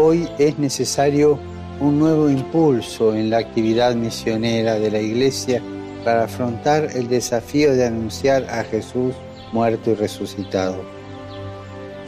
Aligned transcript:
Hoy 0.00 0.28
es 0.38 0.60
necesario 0.60 1.40
un 1.80 1.98
nuevo 1.98 2.30
impulso 2.30 3.16
en 3.16 3.30
la 3.30 3.38
actividad 3.38 3.96
misionera 3.96 4.78
de 4.78 4.92
la 4.92 5.00
Iglesia 5.00 5.60
para 6.04 6.22
afrontar 6.22 6.90
el 6.94 7.08
desafío 7.08 7.74
de 7.74 7.84
anunciar 7.84 8.48
a 8.48 8.62
Jesús 8.62 9.12
muerto 9.52 9.90
y 9.90 9.94
resucitado. 9.94 10.84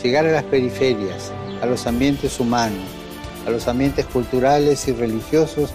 Llegar 0.01 0.25
a 0.25 0.31
las 0.31 0.45
periferias, 0.45 1.33
a 1.61 1.67
los 1.67 1.85
ambientes 1.89 2.39
humanos, 2.39 2.87
a 3.45 3.51
los 3.51 3.67
ambientes 3.67 4.07
culturales 4.07 4.87
y 4.87 4.93
religiosos 4.93 5.71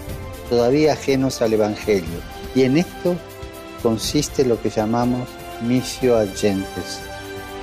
todavía 0.48 0.94
ajenos 0.94 1.42
al 1.42 1.52
Evangelio. 1.52 2.18
Y 2.54 2.62
en 2.62 2.78
esto 2.78 3.14
consiste 3.82 4.42
lo 4.46 4.58
que 4.62 4.70
llamamos 4.70 5.28
missio 5.60 6.16
agentes. 6.16 6.98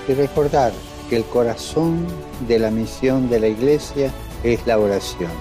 Y 0.07 0.13
recordar 0.13 0.71
que 1.09 1.17
el 1.17 1.23
corazón 1.23 2.05
de 2.47 2.59
la 2.59 2.69
misión 2.69 3.31
de 3.31 3.39
la 3.39 3.47
Iglesia 3.47 4.11
es 4.43 4.65
la 4.67 4.77
oración. 4.79 5.31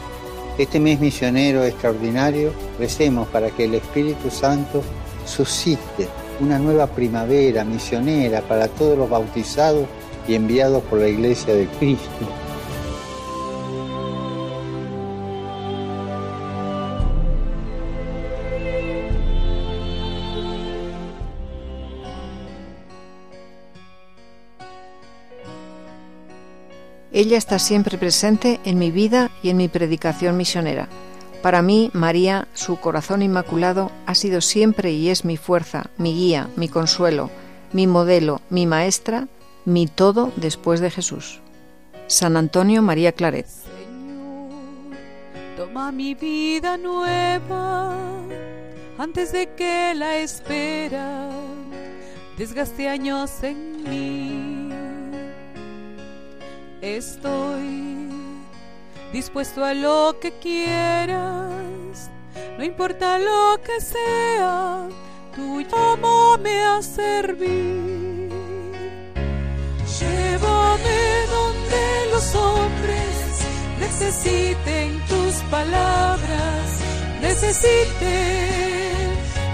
Este 0.58 0.78
mes 0.78 1.00
misionero 1.00 1.64
extraordinario, 1.64 2.53
recemos 2.78 3.28
para 3.28 3.50
que 3.50 3.64
el 3.64 3.75
Espíritu 3.75 4.31
Santo 4.31 4.83
suscite 5.25 6.09
una 6.41 6.59
nueva 6.59 6.86
primavera 6.86 7.64
misionera 7.64 8.42
para 8.42 8.69
todos 8.69 8.98
los 8.98 9.09
bautizados 9.09 9.86
y 10.27 10.34
enviados 10.34 10.83
por 10.84 10.98
la 10.98 11.09
Iglesia 11.09 11.55
de 11.55 11.67
Cristo. 11.78 12.42
Ella 27.23 27.39
está 27.39 27.61
siempre 27.61 27.98
presente 27.98 28.59
en 28.65 28.81
mi 28.81 28.91
vida 28.91 29.31
y 29.45 29.51
en 29.51 29.56
mi 29.56 29.69
predicación 29.69 30.37
misionera. 30.37 30.89
Para 31.41 31.62
mí, 31.62 31.89
María, 31.92 32.48
su 32.53 32.81
corazón 32.81 33.23
inmaculado, 33.23 33.92
ha 34.06 34.17
sido 34.17 34.41
siempre 34.41 34.91
y 34.91 35.09
es 35.09 35.25
mi 35.25 35.37
fuerza, 35.37 35.84
mi 35.98 36.15
guía, 36.15 36.48
mi 36.56 36.69
consuelo, 36.69 37.31
mi 37.73 37.87
modelo, 37.87 38.41
mi 38.50 38.67
maestra, 38.67 39.28
mi 39.65 39.87
todo 39.87 40.33
después 40.34 40.81
de 40.81 40.91
Jesús. 40.91 41.39
San 42.09 42.37
Antonio 42.37 42.83
María 42.83 43.12
Claret. 43.12 43.47
Toma 45.56 45.93
mi 45.93 46.17
vida 46.17 46.77
nueva 46.77 47.97
antes 48.98 49.31
de 49.31 49.48
que 49.55 49.95
la 49.95 50.17
espera 50.17 51.31
en 53.45 53.83
mí. 53.89 54.42
Estoy 56.83 58.11
dispuesto 59.12 59.64
a 59.64 59.72
lo 59.72 60.19
que 60.20 60.33
quieras, 60.33 62.11
no 62.59 62.65
importa 62.65 63.20
lo 63.20 63.60
que 63.62 63.81
sea, 63.81 64.88
tú 65.32 65.60
llámame 65.60 66.60
a 66.60 66.82
servir. 66.82 68.32
Llévame 70.00 71.26
donde 71.31 72.10
los 72.10 72.34
hombres 72.34 73.47
necesiten 73.78 75.00
tus 75.06 75.34
palabras, 75.53 76.81
necesiten 77.21 77.92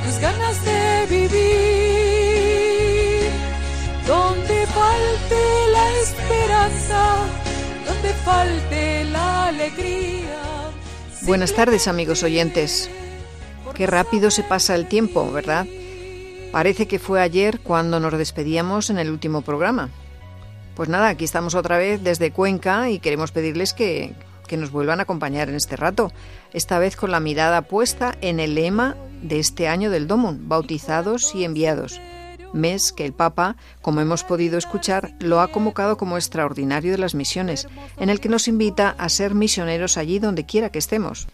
tus 0.03 0.19
ganas 0.19 0.65
de 0.65 1.07
vivir. 1.11 2.18
Donde 4.09 4.67
falte 4.69 5.71
la 5.71 5.93
esperanza, 6.01 7.17
donde 7.87 8.15
falte 8.25 9.05
la 9.05 9.49
alegría. 9.49 10.71
Buenas 11.25 11.53
tardes 11.53 11.87
amigos 11.89 12.23
oyentes. 12.23 12.89
Qué 13.75 13.87
rápido 13.87 14.31
se 14.31 14.43
pasa 14.45 14.75
el 14.77 14.89
tiempo, 14.89 15.31
¿verdad? 15.31 15.67
Parece 16.53 16.89
que 16.89 16.99
fue 16.99 17.21
ayer 17.21 17.61
cuando 17.61 18.01
nos 18.01 18.17
despedíamos 18.17 18.89
en 18.89 18.97
el 18.97 19.11
último 19.11 19.43
programa. 19.43 19.91
Pues 20.75 20.89
nada, 20.89 21.09
aquí 21.09 21.27
estamos 21.27 21.55
otra 21.55 21.77
vez 21.77 22.03
desde 22.03 22.33
Cuenca 22.33 22.89
y 22.89 23.01
queremos 23.01 23.31
pedirles 23.31 23.75
que, 23.75 24.15
que 24.47 24.57
nos 24.57 24.71
vuelvan 24.71 25.01
a 25.01 25.03
acompañar 25.03 25.51
en 25.51 25.55
este 25.55 25.77
rato, 25.77 26.13
esta 26.55 26.79
vez 26.79 26.97
con 26.97 27.11
la 27.11 27.21
mirada 27.21 27.61
puesta 27.61 28.17
en 28.23 28.41
el 28.41 28.55
lema 28.55 28.97
de 29.21 29.39
este 29.39 29.69
año 29.69 29.91
del 29.91 30.07
Domum, 30.07 30.49
bautizados 30.49 31.35
y 31.35 31.45
enviados, 31.45 32.01
mes 32.53 32.93
que 32.93 33.05
el 33.05 33.13
Papa, 33.13 33.57
como 33.83 34.01
hemos 34.01 34.25
podido 34.25 34.59
escuchar, 34.59 35.15
lo 35.21 35.41
ha 35.41 35.49
convocado 35.49 35.97
como 35.97 36.17
extraordinario 36.17 36.93
de 36.93 36.99
las 36.99 37.15
misiones, 37.15 37.69
en 37.99 38.11
el 38.11 38.21
que 38.21 38.29
nos 38.29 38.49
invita 38.49 38.95
a 38.99 39.09
ser 39.09 39.35
misioneros 39.35 39.97
allí 39.97 40.19
donde 40.19 40.47
quiera 40.47 40.71
que 40.71 40.79
estemos. 40.79 41.29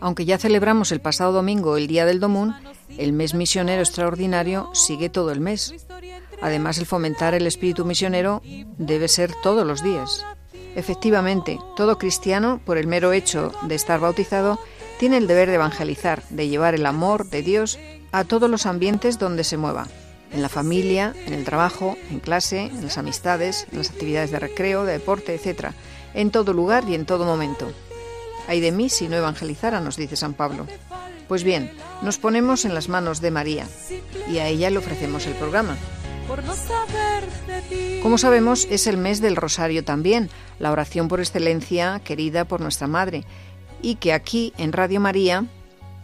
Aunque 0.00 0.24
ya 0.24 0.38
celebramos 0.38 0.90
el 0.90 1.00
pasado 1.00 1.32
domingo 1.32 1.76
el 1.76 1.86
Día 1.86 2.04
del 2.04 2.18
Domún, 2.18 2.54
el 2.98 3.12
mes 3.12 3.34
misionero 3.34 3.82
extraordinario 3.82 4.68
sigue 4.74 5.08
todo 5.08 5.30
el 5.30 5.40
mes. 5.40 5.74
Además, 6.40 6.78
el 6.78 6.86
fomentar 6.86 7.34
el 7.34 7.46
espíritu 7.46 7.84
misionero 7.84 8.42
debe 8.78 9.06
ser 9.06 9.32
todos 9.42 9.64
los 9.64 9.82
días. 9.82 10.24
Efectivamente, 10.74 11.58
todo 11.76 11.98
cristiano, 11.98 12.60
por 12.64 12.78
el 12.78 12.86
mero 12.86 13.12
hecho 13.12 13.52
de 13.62 13.76
estar 13.76 14.00
bautizado, 14.00 14.58
tiene 14.98 15.18
el 15.18 15.26
deber 15.26 15.48
de 15.48 15.56
evangelizar, 15.56 16.22
de 16.30 16.48
llevar 16.48 16.74
el 16.74 16.86
amor 16.86 17.28
de 17.28 17.42
Dios 17.42 17.78
a 18.10 18.24
todos 18.24 18.50
los 18.50 18.66
ambientes 18.66 19.18
donde 19.18 19.44
se 19.44 19.56
mueva, 19.56 19.86
en 20.32 20.42
la 20.42 20.48
familia, 20.48 21.14
en 21.26 21.34
el 21.34 21.44
trabajo, 21.44 21.96
en 22.10 22.20
clase, 22.20 22.64
en 22.64 22.82
las 22.82 22.98
amistades, 22.98 23.66
en 23.70 23.78
las 23.78 23.90
actividades 23.90 24.30
de 24.30 24.38
recreo, 24.38 24.84
de 24.84 24.92
deporte, 24.92 25.34
etc., 25.34 25.68
en 26.14 26.30
todo 26.30 26.52
lugar 26.52 26.84
y 26.88 26.94
en 26.94 27.06
todo 27.06 27.24
momento. 27.24 27.72
Hay 28.48 28.60
de 28.60 28.72
mí 28.72 28.88
si 28.88 29.08
no 29.08 29.16
evangelizara, 29.16 29.80
nos 29.80 29.96
dice 29.96 30.16
San 30.16 30.34
Pablo. 30.34 30.66
Pues 31.28 31.44
bien, 31.44 31.70
nos 32.02 32.18
ponemos 32.18 32.64
en 32.64 32.74
las 32.74 32.88
manos 32.88 33.20
de 33.20 33.30
María 33.30 33.66
y 34.30 34.38
a 34.38 34.48
ella 34.48 34.70
le 34.70 34.78
ofrecemos 34.78 35.26
el 35.26 35.34
programa. 35.34 35.76
Como 38.02 38.18
sabemos, 38.18 38.66
es 38.70 38.86
el 38.86 38.96
mes 38.96 39.20
del 39.20 39.36
Rosario 39.36 39.84
también, 39.84 40.30
la 40.58 40.72
oración 40.72 41.08
por 41.08 41.20
excelencia 41.20 42.00
querida 42.04 42.44
por 42.44 42.60
nuestra 42.60 42.86
Madre, 42.86 43.24
y 43.80 43.96
que 43.96 44.12
aquí 44.12 44.52
en 44.58 44.72
Radio 44.72 45.00
María, 45.00 45.44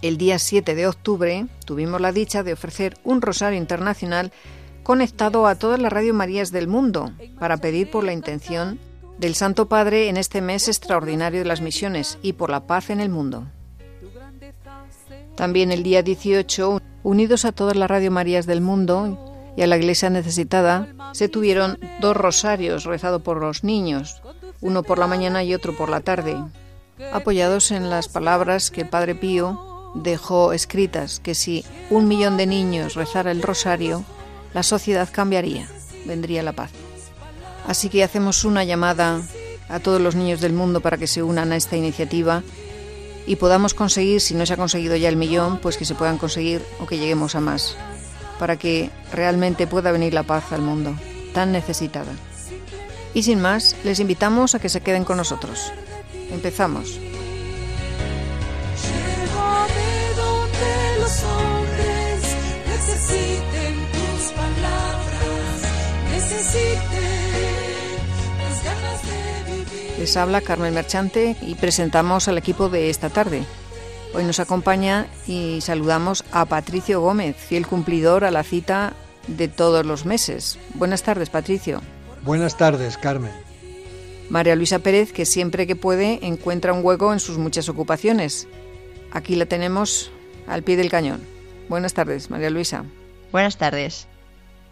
el 0.03 0.17
día 0.19 0.39
7 0.39 0.75
de 0.75 0.87
octubre, 0.87 1.47
tuvimos 1.65 2.01
la 2.01 2.13
dicha 2.13 2.43
de 2.43 2.53
ofrecer 2.53 2.97
un 3.05 3.21
Rosario 3.21 3.59
Internacional 3.59 4.33
conectado 4.83 5.47
a 5.47 5.57
todas 5.57 5.81
las 5.81 5.93
Radio 5.93 6.15
Marías 6.15 6.51
del 6.51 6.69
mundo 6.69 7.13
para 7.39 7.59
pedir 7.59 7.91
por 7.91 8.05
la 8.05 8.13
intención 8.13 8.79
del 9.19 9.35
Santo 9.35 9.69
Padre 9.69 10.09
en 10.09 10.17
este 10.17 10.41
mes 10.41 10.69
extraordinario 10.69 11.41
de 11.41 11.47
las 11.47 11.61
misiones 11.61 12.19
y 12.23 12.35
por 12.35 12.51
la 12.51 12.67
paz 12.67 12.91
en 12.91 13.01
el 13.01 13.09
mundo. 13.09 13.47
También 15.37 15.73
el 15.73 15.83
día 15.83 16.03
18, 16.03 16.81
unidos 17.03 17.45
a 17.45 17.53
todas 17.53 17.77
las 17.77 17.91
Radio 17.91 18.11
Marías 18.11 18.47
del 18.47 18.61
mundo 18.61 19.53
y 19.57 19.63
a 19.63 19.67
la 19.67 19.77
Iglesia 19.77 20.11
necesitada, 20.11 20.89
se 21.13 21.29
tuvieron 21.29 21.79
dos 22.01 22.17
rosarios 22.17 22.85
rezados 22.85 23.23
por 23.23 23.39
los 23.39 23.65
niños, 23.65 24.23
uno 24.61 24.83
por 24.83 24.99
la 24.99 25.06
mañana 25.06 25.44
y 25.44 25.55
otro 25.55 25.77
por 25.77 25.89
la 25.89 26.01
tarde, 26.01 26.37
apoyados 27.12 27.73
en 27.73 27.91
las 27.91 28.09
palabras 28.09 28.71
que 28.71 28.83
el 28.83 28.89
Padre 28.89 29.15
Pío 29.15 29.68
dejó 29.94 30.52
escritas, 30.52 31.20
que 31.20 31.35
si 31.35 31.64
un 31.90 32.08
millón 32.08 32.37
de 32.37 32.46
niños 32.46 32.94
rezara 32.94 33.31
el 33.31 33.43
rosario, 33.43 34.05
la 34.55 34.62
sociedad 34.62 35.08
cambiaría, 35.11 35.69
vendría 36.06 36.43
la 36.43 36.52
paz. 36.52 36.70
Así 37.67 37.88
que 37.88 38.05
hacemos 38.05 38.44
una 38.44 38.64
llamada 38.64 39.20
a 39.69 39.81
todos 39.81 40.00
los 40.00 40.14
niños 40.14 40.40
del 40.40 40.52
mundo 40.52 40.81
para 40.81 40.96
que 40.96 41.06
se 41.06 41.23
unan 41.23 41.52
a 41.52 41.56
esta 41.56 41.76
iniciativa 41.76 42.43
y 43.26 43.37
podamos 43.37 43.75
conseguir, 43.75 44.20
si 44.23 44.35
no 44.35 44.46
se 44.46 44.55
ha 44.55 44.56
conseguido 44.56 44.96
ya 44.96 45.11
el 45.11 45.17
millón, 45.17 45.58
pues 45.58 45.76
que 45.76 45.85
se 45.85 45.94
puedan 45.94 46.17
conseguir 46.17 46.62
o 46.81 46.87
que 46.87 46.96
lleguemos 46.96 47.34
a 47.34 47.41
más, 47.41 47.76
para 48.38 48.56
que 48.56 48.91
realmente 49.12 49.67
pueda 49.67 49.93
venir 49.93 50.14
la 50.14 50.23
paz 50.23 50.50
al 50.52 50.62
mundo, 50.62 50.94
tan 51.34 51.52
necesitada. 51.52 52.12
Y 53.12 53.23
sin 53.23 53.41
más, 53.41 53.76
les 53.84 54.00
invitamos 54.00 54.55
a 54.55 54.61
que 54.61 54.70
se 54.70 54.81
queden 54.81 55.05
con 55.05 55.19
nosotros. 55.19 55.73
Empezamos. 56.31 56.99
Necesiten 63.08 63.75
tus 63.93 64.32
palabras, 64.32 65.62
necesiten 66.10 66.78
tus 68.38 68.64
ganas 68.64 69.02
de 69.02 69.52
vivir. 69.52 69.99
Les 69.99 70.16
habla 70.16 70.40
Carmen 70.40 70.75
Merchante 70.75 71.37
y 71.43 71.55
presentamos 71.55 72.28
al 72.28 72.38
equipo 72.38 72.69
de 72.69 72.90
esta 72.90 73.10
tarde. 73.10 73.43
Hoy 74.14 74.25
nos 74.25 74.40
acompaña 74.40 75.06
y 75.26 75.60
saludamos 75.60 76.25
a 76.32 76.46
Patricio 76.46 77.00
Gómez, 77.00 77.37
fiel 77.37 77.66
cumplidor 77.66 78.25
a 78.25 78.31
la 78.31 78.43
cita 78.43 78.94
de 79.26 79.49
todos 79.49 79.84
los 79.84 80.06
meses. 80.06 80.58
Buenas 80.75 81.02
tardes, 81.02 81.28
Patricio. 81.28 81.82
Buenas 82.25 82.56
tardes, 82.56 82.96
Carmen. 82.96 83.32
María 84.31 84.56
Luisa 84.56 84.78
Pérez, 84.78 85.12
que 85.12 85.26
siempre 85.26 85.66
que 85.66 85.76
puede 85.76 86.26
encuentra 86.26 86.72
un 86.72 86.84
hueco 86.84 87.12
en 87.12 87.20
sus 87.20 87.38
muchas 87.38 87.69
ocupaciones. 87.69 88.46
Aquí 89.10 89.37
la 89.37 89.46
tenemos 89.46 90.10
al 90.46 90.62
pie 90.62 90.76
del 90.76 90.90
cañón. 90.90 91.38
Buenas 91.69 91.94
tardes, 91.94 92.31
María 92.31 92.50
Luisa. 92.50 92.85
Buenas 93.31 93.59
tardes. 93.59 94.06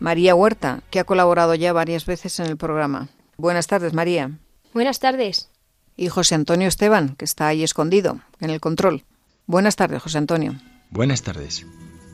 María 0.01 0.35
Huerta, 0.35 0.83
que 0.91 0.99
ha 0.99 1.05
colaborado 1.05 1.55
ya 1.55 1.73
varias 1.73 2.07
veces 2.07 2.39
en 2.41 2.47
el 2.47 2.57
programa. 2.57 3.09
Buenas 3.37 3.67
tardes, 3.67 3.93
María. 3.93 4.31
Buenas 4.73 4.99
tardes. 4.99 5.51
Y 5.97 6.09
José 6.09 6.35
Antonio 6.35 6.69
Esteban, 6.69 7.17
que 7.17 7.25
está 7.25 7.49
ahí 7.49 7.63
escondido, 7.63 8.21
en 8.41 8.51
el 8.51 8.61
control. 8.61 9.05
Buenas 9.47 9.77
tardes, 9.77 10.03
José 10.03 10.19
Antonio. 10.19 10.55
Buenas 10.91 11.23
tardes. 11.23 11.67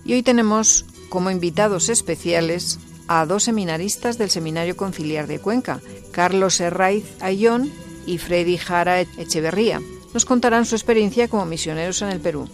Y 0.04 0.14
hoy 0.14 0.22
tenemos 0.22 0.84
como 1.08 1.30
invitados 1.30 1.88
especiales 1.88 2.78
a 3.08 3.26
dos 3.26 3.44
seminaristas 3.44 4.18
del 4.18 4.30
Seminario 4.30 4.76
Conciliar 4.76 5.26
de 5.26 5.38
Cuenca, 5.38 5.80
Carlos 6.12 6.60
Herraiz 6.60 7.04
Ayón 7.20 7.70
y 8.06 8.18
Freddy 8.18 8.56
Jara 8.56 9.00
Echeverría. 9.00 9.80
Nos 10.14 10.24
contarán 10.24 10.66
su 10.66 10.74
experiencia 10.74 11.28
como 11.28 11.46
misioneros 11.46 12.02
en 12.02 12.08
el 12.10 12.20
Perú. 12.20 12.48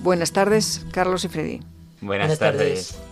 Buenas 0.00 0.32
tardes, 0.32 0.84
Carlos 0.92 1.24
y 1.24 1.28
Freddy. 1.28 1.60
Buenas, 2.00 2.28
Buenas 2.28 2.38
tardes. 2.38 2.88
tardes. 2.92 3.08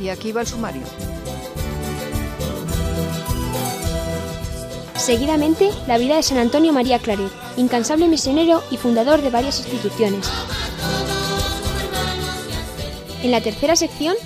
Y 0.00 0.08
aquí 0.08 0.32
va 0.32 0.40
el 0.40 0.46
sumario. 0.46 0.82
Seguidamente, 4.96 5.70
la 5.86 5.98
vida 5.98 6.16
de 6.16 6.22
San 6.22 6.38
Antonio 6.38 6.72
María 6.72 6.98
Claret, 6.98 7.30
incansable 7.56 8.08
misionero 8.08 8.62
y 8.70 8.76
fundador 8.76 9.20
de 9.20 9.30
varias 9.30 9.58
instituciones. 9.58 10.28
En 13.22 13.30
la 13.30 13.40
tercera 13.40 13.76
sección 13.76 14.16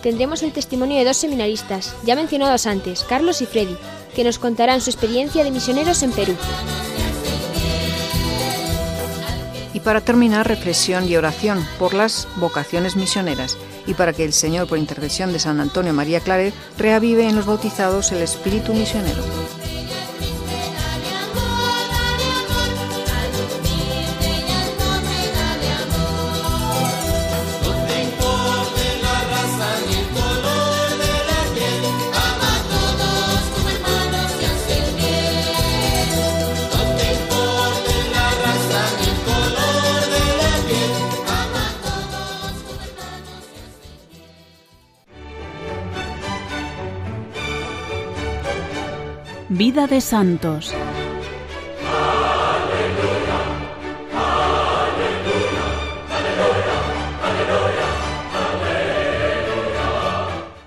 tendremos 0.00 0.42
el 0.44 0.52
testimonio 0.52 0.98
de 0.98 1.04
dos 1.04 1.16
seminaristas, 1.16 1.94
ya 2.04 2.14
mencionados 2.14 2.66
antes, 2.66 3.02
Carlos 3.02 3.42
y 3.42 3.46
Freddy, 3.46 3.76
que 4.14 4.22
nos 4.22 4.38
contarán 4.38 4.80
su 4.80 4.90
experiencia 4.90 5.42
de 5.42 5.50
misioneros 5.50 6.02
en 6.04 6.12
Perú. 6.12 6.36
Y 9.72 9.80
para 9.80 10.02
terminar, 10.02 10.46
reflexión 10.46 11.08
y 11.08 11.16
oración 11.16 11.66
por 11.80 11.94
las 11.94 12.28
vocaciones 12.36 12.94
misioneras 12.94 13.58
y 13.88 13.94
para 13.94 14.12
que 14.12 14.24
el 14.24 14.32
Señor, 14.32 14.68
por 14.68 14.78
intercesión 14.78 15.32
de 15.32 15.40
San 15.40 15.58
Antonio 15.58 15.92
María 15.92 16.20
Claret, 16.20 16.54
reavive 16.78 17.28
en 17.28 17.34
los 17.34 17.46
bautizados 17.46 18.12
el 18.12 18.22
espíritu 18.22 18.72
misionero. 18.72 19.22
Vida 49.74 49.88
de 49.88 50.00
santos. 50.00 50.72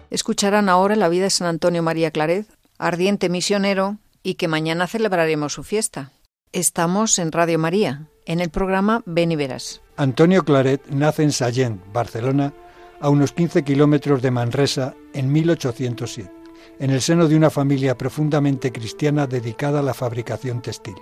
Escucharán 0.09 0.67
ahora 0.67 0.97
la 0.97 1.07
vida 1.07 1.23
de 1.23 1.29
San 1.29 1.47
Antonio 1.47 1.81
María 1.81 2.11
Claret, 2.11 2.47
ardiente 2.77 3.29
misionero, 3.29 3.95
y 4.23 4.33
que 4.33 4.49
mañana 4.49 4.87
celebraremos 4.87 5.53
su 5.53 5.63
fiesta. 5.63 6.11
Estamos 6.51 7.17
en 7.17 7.31
Radio 7.31 7.59
María, 7.59 8.09
en 8.25 8.41
el 8.41 8.49
programa 8.49 9.03
Ven 9.05 9.31
y 9.31 9.37
Verás. 9.37 9.81
Antonio 9.95 10.43
Claret 10.43 10.85
nace 10.89 11.23
en 11.23 11.31
Sallent, 11.31 11.81
Barcelona, 11.93 12.51
a 12.99 13.07
unos 13.07 13.31
15 13.31 13.63
kilómetros 13.63 14.21
de 14.21 14.31
Manresa, 14.31 14.95
en 15.13 15.31
1807, 15.31 16.29
en 16.79 16.91
el 16.91 17.01
seno 17.01 17.27
de 17.27 17.35
una 17.35 17.49
familia 17.49 17.97
profundamente 17.97 18.71
cristiana 18.71 19.27
dedicada 19.27 19.79
a 19.79 19.83
la 19.83 19.93
fabricación 19.93 20.61
textil. 20.61 20.95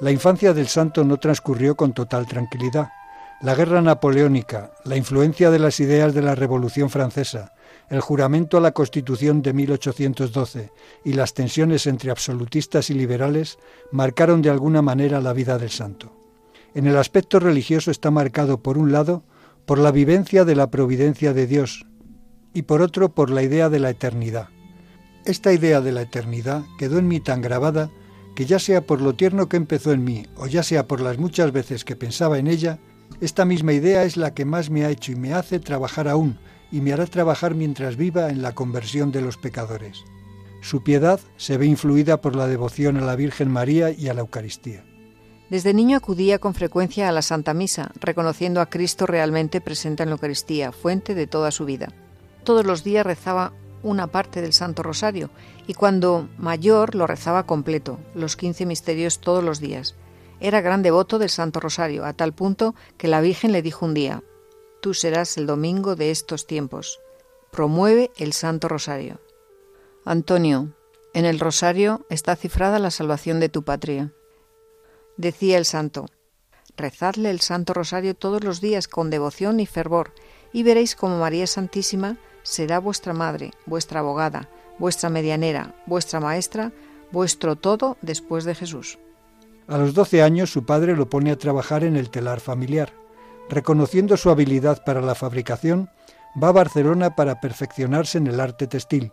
La 0.00 0.10
infancia 0.10 0.54
del 0.54 0.68
santo 0.68 1.04
no 1.04 1.16
transcurrió 1.16 1.76
con 1.76 1.92
total 1.92 2.26
tranquilidad. 2.26 2.90
La 3.40 3.54
guerra 3.54 3.80
napoleónica, 3.80 4.72
la 4.84 4.96
influencia 4.96 5.50
de 5.50 5.58
las 5.58 5.80
ideas 5.80 6.14
de 6.14 6.22
la 6.22 6.34
Revolución 6.34 6.90
Francesa, 6.90 7.52
el 7.88 8.00
juramento 8.00 8.58
a 8.58 8.60
la 8.60 8.72
Constitución 8.72 9.42
de 9.42 9.52
1812 9.52 10.70
y 11.04 11.12
las 11.14 11.34
tensiones 11.34 11.86
entre 11.86 12.10
absolutistas 12.10 12.90
y 12.90 12.94
liberales 12.94 13.58
marcaron 13.90 14.42
de 14.42 14.50
alguna 14.50 14.82
manera 14.82 15.20
la 15.20 15.32
vida 15.32 15.58
del 15.58 15.70
santo. 15.70 16.12
En 16.74 16.86
el 16.86 16.96
aspecto 16.96 17.40
religioso 17.40 17.90
está 17.90 18.10
marcado, 18.10 18.62
por 18.62 18.76
un 18.76 18.92
lado, 18.92 19.24
por 19.66 19.78
la 19.78 19.90
vivencia 19.90 20.44
de 20.44 20.54
la 20.54 20.70
providencia 20.70 21.32
de 21.32 21.46
Dios 21.46 21.86
y 22.54 22.62
por 22.62 22.82
otro 22.82 23.14
por 23.14 23.30
la 23.30 23.42
idea 23.42 23.68
de 23.68 23.78
la 23.78 23.90
eternidad. 23.90 24.48
Esta 25.24 25.52
idea 25.52 25.80
de 25.80 25.92
la 25.92 26.02
eternidad 26.02 26.64
quedó 26.78 26.98
en 26.98 27.08
mí 27.08 27.20
tan 27.20 27.42
grabada 27.42 27.90
que 28.34 28.46
ya 28.46 28.58
sea 28.58 28.86
por 28.86 29.00
lo 29.00 29.14
tierno 29.14 29.48
que 29.48 29.56
empezó 29.56 29.92
en 29.92 30.04
mí 30.04 30.26
o 30.36 30.46
ya 30.46 30.62
sea 30.62 30.86
por 30.86 31.00
las 31.00 31.18
muchas 31.18 31.52
veces 31.52 31.84
que 31.84 31.96
pensaba 31.96 32.38
en 32.38 32.46
ella, 32.46 32.78
esta 33.20 33.44
misma 33.44 33.72
idea 33.72 34.04
es 34.04 34.16
la 34.16 34.32
que 34.32 34.44
más 34.44 34.70
me 34.70 34.84
ha 34.84 34.90
hecho 34.90 35.12
y 35.12 35.16
me 35.16 35.34
hace 35.34 35.58
trabajar 35.58 36.08
aún 36.08 36.38
y 36.70 36.80
me 36.80 36.92
hará 36.92 37.06
trabajar 37.06 37.54
mientras 37.54 37.96
viva 37.96 38.28
en 38.30 38.42
la 38.42 38.54
conversión 38.54 39.10
de 39.10 39.22
los 39.22 39.36
pecadores. 39.36 40.04
Su 40.60 40.82
piedad 40.82 41.20
se 41.36 41.56
ve 41.56 41.66
influida 41.66 42.20
por 42.20 42.36
la 42.36 42.46
devoción 42.46 42.96
a 42.96 43.00
la 43.00 43.16
Virgen 43.16 43.50
María 43.50 43.90
y 43.90 44.08
a 44.08 44.14
la 44.14 44.20
Eucaristía. 44.20 44.84
Desde 45.50 45.72
niño 45.72 45.96
acudía 45.96 46.38
con 46.38 46.54
frecuencia 46.54 47.08
a 47.08 47.12
la 47.12 47.22
Santa 47.22 47.54
Misa, 47.54 47.90
reconociendo 48.00 48.60
a 48.60 48.66
Cristo 48.66 49.06
realmente 49.06 49.60
presente 49.60 50.02
en 50.02 50.10
la 50.10 50.14
Eucaristía, 50.16 50.72
fuente 50.72 51.14
de 51.14 51.26
toda 51.26 51.50
su 51.50 51.64
vida. 51.64 51.88
Todos 52.44 52.66
los 52.66 52.84
días 52.84 53.06
rezaba 53.06 53.52
una 53.82 54.06
parte 54.06 54.40
del 54.42 54.52
Santo 54.52 54.82
Rosario 54.82 55.30
y 55.66 55.74
cuando 55.74 56.28
mayor 56.38 56.94
lo 56.94 57.06
rezaba 57.06 57.44
completo, 57.46 57.98
los 58.14 58.36
quince 58.36 58.66
misterios 58.66 59.20
todos 59.20 59.44
los 59.44 59.60
días. 59.60 59.94
Era 60.40 60.60
gran 60.60 60.82
devoto 60.82 61.18
del 61.18 61.30
Santo 61.30 61.60
Rosario, 61.60 62.04
a 62.04 62.12
tal 62.12 62.32
punto 62.32 62.74
que 62.96 63.08
la 63.08 63.20
Virgen 63.20 63.52
le 63.52 63.62
dijo 63.62 63.84
un 63.84 63.94
día, 63.94 64.22
Tú 64.80 64.94
serás 64.94 65.36
el 65.36 65.46
domingo 65.46 65.96
de 65.96 66.12
estos 66.12 66.46
tiempos. 66.46 67.00
Promueve 67.50 68.12
el 68.16 68.32
Santo 68.32 68.68
Rosario. 68.68 69.20
Antonio, 70.04 70.72
en 71.14 71.24
el 71.24 71.40
Rosario 71.40 72.06
está 72.10 72.36
cifrada 72.36 72.78
la 72.78 72.92
salvación 72.92 73.40
de 73.40 73.48
tu 73.48 73.64
patria. 73.64 74.12
Decía 75.16 75.58
el 75.58 75.64
santo, 75.64 76.06
rezadle 76.76 77.30
el 77.30 77.40
Santo 77.40 77.74
Rosario 77.74 78.14
todos 78.14 78.44
los 78.44 78.60
días 78.60 78.86
con 78.86 79.10
devoción 79.10 79.58
y 79.58 79.66
fervor, 79.66 80.12
y 80.52 80.62
veréis 80.62 80.94
como 80.94 81.18
María 81.18 81.46
Santísima 81.48 82.16
será 82.48 82.78
vuestra 82.78 83.12
madre, 83.12 83.52
vuestra 83.66 84.00
abogada, 84.00 84.48
vuestra 84.78 85.10
medianera, 85.10 85.74
vuestra 85.86 86.18
maestra, 86.18 86.72
vuestro 87.12 87.56
todo 87.56 87.98
después 88.00 88.44
de 88.44 88.54
Jesús. 88.54 88.98
A 89.66 89.76
los 89.76 89.92
12 89.92 90.22
años 90.22 90.50
su 90.50 90.64
padre 90.64 90.96
lo 90.96 91.10
pone 91.10 91.30
a 91.30 91.36
trabajar 91.38 91.84
en 91.84 91.96
el 91.96 92.08
telar 92.08 92.40
familiar. 92.40 92.94
Reconociendo 93.50 94.16
su 94.16 94.30
habilidad 94.30 94.82
para 94.84 95.02
la 95.02 95.14
fabricación, 95.14 95.90
va 96.42 96.48
a 96.48 96.52
Barcelona 96.52 97.14
para 97.16 97.40
perfeccionarse 97.40 98.16
en 98.16 98.28
el 98.28 98.40
arte 98.40 98.66
textil. 98.66 99.12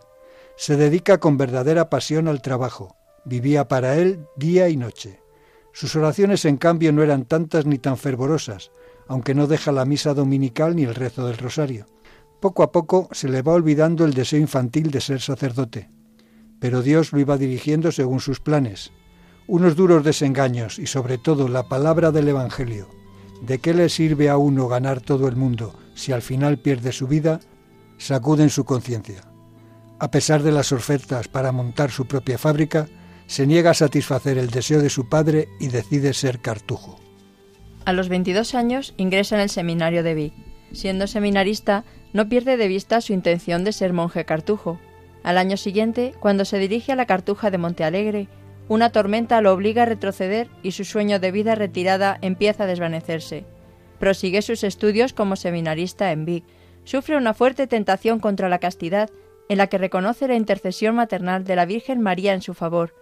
Se 0.56 0.76
dedica 0.76 1.18
con 1.18 1.36
verdadera 1.36 1.90
pasión 1.90 2.28
al 2.28 2.40
trabajo. 2.40 2.96
Vivía 3.26 3.68
para 3.68 3.96
él 3.96 4.26
día 4.36 4.70
y 4.70 4.76
noche. 4.76 5.20
Sus 5.72 5.94
oraciones, 5.94 6.46
en 6.46 6.56
cambio, 6.56 6.90
no 6.92 7.02
eran 7.02 7.26
tantas 7.26 7.66
ni 7.66 7.76
tan 7.76 7.98
fervorosas, 7.98 8.70
aunque 9.08 9.34
no 9.34 9.46
deja 9.46 9.72
la 9.72 9.84
misa 9.84 10.14
dominical 10.14 10.74
ni 10.74 10.84
el 10.84 10.94
rezo 10.94 11.26
del 11.26 11.36
rosario. 11.36 11.86
Poco 12.40 12.62
a 12.62 12.72
poco 12.72 13.08
se 13.12 13.28
le 13.28 13.42
va 13.42 13.54
olvidando 13.54 14.04
el 14.04 14.14
deseo 14.14 14.40
infantil 14.40 14.90
de 14.90 15.00
ser 15.00 15.20
sacerdote. 15.20 15.88
Pero 16.60 16.82
Dios 16.82 17.12
lo 17.12 17.20
iba 17.20 17.38
dirigiendo 17.38 17.92
según 17.92 18.20
sus 18.20 18.40
planes. 18.40 18.92
Unos 19.46 19.76
duros 19.76 20.04
desengaños 20.04 20.78
y 20.78 20.86
sobre 20.86 21.18
todo 21.18 21.48
la 21.48 21.68
palabra 21.68 22.12
del 22.12 22.28
Evangelio. 22.28 22.88
¿De 23.42 23.58
qué 23.58 23.74
le 23.74 23.88
sirve 23.88 24.28
a 24.28 24.36
uno 24.36 24.68
ganar 24.68 25.00
todo 25.00 25.28
el 25.28 25.36
mundo 25.36 25.74
si 25.94 26.12
al 26.12 26.22
final 26.22 26.58
pierde 26.58 26.92
su 26.92 27.06
vida? 27.06 27.40
sacuden 27.98 28.50
su 28.50 28.64
conciencia. 28.64 29.22
A 29.98 30.10
pesar 30.10 30.42
de 30.42 30.52
las 30.52 30.72
ofertas 30.72 31.28
para 31.28 31.52
montar 31.52 31.90
su 31.90 32.06
propia 32.06 32.36
fábrica, 32.36 32.88
se 33.26 33.46
niega 33.46 33.70
a 33.70 33.74
satisfacer 33.74 34.38
el 34.38 34.50
deseo 34.50 34.80
de 34.80 34.90
su 34.90 35.08
padre 35.08 35.48
y 35.58 35.68
decide 35.68 36.12
ser 36.12 36.40
cartujo. 36.40 37.00
A 37.84 37.92
los 37.92 38.08
22 38.08 38.54
años 38.54 38.94
ingresa 38.96 39.36
en 39.36 39.42
el 39.42 39.48
seminario 39.48 40.02
de 40.02 40.14
Vic. 40.14 40.34
Siendo 40.72 41.06
seminarista, 41.06 41.84
no 42.12 42.28
pierde 42.28 42.56
de 42.56 42.68
vista 42.68 43.00
su 43.00 43.12
intención 43.12 43.64
de 43.64 43.72
ser 43.72 43.92
monje 43.92 44.24
cartujo. 44.24 44.78
Al 45.22 45.38
año 45.38 45.56
siguiente, 45.56 46.14
cuando 46.20 46.44
se 46.44 46.58
dirige 46.58 46.92
a 46.92 46.96
la 46.96 47.06
cartuja 47.06 47.50
de 47.50 47.58
Montealegre, 47.58 48.28
una 48.68 48.90
tormenta 48.90 49.40
lo 49.40 49.52
obliga 49.52 49.82
a 49.82 49.86
retroceder 49.86 50.48
y 50.62 50.72
su 50.72 50.84
sueño 50.84 51.20
de 51.20 51.30
vida 51.30 51.54
retirada 51.54 52.18
empieza 52.20 52.64
a 52.64 52.66
desvanecerse. 52.66 53.44
Prosigue 53.98 54.42
sus 54.42 54.64
estudios 54.64 55.12
como 55.12 55.36
seminarista 55.36 56.12
en 56.12 56.24
Vic. 56.24 56.44
Sufre 56.84 57.16
una 57.16 57.34
fuerte 57.34 57.66
tentación 57.66 58.20
contra 58.20 58.48
la 58.48 58.58
castidad, 58.58 59.10
en 59.48 59.58
la 59.58 59.68
que 59.68 59.78
reconoce 59.78 60.28
la 60.28 60.34
intercesión 60.34 60.96
maternal 60.96 61.44
de 61.44 61.56
la 61.56 61.66
Virgen 61.66 62.00
María 62.00 62.34
en 62.34 62.42
su 62.42 62.54
favor, 62.54 62.94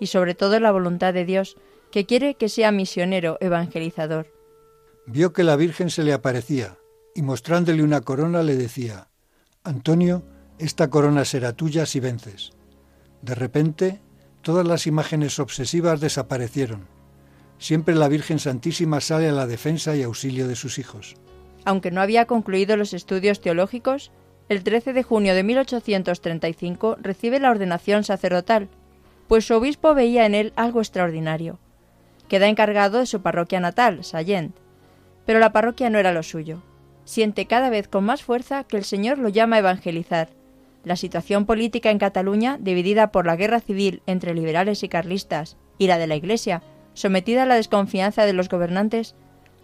y 0.00 0.06
sobre 0.06 0.34
todo 0.34 0.58
la 0.60 0.72
voluntad 0.72 1.14
de 1.14 1.24
Dios, 1.24 1.56
que 1.90 2.06
quiere 2.06 2.34
que 2.34 2.48
sea 2.48 2.72
misionero 2.72 3.38
evangelizador. 3.40 4.26
Vio 5.06 5.32
que 5.32 5.44
la 5.44 5.56
Virgen 5.56 5.90
se 5.90 6.02
le 6.02 6.12
aparecía, 6.12 6.78
y 7.14 7.22
mostrándole 7.22 7.82
una 7.82 8.00
corona 8.00 8.42
le 8.42 8.56
decía, 8.56 9.08
Antonio, 9.64 10.22
esta 10.58 10.90
corona 10.90 11.24
será 11.24 11.52
tuya 11.52 11.86
si 11.86 12.00
vences. 12.00 12.52
De 13.22 13.34
repente, 13.34 14.00
todas 14.42 14.66
las 14.66 14.86
imágenes 14.86 15.38
obsesivas 15.38 16.00
desaparecieron. 16.00 16.86
Siempre 17.58 17.94
la 17.94 18.08
Virgen 18.08 18.38
Santísima 18.38 19.00
sale 19.00 19.28
a 19.28 19.32
la 19.32 19.46
defensa 19.46 19.94
y 19.96 20.02
auxilio 20.02 20.48
de 20.48 20.56
sus 20.56 20.78
hijos. 20.78 21.14
Aunque 21.64 21.92
no 21.92 22.00
había 22.00 22.26
concluido 22.26 22.76
los 22.76 22.92
estudios 22.92 23.40
teológicos, 23.40 24.10
el 24.48 24.64
13 24.64 24.92
de 24.92 25.02
junio 25.02 25.34
de 25.34 25.44
1835 25.44 26.96
recibe 27.00 27.38
la 27.38 27.50
ordenación 27.50 28.02
sacerdotal, 28.02 28.68
pues 29.28 29.46
su 29.46 29.54
obispo 29.54 29.94
veía 29.94 30.26
en 30.26 30.34
él 30.34 30.52
algo 30.56 30.80
extraordinario. 30.80 31.58
Queda 32.28 32.48
encargado 32.48 32.98
de 32.98 33.06
su 33.06 33.22
parroquia 33.22 33.60
natal, 33.60 34.04
Sallent, 34.04 34.56
pero 35.24 35.38
la 35.38 35.52
parroquia 35.52 35.88
no 35.90 35.98
era 35.98 36.12
lo 36.12 36.22
suyo. 36.22 36.62
Siente 37.04 37.46
cada 37.46 37.70
vez 37.70 37.88
con 37.88 38.04
más 38.04 38.22
fuerza 38.22 38.64
que 38.64 38.76
el 38.76 38.84
Señor 38.84 39.18
lo 39.18 39.28
llama 39.28 39.56
a 39.56 39.58
evangelizar. 39.60 40.28
La 40.84 40.96
situación 40.96 41.46
política 41.46 41.90
en 41.90 41.98
Cataluña, 41.98 42.58
dividida 42.60 43.12
por 43.12 43.26
la 43.26 43.36
guerra 43.36 43.60
civil 43.60 44.02
entre 44.06 44.34
liberales 44.34 44.82
y 44.82 44.88
carlistas, 44.88 45.56
y 45.78 45.86
la 45.86 45.98
de 45.98 46.06
la 46.06 46.16
Iglesia, 46.16 46.62
sometida 46.94 47.44
a 47.44 47.46
la 47.46 47.54
desconfianza 47.54 48.26
de 48.26 48.32
los 48.32 48.48
gobernantes, 48.48 49.14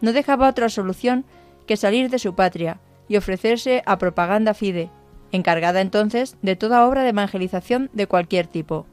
no 0.00 0.12
dejaba 0.12 0.48
otra 0.48 0.68
solución 0.68 1.24
que 1.66 1.76
salir 1.76 2.10
de 2.10 2.18
su 2.18 2.34
patria 2.34 2.80
y 3.08 3.16
ofrecerse 3.16 3.82
a 3.86 3.98
propaganda 3.98 4.54
fide, 4.54 4.90
encargada 5.32 5.80
entonces 5.80 6.36
de 6.42 6.56
toda 6.56 6.86
obra 6.86 7.02
de 7.02 7.10
evangelización 7.10 7.90
de 7.92 8.06
cualquier 8.06 8.46
tipo. 8.46 8.86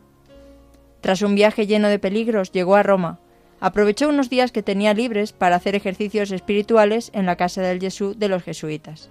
Tras 1.01 1.21
un 1.21 1.35
viaje 1.35 1.67
lleno 1.67 1.87
de 1.87 1.99
peligros, 1.99 2.51
llegó 2.51 2.75
a 2.75 2.83
Roma. 2.83 3.19
Aprovechó 3.59 4.09
unos 4.09 4.29
días 4.29 4.51
que 4.51 4.63
tenía 4.63 4.93
libres 4.93 5.31
para 5.31 5.55
hacer 5.55 5.75
ejercicios 5.75 6.31
espirituales 6.31 7.09
en 7.13 7.25
la 7.25 7.35
casa 7.35 7.61
del 7.61 7.79
Jesús 7.79 8.19
de 8.19 8.27
los 8.27 8.43
jesuitas. 8.43 9.09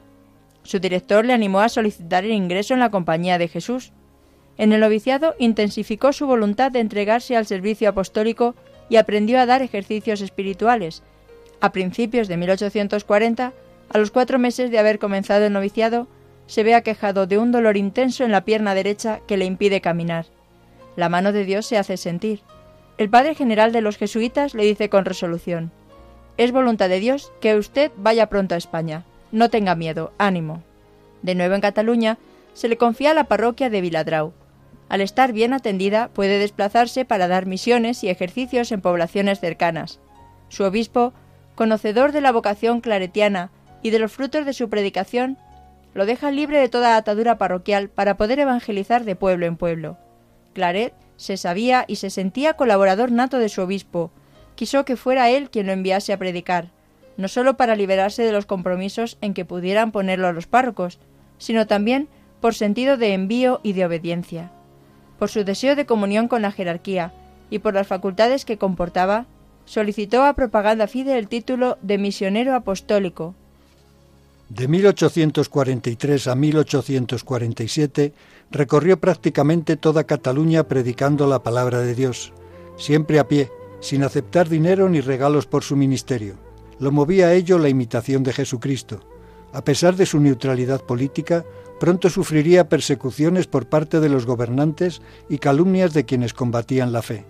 Su 0.63 0.79
director 0.79 1.25
le 1.25 1.33
animó 1.33 1.61
a 1.61 1.69
solicitar 1.69 2.25
el 2.25 2.33
ingreso 2.33 2.75
en 2.75 2.81
la 2.81 2.91
compañía 2.91 3.39
de 3.39 3.49
Jesús. 3.49 3.93
En 4.57 4.73
el 4.73 4.81
noviciado 4.81 5.35
intensificó 5.39 6.13
su 6.13 6.27
voluntad 6.27 6.71
de 6.71 6.81
entregarse 6.81 7.37
al 7.37 7.47
servicio 7.47 7.89
apostólico 7.89 8.55
y 8.89 8.97
aprendió 8.97 9.41
a 9.41 9.47
dar 9.47 9.63
ejercicios 9.63 10.21
espirituales. 10.21 11.03
A 11.61 11.73
principios 11.73 12.29
de 12.29 12.37
1840, 12.37 13.53
a 13.89 13.99
los 13.99 14.11
cuatro 14.11 14.39
meses 14.39 14.71
de 14.71 14.79
haber 14.79 14.99
comenzado 14.99 15.47
el 15.47 15.53
noviciado, 15.53 16.07
se 16.47 16.63
ve 16.63 16.75
aquejado 16.75 17.27
de 17.27 17.39
un 17.39 17.53
dolor 17.53 17.77
intenso 17.77 18.25
en 18.25 18.33
la 18.33 18.45
pierna 18.45 18.75
derecha 18.75 19.21
que 19.27 19.37
le 19.37 19.47
impide 19.47 19.81
caminar. 19.81 20.27
La 20.97 21.09
mano 21.09 21.33
de 21.33 21.45
Dios 21.45 21.67
se 21.67 21.79
hace 21.79 21.97
sentir. 21.97 22.41
El 22.97 23.11
padre 23.11 23.35
general 23.35 23.73
de 23.73 23.81
los 23.81 23.97
jesuitas 23.97 24.55
le 24.55 24.65
dice 24.65 24.89
con 24.89 25.05
resolución, 25.05 25.73
Es 26.37 26.53
voluntad 26.53 26.89
de 26.89 27.01
Dios 27.01 27.33
que 27.41 27.57
usted 27.57 27.91
vaya 27.97 28.29
pronto 28.29 28.55
a 28.55 28.59
España. 28.59 29.05
No 29.33 29.51
tenga 29.51 29.75
miedo, 29.75 30.13
ánimo. 30.17 30.63
De 31.23 31.35
nuevo 31.35 31.55
en 31.57 31.61
Cataluña, 31.61 32.19
se 32.53 32.69
le 32.69 32.77
confía 32.77 33.15
la 33.15 33.25
parroquia 33.25 33.69
de 33.69 33.81
Viladrau. 33.81 34.33
Al 34.89 35.01
estar 35.01 35.33
bien 35.33 35.53
atendida, 35.53 36.09
puede 36.09 36.39
desplazarse 36.39 37.05
para 37.05 37.27
dar 37.27 37.47
misiones 37.47 38.05
y 38.05 38.11
ejercicios 38.11 38.71
en 38.71 38.81
poblaciones 38.81 39.41
cercanas. 39.41 39.99
Su 40.49 40.63
obispo, 40.63 41.13
conocedor 41.57 42.13
de 42.13 42.21
la 42.21 42.31
vocación 42.31 42.81
claretiana 42.81 43.51
y 43.83 43.91
de 43.91 43.99
los 43.99 44.13
frutos 44.13 44.47
de 44.47 44.53
su 44.53 44.69
predicación, 44.69 45.37
lo 45.95 46.07
deja 46.07 46.31
libre 46.31 46.59
de 46.59 46.69
toda 46.69 46.97
atadura 46.97 47.39
parroquial 47.39 47.89
para 47.89 48.17
poder 48.17 48.39
evangelizar 48.39 49.05
de 49.05 49.17
pueblo 49.17 49.47
en 49.47 49.57
pueblo. 49.57 49.97
Claret 50.53 50.95
se 51.17 51.37
sabía 51.37 51.85
y 51.89 51.97
se 51.97 52.11
sentía 52.11 52.55
colaborador 52.55 53.13
nato 53.13 53.39
de 53.39 53.49
su 53.49 53.63
obispo. 53.63 54.11
Quiso 54.55 54.85
que 54.85 54.97
fuera 54.97 55.31
él 55.31 55.51
quien 55.51 55.67
lo 55.67 55.73
enviase 55.73 56.13
a 56.13 56.19
predicar, 56.19 56.71
no 57.17 57.29
sólo 57.29 57.57
para 57.57 57.77
liberarse 57.77 58.23
de 58.23 58.33
los 58.33 58.47
compromisos 58.47 59.19
en 59.21 59.35
que 59.35 59.45
pudieran 59.45 59.93
ponerlo 59.93 60.29
a 60.29 60.33
los 60.33 60.47
párrocos, 60.47 60.99
sino 61.39 61.67
también 61.67 62.09
por 62.41 62.55
sentido 62.55 62.97
de 62.97 63.15
envío 63.15 63.61
y 63.63 63.73
de 63.73 63.87
obediencia 63.87 64.53
por 65.19 65.31
su 65.31 65.45
deseo 65.45 65.77
de 65.77 65.87
comunión 65.87 66.29
con 66.29 66.43
la 66.43 66.53
jerarquía 66.53 67.13
y 67.51 67.61
por 67.61 67.75
las 67.75 67.87
facultades 67.87 68.45
que 68.45 68.59
comportaba, 68.59 69.27
solicitó 69.65 70.25
a 70.25 70.35
Propaganda 70.35 70.87
Fide 70.87 71.19
el 71.19 71.29
título 71.29 71.79
de 71.83 71.99
misionero 71.99 72.55
apostólico. 72.55 73.35
De 74.49 74.69
1843 74.69 76.27
a 76.27 76.35
1847 76.35 78.13
recorrió 78.51 79.01
prácticamente 79.01 79.77
toda 79.77 80.05
Cataluña 80.05 80.65
predicando 80.69 81.27
la 81.27 81.43
palabra 81.43 81.81
de 81.81 81.95
Dios, 81.95 82.33
siempre 82.77 83.19
a 83.19 83.27
pie, 83.27 83.51
sin 83.81 84.03
aceptar 84.03 84.49
dinero 84.49 84.89
ni 84.89 85.01
regalos 85.01 85.47
por 85.47 85.63
su 85.63 85.77
ministerio. 85.77 86.35
Lo 86.79 86.93
movía 86.93 87.29
a 87.29 87.35
ello 87.35 87.59
la 87.59 87.71
imitación 87.71 88.23
de 88.23 88.33
Jesucristo. 88.33 89.01
A 89.53 89.65
pesar 89.65 89.97
de 89.97 90.05
su 90.05 90.21
neutralidad 90.21 90.83
política, 90.83 91.45
pronto 91.81 92.11
sufriría 92.11 92.69
persecuciones 92.69 93.47
por 93.47 93.67
parte 93.67 93.99
de 94.01 94.09
los 94.11 94.27
gobernantes 94.27 95.01
y 95.29 95.39
calumnias 95.39 95.95
de 95.95 96.05
quienes 96.05 96.35
combatían 96.35 96.93
la 96.93 97.03
fe. 97.03 97.25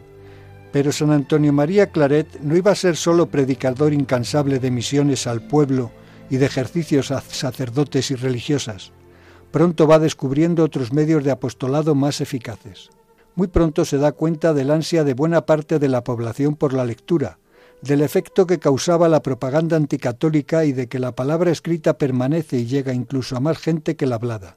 Pero 0.73 0.91
San 0.91 1.13
Antonio 1.13 1.53
María 1.53 1.91
Claret 1.91 2.41
no 2.41 2.57
iba 2.57 2.73
a 2.73 2.77
ser 2.77 2.97
solo 2.97 3.27
predicador 3.27 3.93
incansable 3.93 4.59
de 4.59 4.73
misiones 4.73 5.29
al 5.29 5.47
pueblo 5.47 5.93
y 6.31 6.37
de 6.37 6.47
ejercicios 6.47 7.11
a 7.11 7.21
sacerdotes 7.21 8.11
y 8.11 8.15
religiosas. 8.15 8.93
Pronto 9.51 9.87
va 9.87 9.99
descubriendo 9.99 10.65
otros 10.65 10.93
medios 10.93 11.23
de 11.25 11.31
apostolado 11.31 11.95
más 11.95 12.21
eficaces. 12.21 12.91
Muy 13.37 13.49
pronto 13.49 13.85
se 13.85 13.99
da 13.99 14.13
cuenta 14.13 14.55
del 14.55 14.71
ansia 14.71 15.05
de 15.05 15.15
buena 15.15 15.47
parte 15.47 15.79
de 15.79 15.89
la 15.89 16.05
población 16.05 16.57
por 16.57 16.73
la 16.73 16.85
lectura, 16.85 17.39
del 17.83 18.01
efecto 18.01 18.47
que 18.47 18.59
causaba 18.59 19.09
la 19.09 19.23
propaganda 19.23 19.77
anticatólica 19.77 20.65
y 20.65 20.73
de 20.73 20.89
que 20.89 20.99
la 20.99 21.15
palabra 21.15 21.51
escrita 21.51 21.99
permanece 21.99 22.59
y 22.59 22.67
llega 22.67 22.95
incluso 22.95 23.37
a 23.37 23.41
más 23.41 23.59
gente 23.59 23.97
que 23.97 24.07
la 24.07 24.15
hablada. 24.17 24.57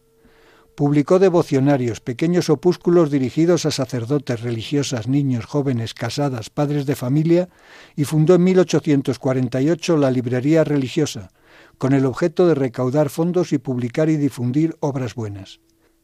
Publicó 0.75 1.17
devocionarios, 1.17 1.99
pequeños 2.01 2.51
opúsculos 2.51 3.09
dirigidos 3.09 3.65
a 3.65 3.71
sacerdotes, 3.71 4.41
religiosas, 4.41 5.07
niños, 5.07 5.45
jóvenes, 5.45 5.95
casadas, 5.95 6.51
padres 6.51 6.85
de 6.85 6.95
familia 6.95 7.49
y 7.95 8.03
fundó 8.03 8.35
en 8.35 8.43
1848 8.43 9.97
la 9.97 10.11
Librería 10.11 10.63
Religiosa, 10.63 11.31
con 11.77 11.93
el 11.93 12.05
objeto 12.05 12.47
de 12.47 12.55
recaudar 12.55 13.09
fondos 13.09 13.53
y 13.53 13.57
publicar 13.57 14.09
y 14.09 14.17
difundir 14.17 14.75
obras 14.79 15.15
buenas. 15.15 15.59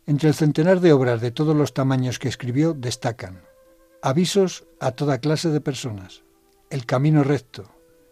Entre 0.06 0.30
el 0.30 0.36
centenar 0.36 0.80
de 0.80 0.94
obras 0.94 1.22
de 1.22 1.32
todos 1.32 1.56
los 1.56 1.74
tamaños 1.74 2.20
que 2.20 2.28
escribió 2.28 2.74
destacan 2.74 3.42
Avisos 4.02 4.66
a 4.82 4.92
toda 4.92 5.20
clase 5.20 5.50
de 5.50 5.62
personas, 5.62 6.24
el 6.70 6.86
camino 6.86 7.24
recto, 7.24 7.72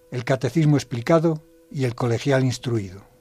el 0.10 0.24
catecismo 0.24 0.78
explicado 0.78 1.44
y 1.70 1.84
el 1.84 1.96
colegial 1.96 2.46
instruido. 2.46 3.12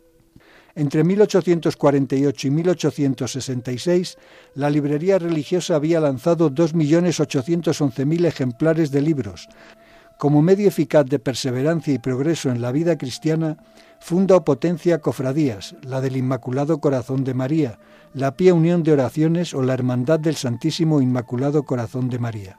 Entre 0.76 1.02
1848 1.02 2.46
y 2.46 2.50
1866, 2.50 4.18
la 4.54 4.70
librería 4.70 5.18
religiosa 5.18 5.74
había 5.74 5.98
lanzado 5.98 6.48
2.811.000 6.48 8.24
ejemplares 8.24 8.92
de 8.92 9.00
libros. 9.00 9.48
Como 10.18 10.40
medio 10.42 10.68
eficaz 10.68 11.06
de 11.06 11.18
perseverancia 11.18 11.92
y 11.92 11.98
progreso 11.98 12.50
en 12.50 12.60
la 12.60 12.70
vida 12.70 12.96
cristiana, 12.96 13.56
funda 14.00 14.34
o 14.34 14.44
potencia 14.44 14.98
cofradías, 14.98 15.76
la 15.82 16.00
del 16.00 16.16
Inmaculado 16.16 16.80
Corazón 16.80 17.22
de 17.22 17.34
María, 17.34 17.78
la 18.12 18.34
Pía 18.34 18.54
Unión 18.54 18.82
de 18.82 18.92
Oraciones 18.92 19.54
o 19.54 19.62
la 19.62 19.74
Hermandad 19.74 20.18
del 20.18 20.34
Santísimo 20.34 21.00
Inmaculado 21.00 21.62
Corazón 21.62 22.08
de 22.08 22.18
María. 22.18 22.58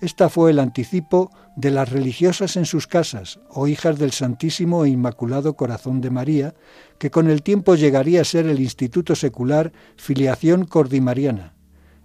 Esta 0.00 0.30
fue 0.30 0.50
el 0.50 0.58
anticipo 0.58 1.30
de 1.56 1.70
las 1.70 1.90
religiosas 1.90 2.56
en 2.56 2.64
sus 2.64 2.86
casas, 2.86 3.38
o 3.50 3.68
hijas 3.68 3.98
del 3.98 4.12
Santísimo 4.12 4.84
e 4.84 4.88
Inmaculado 4.88 5.54
Corazón 5.54 6.00
de 6.00 6.08
María, 6.08 6.54
que 6.98 7.10
con 7.10 7.28
el 7.28 7.42
tiempo 7.42 7.74
llegaría 7.74 8.22
a 8.22 8.24
ser 8.24 8.46
el 8.46 8.60
Instituto 8.60 9.14
Secular 9.14 9.72
Filiación 9.96 10.64
Cordimariana. 10.64 11.52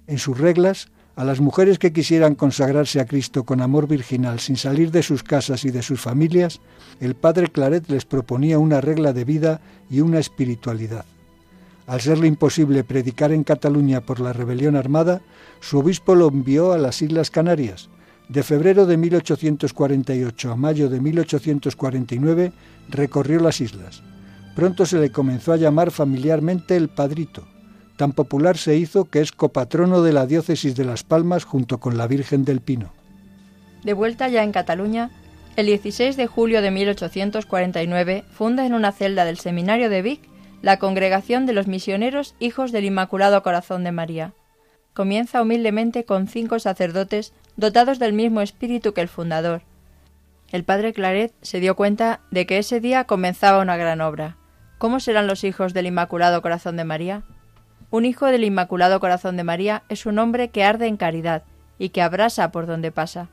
En 0.07 0.19
sus 0.19 0.37
reglas, 0.37 0.89
a 1.15 1.23
las 1.23 1.39
mujeres 1.39 1.79
que 1.79 1.93
quisieran 1.93 2.35
consagrarse 2.35 2.99
a 2.99 3.05
Cristo 3.05 3.45
con 3.45 3.61
amor 3.61 3.87
virginal 3.87 4.39
sin 4.39 4.57
salir 4.57 4.91
de 4.91 5.01
sus 5.01 5.23
casas 5.23 5.63
y 5.63 5.71
de 5.71 5.81
sus 5.81 6.01
familias, 6.01 6.59
el 6.99 7.15
padre 7.15 7.47
Claret 7.47 7.89
les 7.89 8.05
proponía 8.05 8.59
una 8.59 8.81
regla 8.81 9.13
de 9.13 9.23
vida 9.23 9.61
y 9.89 10.01
una 10.01 10.19
espiritualidad. 10.19 11.05
Al 11.87 12.01
serle 12.01 12.27
imposible 12.27 12.83
predicar 12.83 13.31
en 13.31 13.43
Cataluña 13.43 14.01
por 14.01 14.19
la 14.19 14.33
rebelión 14.33 14.75
armada, 14.75 15.21
su 15.61 15.79
obispo 15.79 16.15
lo 16.15 16.27
envió 16.27 16.73
a 16.73 16.77
las 16.77 17.01
Islas 17.01 17.29
Canarias. 17.29 17.89
De 18.27 18.43
febrero 18.43 18.85
de 18.85 18.97
1848 18.97 20.51
a 20.51 20.55
mayo 20.55 20.89
de 20.89 20.99
1849 20.99 22.51
recorrió 22.89 23.39
las 23.39 23.61
islas. 23.61 24.01
Pronto 24.55 24.85
se 24.85 24.97
le 24.97 25.11
comenzó 25.11 25.53
a 25.53 25.57
llamar 25.57 25.91
familiarmente 25.91 26.75
el 26.75 26.89
Padrito. 26.89 27.45
Tan 27.97 28.11
popular 28.11 28.57
se 28.57 28.75
hizo 28.75 29.05
que 29.05 29.21
es 29.21 29.31
copatrono 29.31 30.01
de 30.01 30.11
la 30.11 30.25
diócesis 30.25 30.75
de 30.75 30.85
Las 30.85 31.03
Palmas 31.03 31.45
junto 31.45 31.79
con 31.79 31.97
la 31.97 32.07
Virgen 32.07 32.43
del 32.43 32.61
Pino. 32.61 32.91
De 33.83 33.93
vuelta 33.93 34.27
ya 34.27 34.43
en 34.43 34.51
Cataluña, 34.51 35.11
el 35.55 35.67
16 35.67 36.17
de 36.17 36.27
julio 36.27 36.61
de 36.61 36.71
1849 36.71 38.25
funda 38.33 38.65
en 38.65 38.73
una 38.73 38.91
celda 38.91 39.23
del 39.23 39.37
seminario 39.37 39.89
de 39.89 40.01
Vic 40.01 40.21
la 40.61 40.79
Congregación 40.79 41.45
de 41.45 41.53
los 41.53 41.67
Misioneros 41.67 42.35
Hijos 42.39 42.71
del 42.71 42.85
Inmaculado 42.85 43.43
Corazón 43.43 43.83
de 43.83 43.91
María. 43.91 44.33
Comienza 44.93 45.41
humildemente 45.41 46.05
con 46.05 46.27
cinco 46.27 46.57
sacerdotes 46.59 47.33
dotados 47.55 47.99
del 47.99 48.13
mismo 48.13 48.41
espíritu 48.41 48.93
que 48.93 49.01
el 49.01 49.07
fundador. 49.07 49.61
El 50.51 50.63
padre 50.63 50.91
Claret 50.93 51.33
se 51.41 51.59
dio 51.59 51.75
cuenta 51.75 52.21
de 52.31 52.45
que 52.45 52.57
ese 52.57 52.79
día 52.79 53.03
comenzaba 53.03 53.61
una 53.61 53.77
gran 53.77 54.01
obra. 54.01 54.37
¿Cómo 54.77 54.99
serán 54.99 55.27
los 55.27 55.43
hijos 55.43 55.73
del 55.73 55.85
Inmaculado 55.85 56.41
Corazón 56.41 56.77
de 56.77 56.83
María? 56.83 57.23
Un 57.91 58.05
hijo 58.05 58.25
del 58.25 58.43
Inmaculado 58.43 58.99
Corazón 58.99 59.37
de 59.37 59.43
María 59.43 59.83
es 59.89 60.05
un 60.05 60.19
hombre 60.19 60.49
que 60.49 60.63
arde 60.63 60.87
en 60.87 60.97
caridad 60.97 61.43
y 61.77 61.89
que 61.89 62.01
abrasa 62.01 62.51
por 62.51 62.65
donde 62.65 62.91
pasa, 62.91 63.29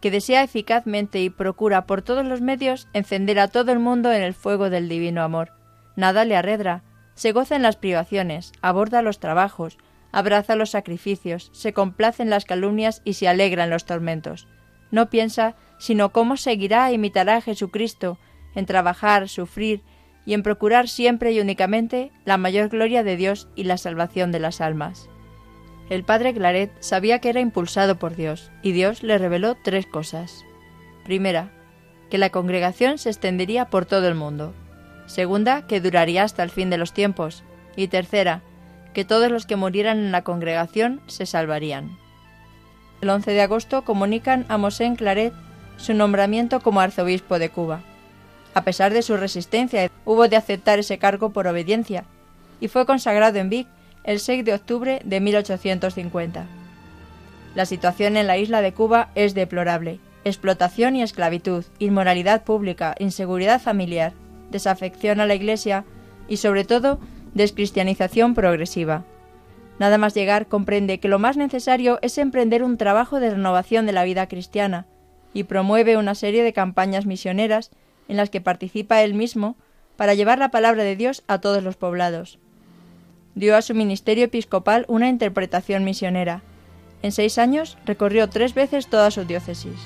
que 0.00 0.10
desea 0.10 0.42
eficazmente 0.42 1.20
y 1.20 1.30
procura 1.30 1.86
por 1.86 2.02
todos 2.02 2.24
los 2.24 2.40
medios 2.40 2.88
encender 2.92 3.38
a 3.38 3.48
todo 3.48 3.72
el 3.72 3.78
mundo 3.78 4.12
en 4.12 4.22
el 4.22 4.34
fuego 4.34 4.70
del 4.70 4.88
divino 4.88 5.22
amor. 5.22 5.52
Nada 5.96 6.24
le 6.24 6.36
arredra, 6.36 6.82
se 7.14 7.32
goza 7.32 7.56
en 7.56 7.62
las 7.62 7.76
privaciones, 7.76 8.52
aborda 8.62 9.02
los 9.02 9.18
trabajos, 9.18 9.78
abraza 10.12 10.54
los 10.54 10.70
sacrificios, 10.70 11.50
se 11.52 11.72
complace 11.72 12.22
en 12.22 12.30
las 12.30 12.44
calumnias 12.44 13.02
y 13.04 13.14
se 13.14 13.28
alegra 13.28 13.64
en 13.64 13.70
los 13.70 13.86
tormentos. 13.86 14.46
No 14.90 15.10
piensa 15.10 15.56
sino 15.78 16.10
cómo 16.10 16.36
seguirá 16.36 16.88
e 16.90 16.94
imitará 16.94 17.36
a 17.36 17.40
Jesucristo 17.40 18.18
en 18.54 18.66
trabajar, 18.66 19.28
sufrir 19.28 19.82
y 20.26 20.34
en 20.34 20.42
procurar 20.42 20.88
siempre 20.88 21.32
y 21.32 21.40
únicamente 21.40 22.10
la 22.24 22.36
mayor 22.36 22.68
gloria 22.68 23.02
de 23.02 23.16
Dios 23.16 23.48
y 23.54 23.64
la 23.64 23.78
salvación 23.78 24.32
de 24.32 24.40
las 24.40 24.60
almas. 24.60 25.08
El 25.88 26.02
padre 26.02 26.34
Claret 26.34 26.72
sabía 26.80 27.20
que 27.20 27.28
era 27.28 27.40
impulsado 27.40 27.96
por 27.96 28.16
Dios, 28.16 28.50
y 28.60 28.72
Dios 28.72 29.04
le 29.04 29.18
reveló 29.18 29.56
tres 29.62 29.86
cosas. 29.86 30.44
Primera, 31.04 31.52
que 32.10 32.18
la 32.18 32.30
congregación 32.30 32.98
se 32.98 33.10
extendería 33.10 33.66
por 33.66 33.86
todo 33.86 34.08
el 34.08 34.16
mundo. 34.16 34.52
Segunda, 35.06 35.66
que 35.68 35.80
duraría 35.80 36.24
hasta 36.24 36.42
el 36.42 36.50
fin 36.50 36.70
de 36.70 36.78
los 36.78 36.92
tiempos. 36.92 37.44
Y 37.76 37.86
tercera, 37.88 38.42
que 38.94 39.04
todos 39.04 39.30
los 39.30 39.46
que 39.46 39.56
murieran 39.56 39.98
en 39.98 40.10
la 40.10 40.22
congregación 40.22 41.00
se 41.06 41.26
salvarían. 41.26 41.98
El 43.00 43.10
11 43.10 43.30
de 43.30 43.42
agosto 43.42 43.84
comunican 43.84 44.46
a 44.48 44.58
Mosén 44.58 44.96
Claret 44.96 45.32
su 45.76 45.94
nombramiento 45.94 46.60
como 46.60 46.80
arzobispo 46.80 47.38
de 47.38 47.50
Cuba. 47.50 47.82
A 48.56 48.62
pesar 48.62 48.94
de 48.94 49.02
su 49.02 49.18
resistencia, 49.18 49.90
hubo 50.06 50.28
de 50.28 50.36
aceptar 50.36 50.78
ese 50.78 50.96
cargo 50.96 51.28
por 51.28 51.46
obediencia 51.46 52.04
y 52.58 52.68
fue 52.68 52.86
consagrado 52.86 53.38
en 53.38 53.50
Vic 53.50 53.68
el 54.02 54.18
6 54.18 54.46
de 54.46 54.54
octubre 54.54 55.02
de 55.04 55.20
1850. 55.20 56.46
La 57.54 57.66
situación 57.66 58.16
en 58.16 58.26
la 58.26 58.38
isla 58.38 58.62
de 58.62 58.72
Cuba 58.72 59.10
es 59.14 59.34
deplorable. 59.34 60.00
Explotación 60.24 60.96
y 60.96 61.02
esclavitud, 61.02 61.66
inmoralidad 61.78 62.44
pública, 62.44 62.94
inseguridad 62.98 63.60
familiar, 63.60 64.14
desafección 64.50 65.20
a 65.20 65.26
la 65.26 65.34
Iglesia 65.34 65.84
y 66.26 66.38
sobre 66.38 66.64
todo 66.64 66.98
descristianización 67.34 68.34
progresiva. 68.34 69.04
Nada 69.78 69.98
más 69.98 70.14
llegar 70.14 70.46
comprende 70.46 70.98
que 70.98 71.08
lo 71.08 71.18
más 71.18 71.36
necesario 71.36 71.98
es 72.00 72.16
emprender 72.16 72.62
un 72.62 72.78
trabajo 72.78 73.20
de 73.20 73.28
renovación 73.28 73.84
de 73.84 73.92
la 73.92 74.04
vida 74.04 74.28
cristiana 74.28 74.86
y 75.34 75.44
promueve 75.44 75.98
una 75.98 76.14
serie 76.14 76.42
de 76.42 76.54
campañas 76.54 77.04
misioneras 77.04 77.70
en 78.08 78.16
las 78.16 78.30
que 78.30 78.40
participa 78.40 79.02
él 79.02 79.14
mismo 79.14 79.56
para 79.96 80.14
llevar 80.14 80.38
la 80.38 80.50
palabra 80.50 80.84
de 80.84 80.96
Dios 80.96 81.24
a 81.26 81.40
todos 81.40 81.62
los 81.62 81.76
poblados. 81.76 82.38
Dio 83.34 83.56
a 83.56 83.62
su 83.62 83.74
ministerio 83.74 84.24
episcopal 84.24 84.84
una 84.88 85.08
interpretación 85.08 85.84
misionera. 85.84 86.42
En 87.02 87.12
seis 87.12 87.38
años 87.38 87.76
recorrió 87.84 88.28
tres 88.28 88.54
veces 88.54 88.88
toda 88.88 89.10
su 89.10 89.24
diócesis. 89.24 89.76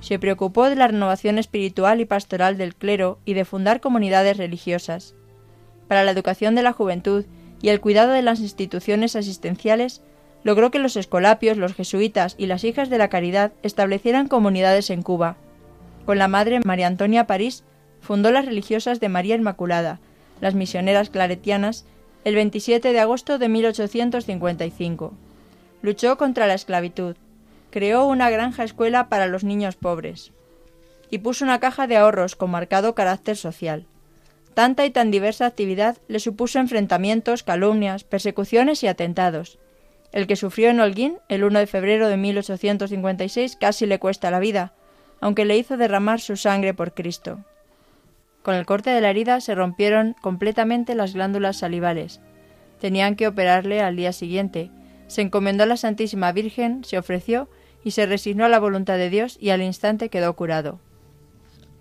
Se 0.00 0.18
preocupó 0.18 0.68
de 0.68 0.76
la 0.76 0.86
renovación 0.86 1.38
espiritual 1.38 2.00
y 2.00 2.04
pastoral 2.04 2.58
del 2.58 2.74
clero 2.74 3.18
y 3.24 3.34
de 3.34 3.44
fundar 3.44 3.80
comunidades 3.80 4.36
religiosas. 4.36 5.14
Para 5.88 6.04
la 6.04 6.10
educación 6.10 6.54
de 6.54 6.62
la 6.62 6.72
juventud 6.72 7.24
y 7.62 7.70
el 7.70 7.80
cuidado 7.80 8.12
de 8.12 8.22
las 8.22 8.40
instituciones 8.40 9.16
asistenciales, 9.16 10.02
logró 10.42 10.70
que 10.70 10.78
los 10.78 10.96
escolapios, 10.96 11.56
los 11.56 11.74
jesuitas 11.74 12.34
y 12.38 12.46
las 12.46 12.64
hijas 12.64 12.90
de 12.90 12.98
la 12.98 13.08
caridad 13.08 13.52
establecieran 13.62 14.28
comunidades 14.28 14.90
en 14.90 15.02
Cuba, 15.02 15.38
con 16.04 16.18
la 16.18 16.28
madre 16.28 16.60
María 16.64 16.86
Antonia 16.86 17.26
París, 17.26 17.64
fundó 18.00 18.30
las 18.30 18.46
religiosas 18.46 19.00
de 19.00 19.08
María 19.08 19.34
Inmaculada, 19.34 20.00
las 20.40 20.54
misioneras 20.54 21.10
claretianas, 21.10 21.86
el 22.24 22.34
27 22.34 22.92
de 22.92 23.00
agosto 23.00 23.38
de 23.38 23.48
1855. 23.48 25.14
Luchó 25.82 26.16
contra 26.16 26.46
la 26.46 26.54
esclavitud, 26.54 27.16
creó 27.70 28.06
una 28.06 28.30
granja 28.30 28.64
escuela 28.64 29.08
para 29.08 29.26
los 29.26 29.44
niños 29.44 29.76
pobres 29.76 30.32
y 31.10 31.18
puso 31.18 31.44
una 31.44 31.60
caja 31.60 31.86
de 31.86 31.96
ahorros 31.96 32.36
con 32.36 32.50
marcado 32.50 32.94
carácter 32.94 33.36
social. 33.36 33.86
Tanta 34.54 34.86
y 34.86 34.90
tan 34.90 35.10
diversa 35.10 35.46
actividad 35.46 35.98
le 36.08 36.20
supuso 36.20 36.58
enfrentamientos, 36.58 37.42
calumnias, 37.42 38.04
persecuciones 38.04 38.82
y 38.82 38.86
atentados. 38.86 39.58
El 40.12 40.26
que 40.26 40.36
sufrió 40.36 40.70
en 40.70 40.80
Holguín 40.80 41.18
el 41.28 41.44
1 41.44 41.58
de 41.58 41.66
febrero 41.66 42.08
de 42.08 42.16
1856 42.16 43.56
casi 43.56 43.86
le 43.86 43.98
cuesta 43.98 44.30
la 44.30 44.38
vida, 44.38 44.72
aunque 45.20 45.44
le 45.44 45.56
hizo 45.56 45.76
derramar 45.76 46.20
su 46.20 46.36
sangre 46.36 46.74
por 46.74 46.94
Cristo. 46.94 47.44
Con 48.42 48.54
el 48.54 48.66
corte 48.66 48.90
de 48.90 49.00
la 49.00 49.10
herida 49.10 49.40
se 49.40 49.54
rompieron 49.54 50.14
completamente 50.20 50.94
las 50.94 51.14
glándulas 51.14 51.58
salivales. 51.58 52.20
Tenían 52.80 53.16
que 53.16 53.26
operarle 53.26 53.80
al 53.80 53.96
día 53.96 54.12
siguiente. 54.12 54.70
Se 55.06 55.22
encomendó 55.22 55.62
a 55.64 55.66
la 55.66 55.76
Santísima 55.76 56.32
Virgen, 56.32 56.84
se 56.84 56.98
ofreció 56.98 57.48
y 57.84 57.92
se 57.92 58.06
resignó 58.06 58.44
a 58.44 58.48
la 58.48 58.58
voluntad 58.58 58.96
de 58.96 59.10
Dios 59.10 59.38
y 59.40 59.50
al 59.50 59.62
instante 59.62 60.08
quedó 60.08 60.34
curado. 60.34 60.78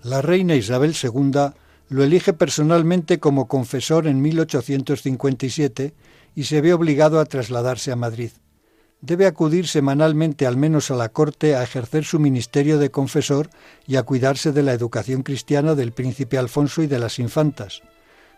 La 0.04 0.22
reina 0.22 0.56
Isabel 0.56 0.94
II 1.02 1.54
lo 1.90 2.04
elige 2.04 2.34
personalmente 2.34 3.20
como 3.20 3.48
confesor 3.48 4.08
en 4.08 4.22
1857 4.22 5.94
y 6.36 6.44
se 6.44 6.62
ve 6.62 6.74
obligado 6.74 7.20
a 7.20 7.26
trasladarse 7.26 7.92
a 7.92 7.96
Madrid 7.96 8.32
debe 9.04 9.28
acudir 9.28 9.68
semanalmente 9.68 10.48
al 10.48 10.56
menos 10.56 10.90
a 10.90 10.96
la 10.96 11.10
corte 11.10 11.58
a 11.58 11.64
ejercer 11.64 12.06
su 12.06 12.20
ministerio 12.20 12.80
de 12.80 12.90
confesor 12.90 13.50
y 13.86 13.98
a 13.98 14.04
cuidarse 14.04 14.54
de 14.54 14.64
la 14.64 14.72
educación 14.72 15.24
cristiana 15.24 15.76
del 15.76 15.92
príncipe 15.92 16.38
Alfonso 16.38 16.82
y 16.82 16.88
de 16.88 17.00
las 17.00 17.20
infantas. 17.20 17.82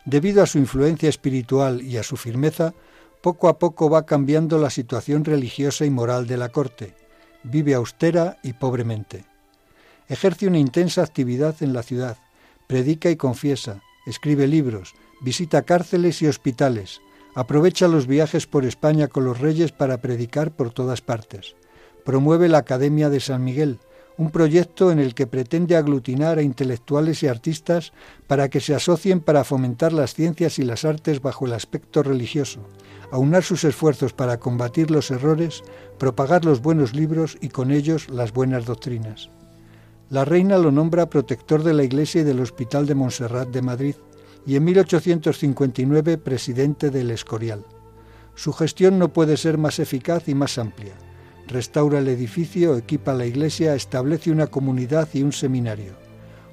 Debido 0.06 0.42
a 0.42 0.48
su 0.48 0.58
influencia 0.58 1.08
espiritual 1.08 1.84
y 1.84 1.98
a 1.98 2.04
su 2.04 2.18
firmeza, 2.18 2.74
poco 3.22 3.48
a 3.48 3.60
poco 3.60 3.92
va 3.92 4.08
cambiando 4.08 4.58
la 4.58 4.72
situación 4.72 5.24
religiosa 5.24 5.86
y 5.86 5.92
moral 5.92 6.26
de 6.26 6.38
la 6.38 6.50
corte. 6.50 6.96
Vive 7.44 7.76
austera 7.76 8.40
y 8.42 8.54
pobremente. 8.54 9.24
Ejerce 10.10 10.48
una 10.48 10.58
intensa 10.58 11.04
actividad 11.04 11.62
en 11.62 11.74
la 11.74 11.84
ciudad, 11.84 12.18
predica 12.66 13.12
y 13.12 13.18
confiesa, 13.18 13.84
escribe 14.08 14.48
libros, 14.48 14.96
visita 15.22 15.62
cárceles 15.62 16.24
y 16.24 16.28
hospitales, 16.28 17.02
Aprovecha 17.36 17.90
los 17.90 18.08
viajes 18.08 18.48
por 18.48 18.64
España 18.64 19.10
con 19.10 19.26
los 19.26 19.40
reyes 19.40 19.74
para 19.74 19.98
predicar 19.98 20.52
por 20.52 20.72
todas 20.72 21.02
partes. 21.02 21.56
Promueve 22.06 22.48
la 22.48 22.60
Academia 22.60 23.10
de 23.10 23.20
San 23.20 23.44
Miguel, 23.44 23.80
un 24.18 24.32
proyecto 24.32 24.90
en 24.90 25.00
el 25.00 25.14
que 25.14 25.28
pretende 25.28 25.76
aglutinar 25.76 26.38
a 26.38 26.42
intelectuales 26.42 27.22
y 27.24 27.28
artistas 27.28 27.92
para 28.28 28.50
que 28.50 28.62
se 28.62 28.74
asocien 28.74 29.20
para 29.20 29.44
fomentar 29.44 29.92
las 29.92 30.14
ciencias 30.14 30.60
y 30.60 30.64
las 30.64 30.86
artes 30.86 31.22
bajo 31.22 31.46
el 31.46 31.52
aspecto 31.52 32.04
religioso, 32.04 32.62
aunar 33.12 33.44
sus 33.44 33.66
esfuerzos 33.66 34.14
para 34.14 34.40
combatir 34.40 34.90
los 34.90 35.12
errores, 35.12 35.62
propagar 35.98 36.46
los 36.46 36.62
buenos 36.62 36.96
libros 36.96 37.38
y 37.42 37.50
con 37.50 37.72
ellos 37.72 38.10
las 38.10 38.32
buenas 38.32 38.66
doctrinas. 38.66 39.30
La 40.10 40.24
reina 40.24 40.58
lo 40.58 40.72
nombra 40.72 41.10
protector 41.10 41.64
de 41.64 41.74
la 41.74 41.84
Iglesia 41.84 42.22
y 42.22 42.24
del 42.24 42.40
Hospital 42.40 42.86
de 42.86 42.96
Montserrat 42.96 43.50
de 43.50 43.62
Madrid, 43.62 43.96
y 44.46 44.56
en 44.56 44.64
1859 44.64 46.18
presidente 46.18 46.92
del 46.92 47.12
Escorial. 47.12 47.66
Su 48.36 48.54
gestión 48.54 49.00
no 49.00 49.14
puede 49.14 49.38
ser 49.38 49.58
más 49.58 49.80
eficaz 49.80 50.28
y 50.28 50.36
más 50.36 50.58
amplia. 50.58 50.94
Restaura 51.48 52.00
el 52.00 52.08
edificio, 52.08 52.76
equipa 52.76 53.14
la 53.14 53.26
iglesia, 53.26 53.76
establece 53.76 54.32
una 54.32 54.48
comunidad 54.48 55.08
y 55.14 55.24
un 55.24 55.32
seminario. 55.32 55.94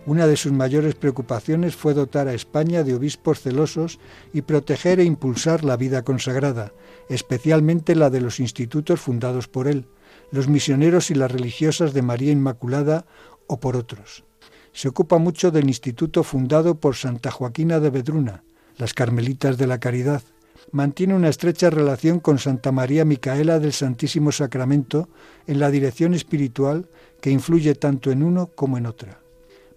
Una 0.04 0.26
de 0.26 0.36
sus 0.36 0.52
mayores 0.52 0.94
preocupaciones 0.94 1.76
fue 1.76 1.94
dotar 1.94 2.28
a 2.28 2.34
España 2.34 2.82
de 2.82 2.94
obispos 2.94 3.40
celosos 3.40 4.00
y 4.32 4.42
proteger 4.42 4.98
e 4.98 5.04
impulsar 5.04 5.64
la 5.64 5.76
vida 5.76 6.02
consagrada, 6.02 6.72
especialmente 7.08 7.94
la 7.94 8.10
de 8.10 8.20
los 8.20 8.40
institutos 8.40 9.00
fundados 9.00 9.48
por 9.48 9.68
él, 9.68 9.86
los 10.30 10.48
misioneros 10.48 11.10
y 11.10 11.14
las 11.14 11.30
religiosas 11.30 11.92
de 11.92 12.02
María 12.02 12.32
Inmaculada 12.32 13.06
o 13.46 13.60
por 13.60 13.76
otros 13.76 14.24
se 14.72 14.88
ocupa 14.88 15.18
mucho 15.18 15.50
del 15.50 15.68
instituto 15.68 16.22
fundado 16.22 16.76
por 16.76 16.96
Santa 16.96 17.30
Joaquina 17.30 17.80
de 17.80 17.90
Vedruna, 17.90 18.44
las 18.76 18.94
Carmelitas 18.94 19.58
de 19.58 19.66
la 19.66 19.78
Caridad, 19.78 20.22
mantiene 20.70 21.14
una 21.14 21.28
estrecha 21.28 21.70
relación 21.70 22.20
con 22.20 22.38
Santa 22.38 22.72
María 22.72 23.04
Micaela 23.04 23.58
del 23.58 23.72
Santísimo 23.72 24.32
Sacramento 24.32 25.08
en 25.46 25.58
la 25.58 25.70
dirección 25.70 26.14
espiritual 26.14 26.88
que 27.20 27.30
influye 27.30 27.74
tanto 27.74 28.10
en 28.10 28.22
uno 28.22 28.50
como 28.54 28.78
en 28.78 28.86
otra. 28.86 29.20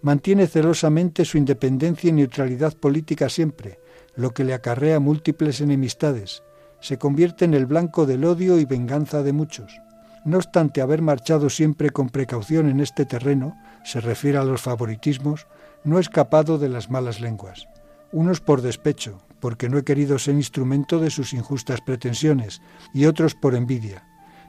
Mantiene 0.02 0.46
celosamente 0.46 1.24
su 1.24 1.38
independencia 1.38 2.08
y 2.08 2.12
neutralidad 2.12 2.74
política 2.74 3.28
siempre, 3.28 3.78
lo 4.14 4.32
que 4.32 4.44
le 4.44 4.54
acarrea 4.54 5.00
múltiples 5.00 5.60
enemistades. 5.60 6.42
Se 6.80 6.98
convierte 6.98 7.44
en 7.44 7.54
el 7.54 7.66
blanco 7.66 8.06
del 8.06 8.24
odio 8.24 8.58
y 8.58 8.64
venganza 8.64 9.22
de 9.22 9.32
muchos. 9.32 9.80
No 10.24 10.38
obstante 10.38 10.80
haber 10.80 11.02
marchado 11.02 11.50
siempre 11.50 11.90
con 11.90 12.08
precaución 12.08 12.68
en 12.68 12.80
este 12.80 13.04
terreno, 13.04 13.56
se 13.86 14.00
refiere 14.00 14.36
a 14.36 14.44
los 14.44 14.62
favoritismos, 14.62 15.46
no 15.84 15.98
he 15.98 16.00
escapado 16.00 16.58
de 16.58 16.68
las 16.68 16.90
malas 16.90 17.20
lenguas. 17.20 17.68
Unos 18.10 18.40
por 18.40 18.60
despecho, 18.60 19.22
porque 19.38 19.68
no 19.68 19.78
he 19.78 19.84
querido 19.84 20.18
ser 20.18 20.34
instrumento 20.34 20.98
de 20.98 21.08
sus 21.08 21.32
injustas 21.32 21.80
pretensiones, 21.80 22.60
y 22.92 23.06
otros 23.06 23.36
por 23.36 23.54
envidia. 23.54 24.04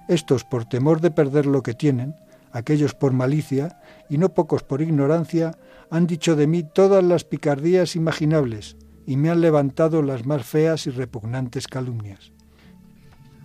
Estos 0.07 0.43
por 0.43 0.65
temor 0.65 1.01
de 1.01 1.11
perder 1.11 1.45
lo 1.45 1.61
que 1.61 1.75
tienen, 1.75 2.15
aquellos 2.51 2.95
por 2.95 3.13
malicia, 3.13 3.79
y 4.09 4.17
no 4.17 4.33
pocos 4.33 4.63
por 4.63 4.81
ignorancia, 4.81 5.59
han 5.91 6.07
dicho 6.07 6.35
de 6.35 6.47
mí 6.47 6.63
todas 6.63 7.03
las 7.03 7.23
picardías 7.23 7.95
imaginables, 7.95 8.75
y 9.05 9.17
me 9.17 9.29
han 9.29 9.41
levantado 9.41 10.01
las 10.01 10.25
más 10.25 10.47
feas 10.47 10.87
y 10.87 10.89
repugnantes 10.89 11.67
calumnias. 11.67 12.31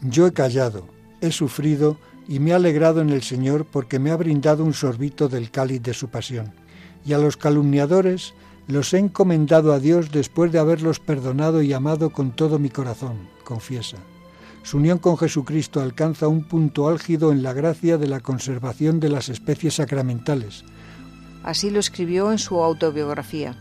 Yo 0.00 0.26
he 0.26 0.32
callado, 0.32 0.88
he 1.20 1.32
sufrido 1.32 1.98
y 2.28 2.38
me 2.38 2.50
he 2.50 2.54
alegrado 2.54 3.00
en 3.00 3.10
el 3.10 3.22
Señor 3.22 3.64
porque 3.64 3.98
me 3.98 4.10
ha 4.10 4.16
brindado 4.16 4.64
un 4.64 4.74
sorbito 4.74 5.28
del 5.28 5.50
cáliz 5.50 5.82
de 5.82 5.94
su 5.94 6.08
pasión. 6.08 6.52
Y 7.04 7.12
a 7.12 7.18
los 7.18 7.36
calumniadores 7.36 8.34
los 8.68 8.94
he 8.94 8.98
encomendado 8.98 9.72
a 9.72 9.80
Dios 9.80 10.10
después 10.10 10.52
de 10.52 10.58
haberlos 10.58 11.00
perdonado 11.00 11.62
y 11.62 11.72
amado 11.72 12.10
con 12.10 12.32
todo 12.32 12.58
mi 12.58 12.70
corazón, 12.70 13.28
confiesa. 13.44 13.98
Su 14.62 14.76
unión 14.76 14.98
con 14.98 15.18
Jesucristo 15.18 15.80
alcanza 15.80 16.28
un 16.28 16.44
punto 16.44 16.88
álgido 16.88 17.32
en 17.32 17.42
la 17.42 17.52
gracia 17.52 17.98
de 17.98 18.06
la 18.06 18.20
conservación 18.20 19.00
de 19.00 19.08
las 19.08 19.28
especies 19.28 19.74
sacramentales. 19.74 20.64
Así 21.42 21.70
lo 21.70 21.80
escribió 21.80 22.30
en 22.30 22.38
su 22.38 22.62
autobiografía. 22.62 23.56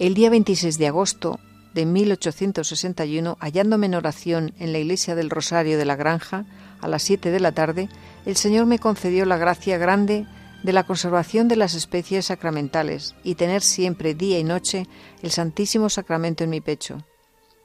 El 0.00 0.14
día 0.14 0.30
26 0.30 0.76
de 0.78 0.88
agosto 0.88 1.38
de 1.72 1.86
1861, 1.86 3.36
hallándome 3.38 3.86
en 3.86 3.94
oración 3.94 4.52
en 4.58 4.72
la 4.72 4.78
iglesia 4.78 5.14
del 5.14 5.30
Rosario 5.30 5.78
de 5.78 5.84
la 5.84 5.94
Granja, 5.94 6.46
a 6.84 6.88
las 6.88 7.02
7 7.04 7.30
de 7.30 7.40
la 7.40 7.52
tarde, 7.52 7.88
el 8.26 8.36
Señor 8.36 8.66
me 8.66 8.78
concedió 8.78 9.24
la 9.24 9.38
gracia 9.38 9.78
grande 9.78 10.26
de 10.62 10.72
la 10.74 10.84
conservación 10.84 11.48
de 11.48 11.56
las 11.56 11.74
especies 11.74 12.26
sacramentales 12.26 13.14
y 13.24 13.36
tener 13.36 13.62
siempre 13.62 14.14
día 14.14 14.38
y 14.38 14.44
noche 14.44 14.86
el 15.22 15.30
Santísimo 15.30 15.88
Sacramento 15.88 16.44
en 16.44 16.50
mi 16.50 16.60
pecho. 16.60 16.98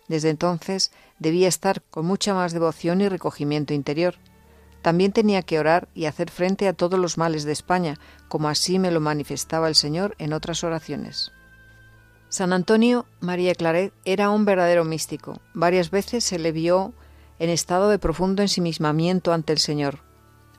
Desde 0.07 0.29
entonces 0.29 0.93
debía 1.19 1.49
estar 1.49 1.81
con 1.81 2.05
mucha 2.05 2.33
más 2.33 2.53
devoción 2.53 3.01
y 3.01 3.09
recogimiento 3.09 3.73
interior. 3.73 4.15
También 4.81 5.11
tenía 5.11 5.41
que 5.41 5.59
orar 5.59 5.89
y 5.93 6.05
hacer 6.05 6.31
frente 6.31 6.69
a 6.69 6.73
todos 6.73 6.97
los 6.97 7.17
males 7.17 7.43
de 7.43 7.51
España, 7.51 7.99
como 8.29 8.47
así 8.47 8.79
me 8.79 8.89
lo 8.89 9.01
manifestaba 9.01 9.67
el 9.67 9.75
Señor 9.75 10.15
en 10.17 10.31
otras 10.31 10.63
oraciones. 10.63 11.33
San 12.29 12.53
Antonio 12.53 13.05
María 13.19 13.53
Claret 13.53 13.91
era 14.05 14.29
un 14.29 14.45
verdadero 14.45 14.85
místico. 14.85 15.41
Varias 15.53 15.91
veces 15.91 16.23
se 16.23 16.39
le 16.39 16.53
vio 16.53 16.93
en 17.39 17.49
estado 17.49 17.89
de 17.89 17.99
profundo 17.99 18.41
ensimismamiento 18.41 19.33
ante 19.33 19.53
el 19.53 19.59
Señor, 19.59 19.99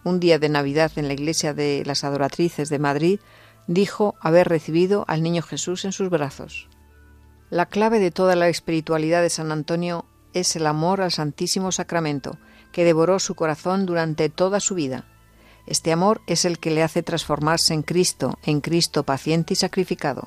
un 0.03 0.19
día 0.19 0.39
de 0.39 0.49
Navidad 0.49 0.93
en 0.97 1.07
la 1.09 1.13
iglesia 1.13 1.55
de 1.55 1.83
las 1.85 2.05
Adoratrices 2.05 2.69
de 2.71 2.79
Madrid, 2.79 3.21
dijo 3.67 4.17
haber 4.21 4.49
recibido 4.49 5.05
al 5.07 5.23
Niño 5.23 5.43
Jesús 5.43 5.85
en 5.85 5.93
sus 5.93 6.09
brazos. 6.09 6.69
La 7.51 7.67
clave 7.67 7.99
de 7.99 8.11
toda 8.11 8.35
la 8.37 8.49
espiritualidad 8.49 9.23
de 9.23 9.31
San 9.31 9.53
Antonio 9.53 10.07
es 10.33 10.57
el 10.57 10.67
amor 10.67 11.01
al 11.01 11.13
Santísimo 11.13 11.73
Sacramento, 11.73 12.39
que 12.73 12.85
devoró 12.85 13.19
su 13.19 13.35
corazón 13.35 13.87
durante 13.87 14.29
toda 14.29 14.61
su 14.61 14.75
vida. 14.75 15.05
Este 15.67 15.93
amor 15.93 16.21
es 16.27 16.45
el 16.45 16.59
que 16.59 16.71
le 16.71 16.83
hace 16.83 17.03
transformarse 17.03 17.75
en 17.75 17.83
Cristo, 17.83 18.39
en 18.45 18.61
Cristo 18.61 19.03
paciente 19.05 19.53
y 19.53 19.57
sacrificado. 19.57 20.27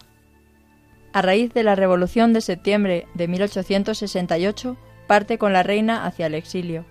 A 1.14 1.22
raíz 1.22 1.54
de 1.54 1.64
la 1.64 1.76
Revolución 1.76 2.34
de 2.34 2.42
septiembre 2.42 3.08
de 3.14 3.28
1868, 3.28 4.78
parte 5.08 5.38
con 5.38 5.54
la 5.54 5.64
reina 5.64 6.06
hacia 6.06 6.28
el 6.28 6.36
exilio. 6.36 6.86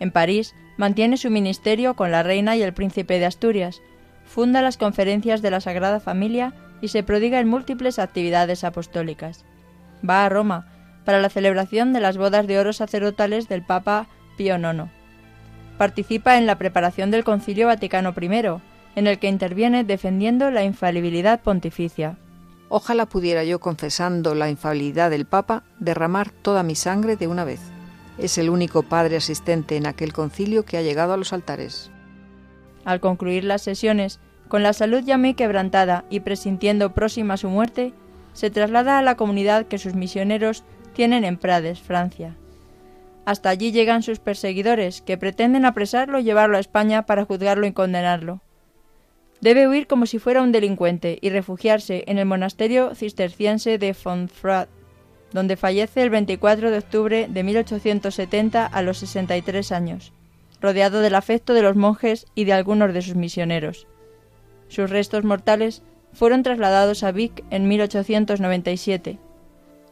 En 0.00 0.10
París 0.10 0.54
mantiene 0.76 1.16
su 1.16 1.30
ministerio 1.30 1.94
con 1.94 2.10
la 2.10 2.22
reina 2.22 2.56
y 2.56 2.62
el 2.62 2.72
príncipe 2.72 3.18
de 3.18 3.26
Asturias, 3.26 3.80
funda 4.24 4.62
las 4.62 4.76
conferencias 4.76 5.42
de 5.42 5.50
la 5.50 5.60
Sagrada 5.60 6.00
Familia 6.00 6.54
y 6.80 6.88
se 6.88 7.02
prodiga 7.02 7.40
en 7.40 7.48
múltiples 7.48 7.98
actividades 7.98 8.64
apostólicas. 8.64 9.44
Va 10.08 10.24
a 10.24 10.28
Roma 10.28 10.66
para 11.04 11.20
la 11.20 11.30
celebración 11.30 11.92
de 11.92 12.00
las 12.00 12.16
bodas 12.18 12.46
de 12.46 12.58
oro 12.58 12.72
sacerdotales 12.72 13.48
del 13.48 13.62
Papa 13.62 14.06
Pío 14.36 14.56
IX. 14.56 14.90
Participa 15.78 16.36
en 16.36 16.46
la 16.46 16.58
preparación 16.58 17.10
del 17.10 17.24
Concilio 17.24 17.66
Vaticano 17.66 18.14
I, 18.20 18.60
en 18.96 19.06
el 19.06 19.18
que 19.18 19.28
interviene 19.28 19.84
defendiendo 19.84 20.50
la 20.50 20.64
infalibilidad 20.64 21.40
pontificia. 21.40 22.18
Ojalá 22.70 23.06
pudiera 23.06 23.44
yo, 23.44 23.60
confesando 23.60 24.34
la 24.34 24.50
infalibilidad 24.50 25.10
del 25.10 25.24
Papa, 25.24 25.64
derramar 25.78 26.30
toda 26.30 26.62
mi 26.62 26.74
sangre 26.74 27.16
de 27.16 27.26
una 27.26 27.44
vez. 27.44 27.60
Es 28.18 28.36
el 28.36 28.50
único 28.50 28.82
padre 28.82 29.16
asistente 29.16 29.76
en 29.76 29.86
aquel 29.86 30.12
concilio 30.12 30.64
que 30.64 30.76
ha 30.76 30.82
llegado 30.82 31.14
a 31.14 31.16
los 31.16 31.32
altares. 31.32 31.90
Al 32.84 33.00
concluir 33.00 33.44
las 33.44 33.62
sesiones, 33.62 34.20
con 34.48 34.62
la 34.62 34.72
salud 34.72 35.02
ya 35.04 35.18
muy 35.18 35.34
quebrantada 35.34 36.04
y 36.10 36.20
presintiendo 36.20 36.92
próxima 36.92 37.36
su 37.36 37.48
muerte, 37.48 37.92
se 38.32 38.50
traslada 38.50 38.98
a 38.98 39.02
la 39.02 39.16
comunidad 39.16 39.66
que 39.66 39.78
sus 39.78 39.94
misioneros 39.94 40.64
tienen 40.94 41.24
en 41.24 41.38
Prades, 41.38 41.80
Francia. 41.80 42.36
Hasta 43.24 43.50
allí 43.50 43.72
llegan 43.72 44.02
sus 44.02 44.20
perseguidores, 44.20 45.02
que 45.02 45.18
pretenden 45.18 45.64
apresarlo 45.64 46.18
y 46.18 46.24
llevarlo 46.24 46.56
a 46.56 46.60
España 46.60 47.04
para 47.04 47.24
juzgarlo 47.24 47.66
y 47.66 47.72
condenarlo. 47.72 48.40
Debe 49.40 49.68
huir 49.68 49.86
como 49.86 50.06
si 50.06 50.18
fuera 50.18 50.42
un 50.42 50.50
delincuente 50.50 51.18
y 51.20 51.30
refugiarse 51.30 52.04
en 52.06 52.18
el 52.18 52.26
monasterio 52.26 52.94
cisterciense 52.94 53.78
de 53.78 53.94
Fontfroid, 53.94 54.66
donde 55.32 55.56
fallece 55.56 56.02
el 56.02 56.10
24 56.10 56.70
de 56.70 56.78
octubre 56.78 57.26
de 57.28 57.42
1870 57.44 58.66
a 58.66 58.82
los 58.82 58.98
63 58.98 59.72
años, 59.72 60.12
rodeado 60.60 61.00
del 61.00 61.14
afecto 61.14 61.54
de 61.54 61.62
los 61.62 61.76
monjes 61.76 62.26
y 62.34 62.44
de 62.44 62.52
algunos 62.52 62.92
de 62.92 63.02
sus 63.02 63.14
misioneros. 63.14 63.86
Sus 64.68 64.90
restos 64.90 65.24
mortales 65.24 65.82
fueron 66.12 66.42
trasladados 66.42 67.04
a 67.04 67.12
Vic 67.12 67.44
en 67.50 67.68
1897. 67.68 69.18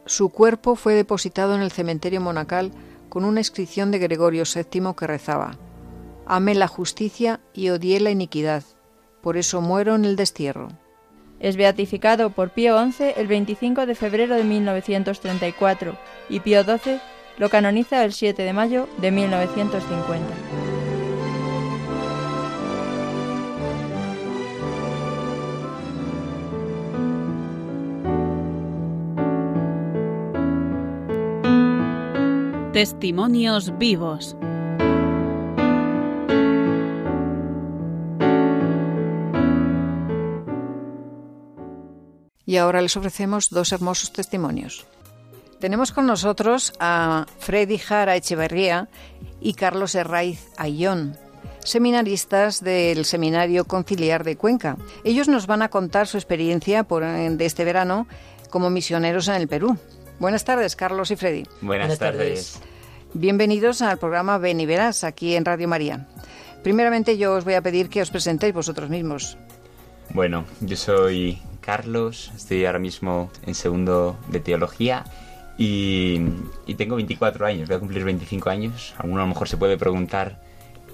Su 0.05 0.29
cuerpo 0.29 0.75
fue 0.75 0.93
depositado 0.93 1.55
en 1.55 1.61
el 1.61 1.71
cementerio 1.71 2.19
monacal 2.19 2.71
con 3.09 3.23
una 3.23 3.39
inscripción 3.39 3.91
de 3.91 3.99
Gregorio 3.99 4.43
VII 4.43 4.93
que 4.97 5.07
rezaba: 5.07 5.57
Amé 6.25 6.55
la 6.55 6.67
justicia 6.67 7.39
y 7.53 7.69
odié 7.69 7.99
la 7.99 8.11
iniquidad, 8.11 8.63
por 9.21 9.37
eso 9.37 9.61
muero 9.61 9.95
en 9.95 10.05
el 10.05 10.15
destierro. 10.15 10.69
Es 11.39 11.55
beatificado 11.55 12.31
por 12.31 12.49
Pío 12.51 12.83
XI 12.91 13.13
el 13.15 13.27
25 13.27 13.85
de 13.85 13.95
febrero 13.95 14.35
de 14.35 14.43
1934 14.43 15.97
y 16.29 16.39
Pío 16.39 16.63
XII 16.63 16.99
lo 17.37 17.49
canoniza 17.49 18.03
el 18.03 18.13
7 18.13 18.41
de 18.41 18.53
mayo 18.53 18.87
de 18.97 19.11
1950. 19.11 20.77
Testimonios 32.73 33.75
vivos. 33.79 34.37
Y 42.47 42.57
ahora 42.57 42.81
les 42.81 42.95
ofrecemos 42.97 43.49
dos 43.49 43.71
hermosos 43.73 44.11
testimonios. 44.13 44.87
Tenemos 45.59 45.91
con 45.91 46.07
nosotros 46.07 46.73
a 46.79 47.25
Freddy 47.39 47.77
Jara 47.77 48.15
Echeverría 48.15 48.87
y 49.41 49.53
Carlos 49.53 49.95
Herraiz 49.95 50.47
Ayón, 50.55 51.17
seminaristas 51.63 52.63
del 52.63 53.03
Seminario 53.03 53.65
Conciliar 53.65 54.23
de 54.23 54.37
Cuenca. 54.37 54.77
Ellos 55.03 55.27
nos 55.27 55.45
van 55.45 55.61
a 55.61 55.69
contar 55.69 56.07
su 56.07 56.17
experiencia 56.17 56.83
por, 56.83 57.03
de 57.03 57.45
este 57.45 57.65
verano 57.65 58.07
como 58.49 58.69
misioneros 58.69 59.27
en 59.27 59.35
el 59.35 59.47
Perú. 59.49 59.77
Buenas 60.19 60.45
tardes, 60.45 60.75
Carlos 60.77 61.11
y 61.11 61.17
Freddy. 61.17 61.43
Buenas, 61.61 61.87
Buenas 61.87 61.99
tardes. 61.99 62.53
tardes. 62.53 62.59
Bienvenidos 63.13 63.81
al 63.81 63.97
programa 63.97 64.37
Ven 64.37 64.61
y 64.61 64.65
Verás 64.65 65.03
aquí 65.03 65.35
en 65.35 65.43
Radio 65.43 65.67
María. 65.67 66.07
Primeramente 66.63 67.17
yo 67.17 67.33
os 67.33 67.43
voy 67.43 67.55
a 67.55 67.61
pedir 67.61 67.89
que 67.89 68.01
os 68.01 68.09
presentéis 68.09 68.53
vosotros 68.53 68.89
mismos. 68.89 69.37
Bueno, 70.13 70.45
yo 70.61 70.77
soy 70.77 71.41
Carlos, 71.67 72.31
estoy 72.33 72.65
ahora 72.65 72.79
mismo 72.79 73.29
en 73.45 73.53
segundo 73.53 74.17
de 74.29 74.39
teología 74.39 75.03
y, 75.57 76.17
tengo 76.77 76.95
24 76.95 77.45
años, 77.45 77.67
voy 77.67 77.75
a 77.75 77.79
cumplir 77.79 78.05
25 78.05 78.49
años. 78.49 78.95
Alguno 78.97 79.19
a 79.19 79.23
lo 79.25 79.27
mejor 79.27 79.49
se 79.49 79.57
puede 79.57 79.77
preguntar 79.77 80.39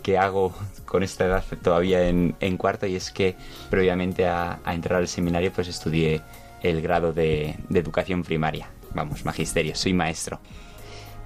qué 0.01 0.17
hago 0.17 0.51
con 0.86 1.03
esta 1.03 1.25
edad 1.25 1.43
todavía 1.62 2.09
en, 2.09 2.57
cuarto 2.57 2.88
y 2.88 2.95
es 2.95 3.12
que 3.12 3.36
previamente 3.69 4.25
a, 4.25 4.62
entrar 4.65 4.97
al 4.97 5.07
seminario 5.07 5.51
pues 5.53 5.67
estudié 5.67 6.23
el 6.63 6.81
grado 6.81 7.13
de, 7.13 7.55
de 7.69 7.79
educación 7.79 8.23
primaria, 8.23 8.67
vamos, 8.95 9.25
magisterio, 9.25 9.75
soy 9.75 9.93
maestro. 9.93 10.39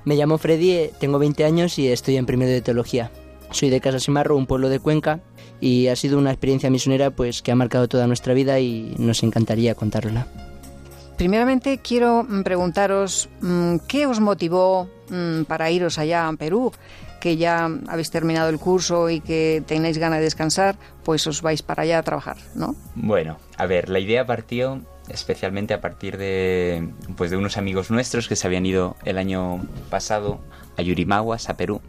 Me 0.03 0.15
llamo 0.17 0.37
Freddy, 0.37 0.89
tengo 0.99 1.19
20 1.19 1.45
años 1.45 1.79
y 1.79 1.87
estoy 1.87 2.17
en 2.17 2.25
primero 2.25 2.51
de 2.51 2.61
teología. 2.61 3.11
Soy 3.51 3.69
de 3.69 3.81
Casa 3.81 3.99
Simarro, 3.99 4.35
un 4.35 4.45
pueblo 4.45 4.69
de 4.69 4.79
Cuenca, 4.79 5.19
y 5.59 5.87
ha 5.87 5.95
sido 5.95 6.17
una 6.17 6.31
experiencia 6.31 6.69
misionera 6.69 7.11
pues 7.11 7.41
que 7.41 7.51
ha 7.51 7.55
marcado 7.55 7.87
toda 7.87 8.07
nuestra 8.07 8.33
vida 8.33 8.59
y 8.59 8.95
nos 8.97 9.23
encantaría 9.23 9.75
contárosla. 9.75 10.27
Primeramente 11.17 11.79
quiero 11.79 12.23
mm, 12.23 12.43
preguntaros 12.43 13.29
mm, 13.41 13.77
qué 13.87 14.05
os 14.05 14.19
motivó 14.19 14.87
mm, 15.09 15.43
para 15.43 15.71
iros 15.71 15.97
allá 15.97 16.27
a 16.27 16.33
Perú, 16.33 16.71
que 17.19 17.37
ya 17.37 17.69
habéis 17.87 18.11
terminado 18.11 18.49
el 18.49 18.59
curso 18.59 19.09
y 19.09 19.21
que 19.21 19.63
tenéis 19.65 19.97
ganas 19.97 20.19
de 20.19 20.25
descansar, 20.25 20.77
pues 21.03 21.25
os 21.25 21.41
vais 21.41 21.63
para 21.63 21.83
allá 21.83 21.99
a 21.99 22.03
trabajar, 22.03 22.37
¿no? 22.53 22.75
Bueno, 22.93 23.37
a 23.57 23.65
ver, 23.65 23.89
la 23.89 23.99
idea 23.99 24.25
partió 24.27 24.81
especialmente 25.09 25.73
a 25.73 25.81
partir 25.81 26.17
de, 26.17 26.89
pues, 27.15 27.31
de 27.31 27.37
unos 27.37 27.57
amigos 27.57 27.89
nuestros 27.89 28.27
que 28.27 28.35
se 28.35 28.45
habían 28.45 28.65
ido 28.65 28.95
el 29.05 29.17
año 29.17 29.65
pasado 29.89 30.39
a 30.77 30.81
Yurimaguas, 30.81 31.49
a 31.49 31.57
Perú, 31.57 31.81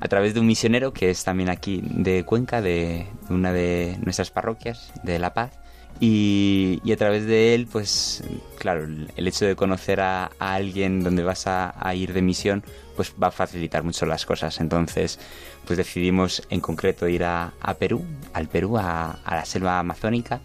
a 0.00 0.08
través 0.08 0.34
de 0.34 0.40
un 0.40 0.46
misionero 0.46 0.92
que 0.92 1.10
es 1.10 1.24
también 1.24 1.48
aquí 1.50 1.80
de 1.84 2.24
Cuenca, 2.24 2.60
de 2.62 3.06
una 3.28 3.52
de 3.52 3.96
nuestras 4.04 4.30
parroquias, 4.30 4.92
de 5.02 5.18
La 5.18 5.32
Paz. 5.34 5.52
Y, 5.98 6.80
y 6.84 6.92
a 6.92 6.96
través 6.98 7.24
de 7.24 7.54
él, 7.54 7.66
pues 7.72 8.22
claro, 8.58 8.84
el, 8.84 9.10
hecho 9.28 9.46
de 9.46 9.56
conocer 9.56 10.00
a, 10.00 10.30
a 10.38 10.54
alguien 10.54 11.02
donde 11.02 11.22
vas 11.24 11.46
a, 11.46 11.74
a 11.80 11.94
ir 11.94 12.12
de 12.12 12.20
misión, 12.20 12.62
pues 12.96 13.14
va 13.22 13.28
a 13.28 13.30
facilitar 13.30 13.82
mucho 13.82 14.04
las 14.04 14.26
cosas. 14.26 14.60
Entonces, 14.60 15.18
pues 15.66 15.78
decidimos 15.78 16.42
en 16.50 16.60
concreto 16.60 17.08
ir 17.08 17.24
a, 17.24 17.54
a 17.62 17.74
Perú, 17.74 18.04
al 18.34 18.46
Perú, 18.48 18.76
a, 18.76 19.12
a 19.24 19.36
la 19.36 19.44
selva 19.46 19.78
amazónica, 19.78 20.40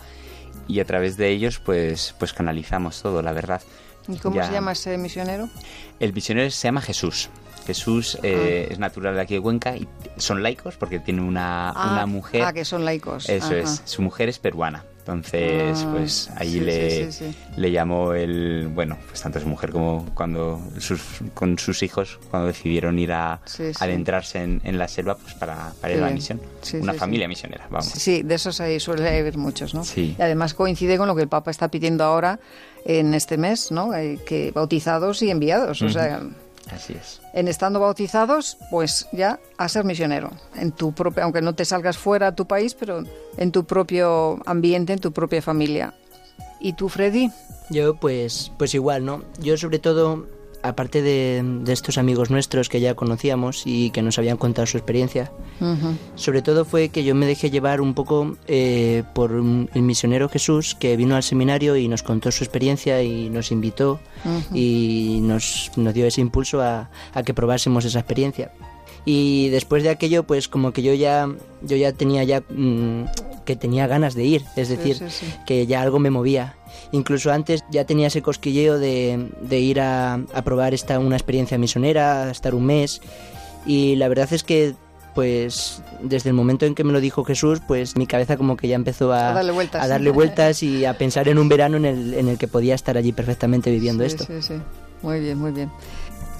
y 0.69 0.79
a 0.79 0.85
través 0.85 1.17
de 1.17 1.27
ellos, 1.29 1.59
pues, 1.59 2.15
pues 2.17 2.31
canalizamos 2.31 3.01
todo, 3.01 3.21
la 3.21 3.33
verdad. 3.33 3.61
¿Y 4.07 4.15
cómo 4.19 4.37
Ya- 4.37 4.47
se 4.47 4.53
llama 4.53 4.71
ese 4.71 4.97
misionero? 4.97 5.49
el 5.99 6.13
misionero 6.13 6.49
se 6.49 6.65
llama 6.69 6.79
Jesús. 6.81 7.29
Jesús 7.65 8.17
eh, 8.23 8.67
es 8.71 8.79
natural 8.79 9.15
de 9.15 9.21
aquí 9.21 9.35
de 9.35 9.41
Cuenca 9.41 9.75
y 9.77 9.87
son 10.17 10.41
laicos 10.43 10.75
porque 10.77 10.99
tiene 10.99 11.21
una, 11.21 11.69
Ah, 11.69 11.93
una 11.93 12.05
mujer. 12.05 12.43
Ah, 12.43 12.53
que 12.53 12.65
son 12.65 12.85
laicos. 12.85 13.29
Eso 13.29 13.47
Ajá. 13.47 13.57
es, 13.57 13.81
su 13.85 14.01
mujer 14.01 14.29
es 14.29 14.39
peruana. 14.39 14.83
Entonces, 14.99 15.79
Ah, 15.83 15.93
pues 15.95 16.29
sí, 16.41 16.59
le, 16.59 17.05
sí, 17.05 17.11
sí, 17.11 17.31
sí. 17.31 17.37
le 17.59 17.71
llamó 17.71 18.13
el. 18.13 18.69
Bueno, 18.71 18.97
pues 19.07 19.19
tanto 19.19 19.39
su 19.39 19.47
mujer 19.47 19.71
como 19.71 20.05
cuando 20.13 20.61
sus, 20.79 21.01
con 21.33 21.57
sus 21.57 21.81
hijos, 21.81 22.19
cuando 22.29 22.47
decidieron 22.47 22.99
ir 22.99 23.11
a 23.11 23.41
adentrarse 23.79 24.43
en, 24.43 24.61
en 24.63 24.77
la 24.77 24.87
selva, 24.87 25.15
pues 25.17 25.33
para, 25.33 25.73
para 25.81 25.93
ir 25.95 26.03
a 26.03 26.07
la 26.07 26.11
misión. 26.13 26.39
Una 26.79 26.93
familia 26.93 27.27
misionera, 27.27 27.65
vamos. 27.71 27.87
Sí, 27.87 28.21
de 28.21 28.35
esos 28.35 28.61
ahí 28.61 28.79
suele 28.79 29.07
haber 29.19 29.37
muchos, 29.37 29.73
¿no? 29.73 29.83
Sí. 29.83 30.15
Y 30.17 30.21
además 30.21 30.53
coincide 30.53 30.97
con 30.99 31.07
lo 31.07 31.15
que 31.15 31.23
el 31.23 31.29
Papa 31.29 31.49
está 31.49 31.69
pidiendo 31.69 32.03
ahora 32.03 32.39
en 32.85 33.15
este 33.15 33.37
mes, 33.39 33.71
¿no? 33.71 33.95
Eh, 33.95 34.19
que 34.23 34.51
bautizados 34.51 35.23
y 35.23 35.31
enviados. 35.31 35.81
O 35.81 35.89
sea, 35.89 36.21
Así 36.69 36.93
es. 36.93 37.21
en 37.33 37.47
estando 37.47 37.79
bautizados, 37.79 38.57
pues 38.69 39.07
ya 39.11 39.39
a 39.57 39.67
ser 39.67 39.83
misionero. 39.83 40.31
En 40.55 40.71
tu 40.71 40.93
propio, 40.93 41.23
aunque 41.23 41.41
no 41.41 41.55
te 41.55 41.65
salgas 41.65 41.97
fuera 41.97 42.27
a 42.27 42.35
tu 42.35 42.45
país, 42.45 42.75
pero 42.75 43.03
en 43.37 43.51
tu 43.51 43.65
propio 43.65 44.39
ambiente, 44.45 44.93
en 44.93 44.99
tu 44.99 45.11
propia 45.11 45.41
familia. 45.41 45.93
¿Y 46.59 46.73
tú, 46.73 46.89
Freddy? 46.89 47.31
Yo 47.69 47.95
pues, 47.95 48.51
pues 48.57 48.73
igual, 48.75 49.05
¿no? 49.05 49.23
Yo 49.39 49.57
sobre 49.57 49.79
todo, 49.79 50.27
aparte 50.63 51.01
de, 51.01 51.41
de 51.63 51.73
estos 51.73 51.97
amigos 51.97 52.29
nuestros 52.29 52.69
que 52.69 52.79
ya 52.79 52.93
conocíamos 52.95 53.63
y 53.65 53.89
que 53.91 54.01
nos 54.01 54.17
habían 54.17 54.37
contado 54.37 54.65
su 54.65 54.77
experiencia, 54.77 55.31
sobre 56.15 56.41
todo 56.41 56.65
fue 56.65 56.89
que 56.89 57.03
yo 57.03 57.15
me 57.15 57.25
dejé 57.25 57.49
llevar 57.49 57.81
un 57.81 57.93
poco 57.93 58.35
eh, 58.47 59.03
por 59.13 59.31
un- 59.33 59.69
el 59.73 59.81
misionero 59.81 60.29
Jesús 60.29 60.75
que 60.75 60.95
vino 60.97 61.15
al 61.15 61.23
seminario 61.23 61.75
y 61.77 61.87
nos 61.87 62.03
contó 62.03 62.31
su 62.31 62.43
experiencia 62.43 63.01
y 63.03 63.29
nos 63.29 63.51
invitó 63.51 63.99
y 64.53 65.19
nos, 65.21 65.71
nos 65.77 65.93
dio 65.93 66.05
ese 66.05 66.21
impulso 66.21 66.61
a, 66.61 66.89
a 67.13 67.23
que 67.23 67.33
probásemos 67.33 67.85
esa 67.85 67.99
experiencia. 67.99 68.51
Y 69.03 69.49
después 69.49 69.81
de 69.81 69.89
aquello, 69.89 70.23
pues 70.23 70.47
como 70.47 70.73
que 70.73 70.83
yo 70.83 70.93
ya, 70.93 71.27
yo 71.63 71.75
ya 71.75 71.91
tenía 71.91 72.23
ya 72.23 72.41
mm, 72.49 73.05
que 73.45 73.55
tenía 73.55 73.87
ganas 73.87 74.13
de 74.15 74.23
ir, 74.25 74.43
es 74.55 74.69
decir, 74.69 74.97
sí, 74.97 75.05
sí. 75.09 75.33
que 75.45 75.65
ya 75.67 75.81
algo 75.81 75.99
me 75.99 76.09
movía. 76.09 76.55
Incluso 76.91 77.31
antes 77.31 77.63
ya 77.71 77.85
tenía 77.85 78.07
ese 78.07 78.21
cosquilleo 78.21 78.79
de, 78.79 79.29
de 79.41 79.59
ir 79.59 79.79
a, 79.79 80.13
a 80.33 80.41
probar 80.43 80.73
esta, 80.73 80.99
una 80.99 81.15
experiencia 81.15 81.57
misionera, 81.57 82.23
a 82.23 82.31
estar 82.31 82.53
un 82.55 82.65
mes. 82.65 83.01
Y 83.65 83.95
la 83.95 84.07
verdad 84.07 84.27
es 84.31 84.43
que, 84.43 84.73
pues, 85.15 85.81
desde 86.01 86.29
el 86.29 86.33
momento 86.35 86.65
en 86.65 86.75
que 86.75 86.83
me 86.83 86.93
lo 86.93 86.99
dijo 86.99 87.23
Jesús, 87.23 87.59
pues 87.67 87.95
mi 87.95 88.07
cabeza 88.07 88.37
como 88.37 88.57
que 88.57 88.67
ya 88.67 88.75
empezó 88.75 89.11
a, 89.13 89.29
A 89.29 89.33
darle 89.33 89.51
vueltas. 89.51 89.83
a 89.83 89.87
darle 89.87 90.09
vueltas 90.11 90.63
y 90.63 90.85
a 90.85 90.97
pensar 90.97 91.27
en 91.27 91.37
un 91.37 91.47
verano 91.49 91.77
en 91.77 91.85
el, 91.85 92.13
en 92.13 92.27
el 92.27 92.37
que 92.37 92.47
podía 92.47 92.75
estar 92.75 92.97
allí 92.97 93.11
perfectamente 93.11 93.69
viviendo 93.71 94.03
esto. 94.03 94.25
Sí, 94.25 94.41
sí. 94.41 94.53
Muy 95.01 95.19
bien, 95.19 95.37
muy 95.37 95.51
bien. 95.51 95.69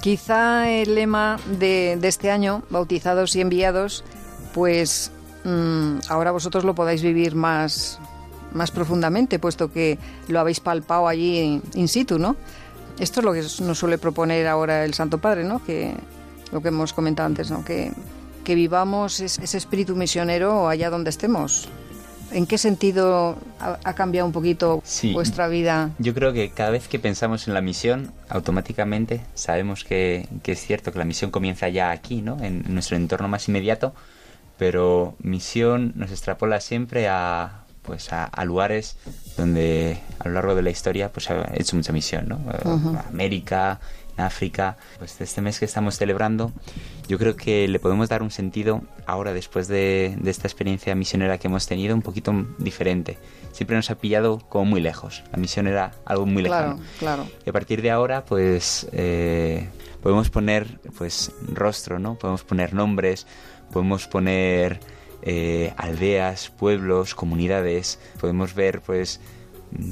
Quizá 0.01 0.69
el 0.71 0.95
lema 0.95 1.39
de, 1.59 1.97
de 1.99 2.07
este 2.07 2.31
año, 2.31 2.63
bautizados 2.71 3.35
y 3.35 3.41
enviados, 3.41 4.03
pues 4.53 5.11
mm, 5.43 5.99
ahora 6.10 6.32
vosotros 6.32 6.63
lo 6.63 6.75
podáis 6.75 7.01
vivir 7.01 7.36
más, 7.36 7.99
más 8.54 8.71
profundamente, 8.71 9.39
puesto 9.39 9.71
que 9.71 9.97
lo 10.27 10.39
habéis 10.39 10.60
palpado 10.60 11.08
allí 11.08 11.62
in 11.75 11.88
situ, 11.88 12.19
¿no? 12.19 12.36
Esto 12.99 13.21
es 13.21 13.25
lo 13.25 13.34
que 13.34 13.41
nos 13.63 13.77
suele 13.80 13.97
proponer 13.97 14.47
ahora 14.47 14.84
el 14.86 14.93
Santo 14.93 15.17
Padre, 15.17 15.43
¿no? 15.43 15.63
Que 15.63 15.93
lo 16.51 16.62
que 16.62 16.67
hemos 16.67 16.93
comentado 16.93 17.27
antes, 17.27 17.49
¿no? 17.49 17.63
Que, 17.65 17.91
que 18.43 18.56
vivamos 18.56 19.19
es- 19.21 19.39
ese 19.39 19.58
espíritu 19.58 19.95
misionero 19.95 20.67
allá 20.67 20.89
donde 20.89 21.10
estemos. 21.10 21.67
¿En 22.34 22.45
qué 22.47 22.58
sentido 22.58 23.38
ha, 23.60 23.93
cambiado 23.93 24.25
un 24.25 24.32
poquito 24.32 24.82
Sí. 24.86 25.12
vuestra 25.13 25.47
vida? 25.49 25.89
Yo 25.99 26.13
creo 26.13 26.32
que 26.32 26.49
cada 26.51 26.69
vez 26.69 26.88
que 26.88 26.97
pensamos 26.97 27.47
en 27.49 27.54
la 27.54 27.60
misión, 27.62 28.12
automáticamente 28.30 29.21
sabemos 29.34 29.84
que, 29.84 30.27
que 30.41 30.54
es 30.54 30.62
cierto 30.62 30.91
que 30.93 30.99
la 30.99 31.04
misión 31.06 31.30
comienza 31.32 31.67
ya 31.69 31.91
aquí, 31.91 32.21
¿no? 32.21 32.38
En 32.41 32.63
nuestro 32.73 32.95
entorno 32.95 33.27
más 33.27 33.47
inmediato, 33.49 33.93
pero 34.62 35.15
misión 35.24 35.91
nos 35.95 36.12
extrapola 36.12 36.62
siempre 36.62 37.08
a, 37.10 37.63
pues 37.82 38.13
a, 38.13 38.26
a 38.26 38.45
lugares 38.45 38.95
donde 39.36 39.97
a 40.19 40.28
lo 40.28 40.36
largo 40.36 40.54
de 40.54 40.62
la 40.62 40.69
historia 40.69 41.12
pues 41.12 41.32
ha 41.32 41.50
hecho 41.56 41.76
mucha 41.76 41.91
misión, 41.91 42.28
¿no? 42.28 42.36
Eh, 42.54 42.67
Ujú. 42.69 42.95
América, 43.10 43.80
África, 44.17 44.78
pues 45.00 45.19
este 45.19 45.41
mes 45.41 45.58
que 45.58 45.65
estamos 45.65 45.97
celebrando, 45.97 46.52
yo 47.08 47.17
creo 47.17 47.36
que 47.36 47.67
le 47.67 47.80
podemos 47.80 48.08
dar 48.08 48.21
un 48.21 48.30
sentido 48.30 48.84
ahora 49.08 49.34
después 49.34 49.67
de, 49.67 50.15
de 50.21 50.30
esta 50.30 50.47
experiencia 50.47 50.93
misionera 50.93 51.39
que 51.39 51.47
hemos 51.47 51.65
tenido 51.65 51.95
un 51.95 52.04
poquito 52.04 52.32
diferente. 52.60 53.17
Siempre 53.54 53.76
nos 53.76 53.89
ha 53.89 53.95
pillado 53.95 54.38
como 54.47 54.65
muy 54.65 54.80
lejos. 54.82 55.24
La 55.32 55.39
misión 55.39 55.65
era 55.65 55.93
algo 56.06 56.28
muy 56.28 56.43
Claro, 56.43 56.74
lejano. 56.74 56.89
claro. 57.00 57.28
Y 57.47 57.50
a 57.50 57.54
partir 57.54 57.82
de 57.82 57.89
ahora, 57.89 58.26
pues 58.26 58.88
eh, 58.91 59.69
podemos 60.04 60.30
poner 60.30 60.80
pues 61.00 61.32
rostro, 61.52 61.97
¿no? 61.97 62.13
Podemos 62.13 62.43
poner 62.43 62.76
nombres, 62.76 63.26
podemos 63.71 64.07
poner 64.07 64.79
eh, 65.21 65.73
aldeas, 65.77 66.49
pueblos, 66.49 67.15
comunidades, 67.15 67.99
podemos 68.19 68.53
ver 68.53 68.81
pues 68.81 69.19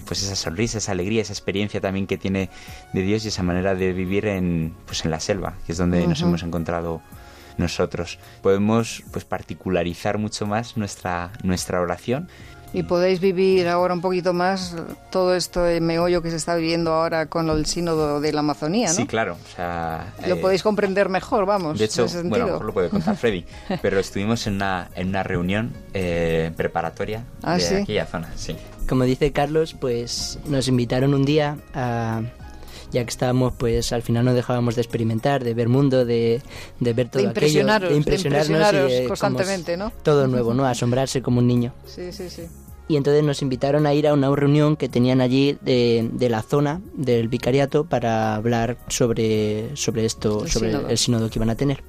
pues 0.05 0.23
esa 0.23 0.35
sonrisa, 0.35 0.79
esa 0.79 0.91
alegría, 0.91 1.21
esa 1.21 1.31
experiencia 1.31 1.79
también 1.79 2.05
que 2.05 2.17
tiene 2.17 2.49
de 2.91 3.01
Dios 3.01 3.23
y 3.23 3.29
esa 3.29 3.43
manera 3.43 3.75
de 3.75 3.93
vivir 3.93 4.25
en 4.25 4.73
pues 4.85 5.05
en 5.05 5.11
la 5.11 5.19
selva, 5.19 5.55
que 5.65 5.71
es 5.71 5.77
donde 5.77 6.05
nos 6.05 6.21
hemos 6.21 6.43
encontrado 6.43 7.01
nosotros. 7.57 8.19
Podemos 8.41 9.03
pues 9.11 9.23
particularizar 9.25 10.17
mucho 10.17 10.45
más 10.45 10.75
nuestra 10.75 11.31
nuestra 11.43 11.79
oración 11.81 12.27
Y 12.71 12.83
podéis 12.83 13.19
vivir 13.19 13.67
ahora 13.67 13.95
un 13.95 14.01
poquito 14.01 14.31
más 14.31 14.75
todo 15.09 15.33
esto 15.35 15.63
de 15.63 15.81
meollo 15.81 16.21
que 16.21 16.29
se 16.29 16.35
está 16.35 16.53
viviendo 16.55 16.93
ahora 16.93 17.25
con 17.25 17.49
el 17.49 17.65
sínodo 17.65 18.21
de 18.21 18.31
la 18.31 18.41
Amazonía, 18.41 18.89
¿no? 18.89 18.93
Sí, 18.93 19.07
claro. 19.07 19.37
O 19.43 19.55
sea, 19.55 20.13
Lo 20.27 20.35
eh, 20.35 20.37
podéis 20.39 20.61
comprender 20.61 21.09
mejor, 21.09 21.47
vamos. 21.47 21.79
De 21.79 21.85
hecho, 21.85 22.01
en 22.03 22.07
ese 22.07 22.21
bueno, 22.23 22.35
a 22.35 22.37
lo 22.37 22.43
sentido. 22.45 22.53
mejor 22.53 22.65
lo 22.67 22.73
puede 22.73 22.89
contar 22.89 23.15
Freddy, 23.17 23.43
pero 23.81 23.99
estuvimos 23.99 24.45
en 24.45 24.55
una, 24.55 24.89
en 24.95 25.07
una 25.09 25.23
reunión 25.23 25.73
eh, 25.95 26.51
preparatoria 26.55 27.23
Ah, 27.41 27.55
de 27.55 27.61
¿sí? 27.61 27.75
aquella 27.75 28.05
zona, 28.05 28.29
sí. 28.35 28.55
Como 28.87 29.03
dice 29.03 29.31
Carlos, 29.31 29.75
pues 29.79 30.37
nos 30.45 30.67
invitaron 30.67 31.13
un 31.15 31.25
día 31.25 31.57
a 31.73 32.21
ya 32.91 33.03
que 33.03 33.09
estábamos, 33.09 33.53
pues 33.57 33.91
al 33.93 34.01
final 34.01 34.25
no 34.25 34.33
dejábamos 34.33 34.75
de 34.75 34.81
experimentar, 34.81 35.43
de 35.43 35.53
ver 35.53 35.69
mundo, 35.69 36.05
de, 36.05 36.41
de 36.79 36.93
ver 36.93 37.09
todo 37.09 37.27
aquello, 37.29 37.65
de 37.65 37.95
impresionarnos 37.95 37.97
impresionaros 37.97 38.91
y 38.91 38.93
de- 38.93 38.97
como 38.99 39.07
constantemente, 39.09 39.77
¿no? 39.77 39.91
Todo 40.03 40.27
nuevo, 40.27 40.53
¿no? 40.53 40.65
Asombrarse 40.65 41.21
como 41.21 41.39
un 41.39 41.47
niño. 41.47 41.73
Sí, 41.85 42.11
sí, 42.11 42.29
sí. 42.29 42.43
Y 42.87 42.97
entonces 42.97 43.23
nos 43.23 43.43
invitaron 43.43 43.85
a 43.85 43.93
ir 43.93 44.07
a 44.07 44.13
una 44.13 44.35
reunión 44.35 44.75
que 44.75 44.89
tenían 44.89 45.21
allí 45.21 45.57
de, 45.61 46.09
de 46.11 46.29
la 46.29 46.41
zona 46.41 46.81
del 46.95 47.27
vicariato 47.27 47.83
para 47.85 48.33
hablar 48.33 48.77
sobre, 48.87 49.75
sobre 49.75 50.05
esto, 50.05 50.43
El 50.43 50.49
sobre 50.49 50.71
sínodo. 50.71 50.89
el 50.89 50.97
sínodo 50.97 51.29
que 51.29 51.37
iban 51.37 51.51
a 51.51 51.55
tener. 51.55 51.83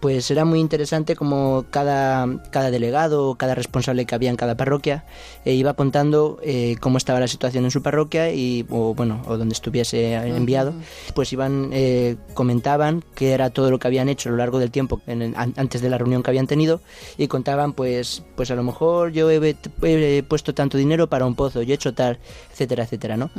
Pues 0.00 0.30
era 0.30 0.44
muy 0.44 0.60
interesante 0.60 1.16
como 1.16 1.64
cada, 1.70 2.26
cada 2.50 2.70
delegado 2.70 3.28
o 3.30 3.34
cada 3.36 3.54
responsable 3.54 4.04
que 4.06 4.14
había 4.14 4.30
en 4.30 4.36
cada 4.36 4.56
parroquia 4.56 5.04
eh, 5.44 5.54
iba 5.54 5.74
contando 5.74 6.38
eh, 6.42 6.76
cómo 6.80 6.98
estaba 6.98 7.20
la 7.20 7.28
situación 7.28 7.64
en 7.64 7.70
su 7.70 7.82
parroquia 7.82 8.32
y 8.32 8.64
o 8.70 8.94
bueno 8.94 9.22
o 9.26 9.36
donde 9.36 9.52
estuviese 9.54 10.14
enviado. 10.14 10.72
Pues 11.14 11.32
iban 11.32 11.70
eh, 11.72 12.16
comentaban 12.34 13.02
qué 13.14 13.32
era 13.32 13.50
todo 13.50 13.70
lo 13.70 13.78
que 13.78 13.86
habían 13.88 14.08
hecho 14.08 14.28
a 14.28 14.32
lo 14.32 14.38
largo 14.38 14.58
del 14.58 14.70
tiempo 14.70 15.00
en 15.06 15.22
el- 15.22 15.34
antes 15.36 15.80
de 15.80 15.88
la 15.90 15.98
reunión 15.98 16.22
que 16.22 16.30
habían 16.30 16.46
tenido 16.46 16.80
y 17.18 17.26
contaban 17.28 17.72
pues 17.72 18.22
pues 18.36 18.50
a 18.50 18.54
lo 18.54 18.62
mejor 18.62 19.12
yo 19.12 19.30
he, 19.30 19.56
he 19.82 20.22
puesto 20.22 20.54
tanto 20.54 20.76
dinero 20.78 21.08
para 21.08 21.26
un 21.26 21.34
pozo 21.34 21.62
yo 21.62 21.72
he 21.72 21.74
hecho 21.74 21.94
tal 21.94 22.18
etcétera 22.52 22.84
etcétera 22.84 23.16
no 23.16 23.30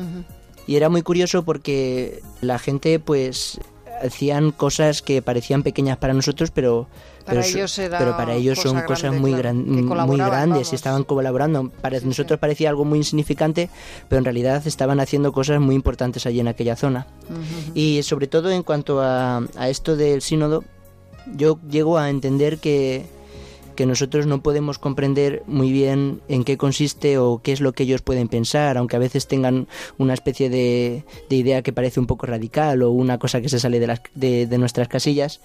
y 0.65 0.75
era 0.75 0.89
muy 0.89 1.01
curioso 1.01 1.43
porque 1.43 2.21
la 2.41 2.59
gente 2.59 2.99
pues 2.99 3.59
hacían 4.03 4.51
cosas 4.51 5.01
que 5.01 5.21
parecían 5.21 5.63
pequeñas 5.63 5.97
para 5.97 6.13
nosotros, 6.13 6.51
pero 6.51 6.87
Para 7.25 7.41
pero, 7.41 7.57
ellos 7.57 7.79
pero 7.97 8.15
para 8.17 8.33
ellos 8.35 8.57
son 8.59 8.73
cosa 8.75 8.85
cosas 8.85 9.13
muy, 9.19 9.33
gran- 9.33 9.65
grandes 10.17 10.49
vamos. 10.57 10.71
y 10.71 10.75
estaban 10.75 11.03
colaborando. 11.03 11.69
Para 11.81 11.99
Sí, 11.99 12.05
nosotros 12.05 12.37
sí. 12.37 12.41
parecía 12.41 12.69
algo 12.69 12.85
muy 12.85 12.99
insignificante, 12.99 13.69
pero 14.07 14.19
en 14.19 14.25
realidad 14.25 14.65
estaban 14.65 14.99
haciendo 14.99 15.31
cosas 15.33 15.59
muy 15.59 15.75
importantes 15.75 16.25
allí 16.25 16.39
en 16.39 16.47
aquella 16.47 16.75
zona. 16.75 17.05
Y 17.73 18.01
sobre 18.03 18.27
todo 18.27 18.49
en 18.51 18.63
cuanto 18.63 19.01
a, 19.01 19.41
a 19.57 19.69
esto 19.69 19.95
del 19.97 20.21
sínodo, 20.21 20.63
yo 21.35 21.59
llego 21.69 21.97
a 21.97 22.09
entender 22.09 22.59
que, 22.59 23.05
que 23.77 23.85
nosotros 23.85 24.25
no 24.25 24.41
podemos 24.41 24.79
comprender 24.79 25.43
muy 25.47 25.71
bien 25.71 26.19
en 26.27 26.43
qué 26.43 26.57
consiste 26.57 27.17
o 27.17 27.39
qué 27.41 27.53
es 27.53 27.61
lo 27.61 27.71
que 27.71 27.83
ellos 27.83 28.01
pueden 28.01 28.27
pensar, 28.27 28.77
aunque 28.77 28.97
a 28.97 28.99
veces 28.99 29.27
tengan 29.27 29.67
una 29.97 30.13
especie 30.13 30.49
de, 30.49 31.05
de 31.29 31.35
idea 31.37 31.61
que 31.61 31.71
parece 31.71 32.01
un 32.01 32.07
poco 32.07 32.25
radical 32.25 32.81
o 32.81 32.91
una 32.91 33.19
cosa 33.19 33.39
que 33.39 33.47
se 33.47 33.59
sale 33.59 33.79
de, 33.79 34.57
nuestras 34.57 34.87
casillas. 34.87 35.39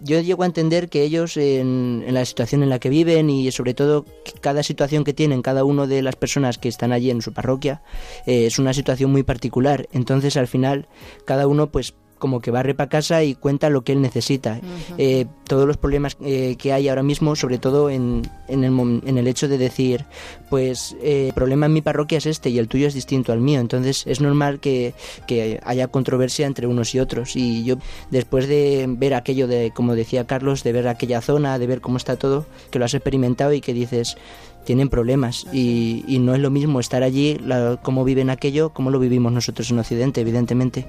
Yo 0.00 0.20
llego 0.20 0.44
a 0.44 0.46
entender 0.46 0.88
que 0.88 1.02
ellos 1.02 1.36
en, 1.36 2.04
la 2.08 2.24
situación 2.24 2.62
en 2.62 2.70
la 2.70 2.78
que 2.78 2.88
viven 2.88 3.28
y 3.28 3.50
sobre 3.50 3.74
todo 3.74 4.06
cada 4.40 4.62
situación 4.62 5.02
que 5.02 5.12
tienen 5.12 5.42
cada 5.42 5.64
uno 5.64 5.86
de 5.86 6.02
las 6.02 6.14
personas 6.14 6.58
que 6.58 6.68
están 6.68 6.92
allí 6.92 7.10
en 7.10 7.20
su 7.20 7.32
parroquia 7.32 7.82
eh, 8.26 8.46
es 8.46 8.60
una 8.60 8.72
situación 8.72 9.10
muy 9.10 9.24
particular. 9.24 9.88
Entonces 9.92 10.36
al 10.36 10.46
final 10.46 10.86
cada 11.24 11.48
uno 11.48 11.72
pues 11.72 11.94
como 12.22 12.40
que 12.40 12.52
barre 12.52 12.72
para 12.72 12.88
casa 12.88 13.24
y 13.24 13.34
cuenta 13.34 13.68
lo 13.68 13.82
que 13.82 13.90
él 13.90 14.00
necesita. 14.00 14.60
Eh, 14.96 15.26
todos 15.48 15.66
los 15.66 15.76
problemas 15.76 16.16
eh, 16.22 16.54
que 16.56 16.72
hay 16.72 16.88
ahora 16.88 17.02
mismo, 17.02 17.34
sobre 17.34 17.58
todo 17.58 17.90
en, 17.90 18.22
en, 18.46 18.62
el, 18.62 19.02
en 19.04 19.18
el 19.18 19.26
hecho 19.26 19.48
de 19.48 19.58
decir, 19.58 20.04
pues 20.48 20.94
eh, 21.02 21.26
el 21.26 21.34
problema 21.34 21.66
en 21.66 21.72
mi 21.72 21.82
parroquia 21.82 22.18
es 22.18 22.26
este 22.26 22.48
y 22.48 22.60
el 22.60 22.68
tuyo 22.68 22.86
es 22.86 22.94
distinto 22.94 23.32
al 23.32 23.40
mío. 23.40 23.58
Entonces 23.58 24.04
es 24.06 24.20
normal 24.20 24.60
que, 24.60 24.94
que 25.26 25.58
haya 25.64 25.88
controversia 25.88 26.46
entre 26.46 26.68
unos 26.68 26.94
y 26.94 27.00
otros. 27.00 27.34
Y 27.34 27.64
yo, 27.64 27.74
después 28.12 28.46
de 28.46 28.86
ver 28.88 29.14
aquello 29.14 29.48
de, 29.48 29.72
como 29.74 29.96
decía 29.96 30.24
Carlos, 30.24 30.62
de 30.62 30.70
ver 30.70 30.86
aquella 30.86 31.20
zona, 31.22 31.58
de 31.58 31.66
ver 31.66 31.80
cómo 31.80 31.96
está 31.96 32.14
todo, 32.14 32.46
que 32.70 32.78
lo 32.78 32.84
has 32.84 32.94
experimentado 32.94 33.52
y 33.52 33.60
que 33.60 33.74
dices, 33.74 34.16
tienen 34.64 34.88
problemas 34.88 35.46
y, 35.52 36.04
y 36.06 36.18
no 36.18 36.34
es 36.34 36.40
lo 36.40 36.50
mismo 36.50 36.78
estar 36.80 37.02
allí, 37.02 37.36
la, 37.44 37.78
cómo 37.82 38.04
viven 38.04 38.30
aquello, 38.30 38.70
como 38.70 38.90
lo 38.90 38.98
vivimos 38.98 39.32
nosotros 39.32 39.70
en 39.70 39.78
Occidente, 39.78 40.20
evidentemente. 40.20 40.86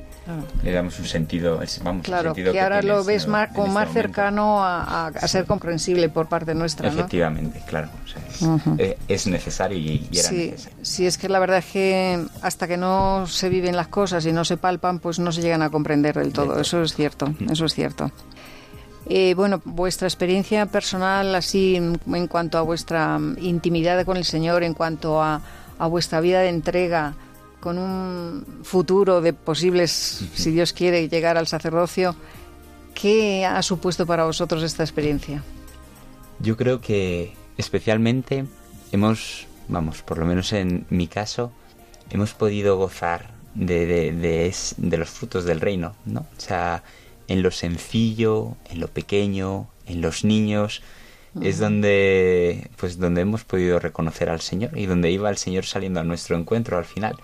Le 0.63 0.71
damos 0.71 0.99
un 0.99 1.05
sentido, 1.05 1.57
vamos, 1.57 1.79
un 1.83 1.99
Claro, 2.01 2.29
sentido 2.29 2.53
que 2.53 2.61
ahora 2.61 2.81
lo 2.81 2.99
este- 3.01 3.13
ves 3.13 3.27
más, 3.27 3.49
como 3.49 3.63
este 3.67 3.73
más 3.73 3.87
momento. 3.87 3.93
cercano 4.07 4.63
a, 4.63 4.83
a- 4.83 5.07
a 5.07 5.27
ser 5.27 5.45
comprensible 5.45 6.07
por 6.09 6.27
parte 6.27 6.53
nuestra, 6.55 6.89
¿no? 6.89 6.93
Efectivamente, 6.99 7.61
claro. 7.67 7.89
o 8.03 8.07
sea, 8.07 8.21
es, 8.29 8.41
Ujú. 8.41 8.75
eh, 8.77 8.97
es 9.07 9.27
necesario 9.27 9.77
y, 9.77 10.07
y 10.11 10.17
era 10.19 10.29
Sí, 10.29 10.35
necesario. 10.51 10.77
sí, 10.81 11.05
es 11.05 11.17
que 11.17 11.27
la 11.27 11.39
verdad 11.39 11.57
es 11.57 11.65
que 11.65 12.23
hasta 12.41 12.67
que 12.67 12.77
no 12.77 13.25
se 13.27 13.49
viven 13.49 13.75
las 13.75 13.87
cosas 13.89 14.25
y 14.25 14.31
no 14.31 14.45
se 14.45 14.55
palpan, 14.57 14.99
pues 14.99 15.19
no 15.19 15.31
se 15.31 15.41
llegan 15.41 15.61
a 15.61 15.69
comprender 15.69 16.15
del 16.15 16.31
todo. 16.31 16.47
todo. 16.51 16.61
Eso 16.61 16.81
es 16.83 16.93
cierto, 16.95 17.33
eso 17.51 17.65
es 17.65 17.73
cierto. 17.73 18.11
Eh, 19.07 19.33
bueno, 19.35 19.61
vuestra 19.65 20.07
experiencia 20.07 20.65
personal, 20.65 21.35
así 21.35 21.75
en, 21.75 21.99
en 22.13 22.27
cuanto 22.27 22.57
a 22.57 22.61
vuestra 22.61 23.19
mm, 23.19 23.37
intimidad 23.41 24.05
con 24.05 24.17
el 24.17 24.25
Señor, 24.25 24.63
en 24.63 24.73
cuanto 24.73 25.21
a, 25.21 25.41
a 25.77 25.87
vuestra 25.87 26.21
vida 26.21 26.39
de 26.41 26.49
entrega, 26.49 27.15
con 27.59 27.77
un 27.77 28.45
futuro 28.63 29.21
de 29.21 29.31
posibles, 29.31 29.91
si 30.33 30.51
Dios 30.51 30.73
quiere, 30.73 31.07
llegar 31.07 31.37
al 31.37 31.47
sacerdocio, 31.47 32.13
¿qué 32.93 33.45
ha 33.45 33.61
supuesto 33.61 34.05
para 34.05 34.25
vosotros 34.25 34.63
esta 34.63 34.83
experiencia? 34.83 35.41
Yo 36.39 36.57
creo 36.57 36.81
que 36.81 37.33
especialmente 37.57 38.45
hemos, 38.91 39.47
vamos, 39.69 40.01
por 40.01 40.17
lo 40.17 40.25
menos 40.25 40.51
en 40.51 40.85
mi 40.89 41.07
caso, 41.07 41.53
hemos 42.09 42.33
podido 42.33 42.75
gozar 42.75 43.31
de, 43.55 43.85
de, 43.85 44.11
de 44.11 44.53
de 44.75 44.97
los 44.97 45.09
frutos 45.09 45.45
del 45.45 45.61
reino, 45.61 45.95
¿no? 46.05 46.21
O 46.21 46.41
sea, 46.41 46.83
en 47.33 47.41
lo 47.41 47.49
sencillo, 47.49 48.55
en 48.69 48.79
lo 48.79 48.87
pequeño, 48.87 49.67
en 49.87 50.01
los 50.01 50.23
niños, 50.23 50.83
es 51.41 51.57
donde, 51.57 52.69
pues, 52.77 52.99
donde 52.99 53.21
hemos 53.21 53.43
podido 53.43 53.79
reconocer 53.79 54.29
al 54.29 54.39
Señor 54.39 54.77
y 54.77 54.85
donde 54.85 55.09
iba 55.09 55.31
el 55.31 55.37
Señor 55.37 55.65
saliendo 55.65 55.99
a 55.99 56.03
nuestro 56.03 56.37
encuentro 56.37 56.77
al 56.77 56.85
final. 56.85 57.15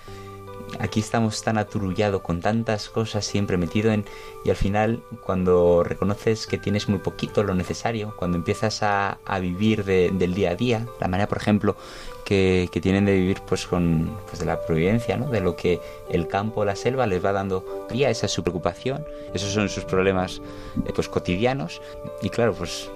Aquí 0.79 1.01
estamos 1.01 1.43
tan 1.43 1.57
aturullado 1.57 2.23
con 2.23 2.39
tantas 2.39 2.87
cosas 2.89 3.25
siempre 3.25 3.57
metido 3.57 3.91
en 3.91 4.05
y 4.45 4.49
al 4.49 4.55
final 4.55 5.03
cuando 5.25 5.83
reconoces 5.83 6.47
que 6.47 6.57
tienes 6.57 6.87
muy 6.87 6.99
poquito 6.99 7.43
lo 7.43 7.53
necesario, 7.53 8.13
cuando 8.15 8.37
empiezas 8.37 8.81
a, 8.81 9.19
a 9.25 9.39
vivir 9.39 9.83
de- 9.83 10.09
del 10.13 10.33
día 10.33 10.51
a 10.51 10.55
día, 10.55 10.85
la 11.01 11.07
manera 11.09 11.27
por 11.27 11.37
ejemplo 11.37 11.75
que, 12.23 12.69
que 12.71 12.79
tienen 12.79 13.05
de 13.05 13.13
vivir 13.15 13.41
pues 13.45 13.67
con 13.67 14.09
pues 14.27 14.39
de 14.39 14.45
la 14.45 14.61
providencia, 14.65 15.17
¿no? 15.17 15.29
de 15.29 15.41
lo 15.41 15.55
que 15.57 15.81
el 16.09 16.27
campo, 16.27 16.63
la 16.63 16.75
selva 16.77 17.05
les 17.07 17.23
va 17.23 17.33
dando 17.33 17.85
día, 17.91 18.09
esa 18.09 18.27
es 18.27 18.31
su 18.31 18.41
preocupación, 18.43 19.03
esos 19.33 19.51
son 19.51 19.67
sus 19.67 19.83
problemas 19.83 20.41
eh, 20.85 20.91
pues 20.95 21.09
cotidianos 21.09 21.81
y 22.21 22.29
claro 22.29 22.53
pues 22.53 22.89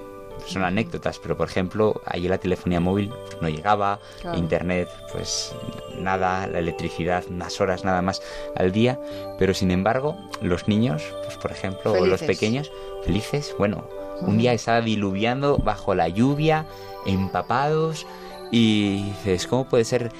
son 0.45 0.63
anécdotas, 0.63 1.19
pero 1.19 1.37
por 1.37 1.47
ejemplo, 1.47 2.01
allí 2.05 2.27
la 2.27 2.37
telefonía 2.37 2.79
móvil 2.79 3.11
no 3.41 3.49
llegaba, 3.49 3.99
Claro. 4.21 4.37
internet, 4.37 4.89
pues 5.11 5.53
nada, 5.97 6.47
la 6.47 6.59
electricidad, 6.59 7.23
unas 7.29 7.59
horas 7.61 7.83
nada 7.83 8.01
más 8.01 8.21
al 8.55 8.71
día, 8.71 8.99
pero 9.39 9.53
sin 9.53 9.71
embargo, 9.71 10.17
los 10.41 10.67
niños, 10.67 11.03
pues 11.25 11.37
por 11.37 11.51
ejemplo, 11.51 11.93
o 11.93 12.05
los 12.05 12.21
pequeños, 12.21 12.71
felices, 13.05 13.55
bueno, 13.57 13.87
un 14.21 14.37
día 14.37 14.53
estaba 14.53 14.81
diluviando 14.81 15.57
bajo 15.57 15.95
la 15.95 16.07
lluvia, 16.07 16.65
empapados, 17.05 18.05
y 18.51 19.03
dices, 19.03 19.47
¿cómo 19.47 19.65
puede 19.65 19.85
ser? 19.85 20.11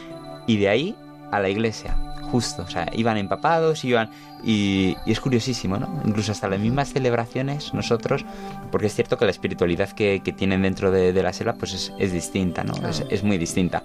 Y 0.48 0.58
de 0.58 0.70
ahí 0.70 0.96
a 1.32 1.40
la 1.40 1.50
iglesia, 1.50 1.96
justo, 2.32 2.64
o 2.64 2.70
sea, 2.70 2.88
iban 2.94 3.18
empapados, 3.18 3.84
iban... 3.84 4.10
Y, 4.46 4.98
y 5.06 5.12
es 5.14 5.22
curiosísimo, 5.22 5.78
¿no? 5.78 6.02
Incluso 6.06 6.34
hasta 6.34 6.50
las 6.50 6.60
mismas 6.60 6.92
celebraciones, 6.92 7.74
nosotros, 7.74 8.26
porque 8.72 8.88
es 8.88 8.96
cierto 8.96 9.18
que 9.18 9.24
la 9.26 9.32
espiritualidad 9.32 9.90
que, 9.92 10.22
que 10.24 10.34
tienen 10.34 10.64
dentro 10.64 10.92
de, 10.92 11.14
de 11.14 11.24
la 11.24 11.32
selva, 11.32 11.54
pues 11.54 11.74
es, 11.74 11.94
es 11.98 12.12
distinta, 12.12 12.64
¿no? 12.64 12.74
Claro. 12.74 12.90
Es, 12.90 13.06
es 13.10 13.24
muy 13.24 13.38
distinta. 13.38 13.84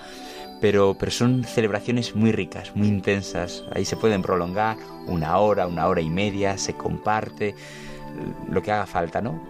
Pero, 0.61 0.97
pero 0.99 1.13
son 1.13 1.45
celebraciones 1.45 2.17
muy 2.17 2.33
ricas, 2.33 2.75
muy 2.75 2.89
intensas. 2.89 3.63
Ahí 3.73 3.85
se 3.85 3.97
pueden 3.97 4.23
prolongar 4.23 4.77
una 5.07 5.39
hora, 5.39 5.69
una 5.69 5.87
hora 5.87 6.01
y 6.01 6.11
media, 6.11 6.59
se 6.59 6.75
comparte 6.75 7.55
lo 8.51 8.61
que 8.61 8.73
haga 8.73 8.87
falta, 8.87 9.21
¿no? 9.21 9.41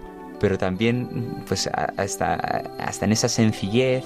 Pero 0.41 0.59
también, 0.59 1.43
pues 1.49 1.69
hasta, 1.97 2.35
hasta 2.79 3.05
en 3.07 3.13
esa 3.13 3.29
sencillez, 3.29 4.05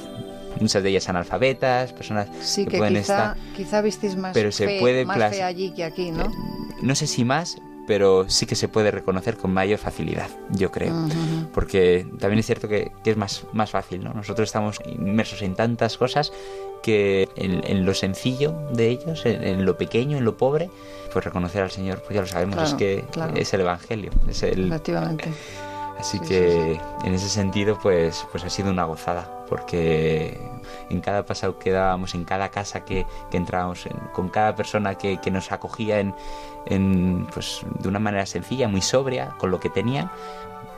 muchas 0.60 0.82
de 0.82 0.90
ellas 0.90 1.08
analfabetas, 1.08 1.92
personas 1.92 2.28
Sí, 2.40 2.64
que, 2.64 2.72
que 2.72 2.78
pueden 2.78 2.94
quizá, 2.94 3.32
estar 3.32 3.36
quizá 3.56 3.80
visteis 3.82 4.16
más, 4.16 4.32
Pero 4.32 4.52
se 4.52 4.66
fe, 4.66 4.78
puede 4.80 5.04
más 5.04 5.34
fe 5.34 5.42
allí 5.42 5.72
que 5.72 5.84
aquí, 5.84 6.10
¿no? 6.10 6.30
No 6.83 6.95
sé 6.95 7.07
si 7.07 7.25
más, 7.25 7.59
pero 7.87 8.29
sí 8.29 8.47
que 8.47 8.55
se 8.55 8.68
puede 8.68 8.90
reconocer 8.90 9.37
con 9.37 9.53
mayor 9.53 9.79
facilidad, 9.79 10.29
yo 10.51 10.71
creo. 10.71 10.95
Porque 11.53 12.07
también 12.18 12.38
es 12.38 12.47
cierto 12.47 12.68
que, 12.68 12.92
que 13.03 13.11
es 13.11 13.16
más, 13.16 13.45
más 13.53 13.71
fácil, 13.71 14.05
¿no? 14.05 14.12
Nosotros 14.14 14.49
estamos 14.49 14.79
inmersos 14.87 15.42
en 15.42 15.55
tantas 15.55 15.97
cosas 15.99 16.33
que 16.83 17.29
en, 17.37 17.62
en 17.64 17.85
lo 17.85 17.95
sencillo 17.95 18.53
de 18.73 18.88
ellos, 18.88 19.25
en, 19.27 19.42
en 19.42 19.64
lo 19.64 19.77
pequeño, 19.79 20.18
en 20.18 20.25
lo 20.25 20.37
pobre, 20.37 20.71
pues 21.12 21.25
reconocer 21.25 21.62
al 21.62 21.71
Señor, 21.71 22.03
pues 22.03 22.14
ya 22.14 22.21
lo 22.23 22.27
sabemos, 22.27 22.55
Claro, 22.57 22.68
es 22.68 22.75
que 22.75 23.05
claro. 23.11 23.35
es 23.37 23.53
el 23.55 23.61
Evangelio, 23.61 24.11
es 24.29 24.42
el, 24.42 24.66
Efectivamente. 24.66 25.29
Así 25.99 26.18
Sí, 26.18 26.25
que 26.27 26.81
en 27.05 27.14
ese 27.14 27.29
sentido 27.29 27.79
pues, 27.81 28.27
pues 28.33 28.42
ha 28.45 28.51
sido 28.51 28.71
una 28.71 28.85
gozada, 28.85 29.45
porque 29.49 30.40
en 30.90 31.00
cada 31.00 31.24
pasado 31.24 31.58
que 31.58 31.70
dábamos, 31.70 32.14
en 32.14 32.24
cada 32.24 32.48
casa 32.50 32.85
que, 32.85 33.06
que 33.30 33.37
entrábamos, 33.37 33.87
en- 33.87 33.96
con 34.12 34.28
cada 34.28 34.54
persona 34.54 34.94
que, 34.96 35.18
que 35.18 35.30
nos 35.30 35.52
acogía 35.52 36.00
en, 36.00 36.14
en, 36.66 37.26
pues, 37.32 37.61
de 37.78 37.88
una 37.88 37.98
manera 37.98 38.26
sencilla, 38.26 38.68
muy 38.68 38.82
sobria, 38.82 39.35
con 39.38 39.50
lo 39.50 39.61
que 39.61 39.68
tenían, 39.70 40.11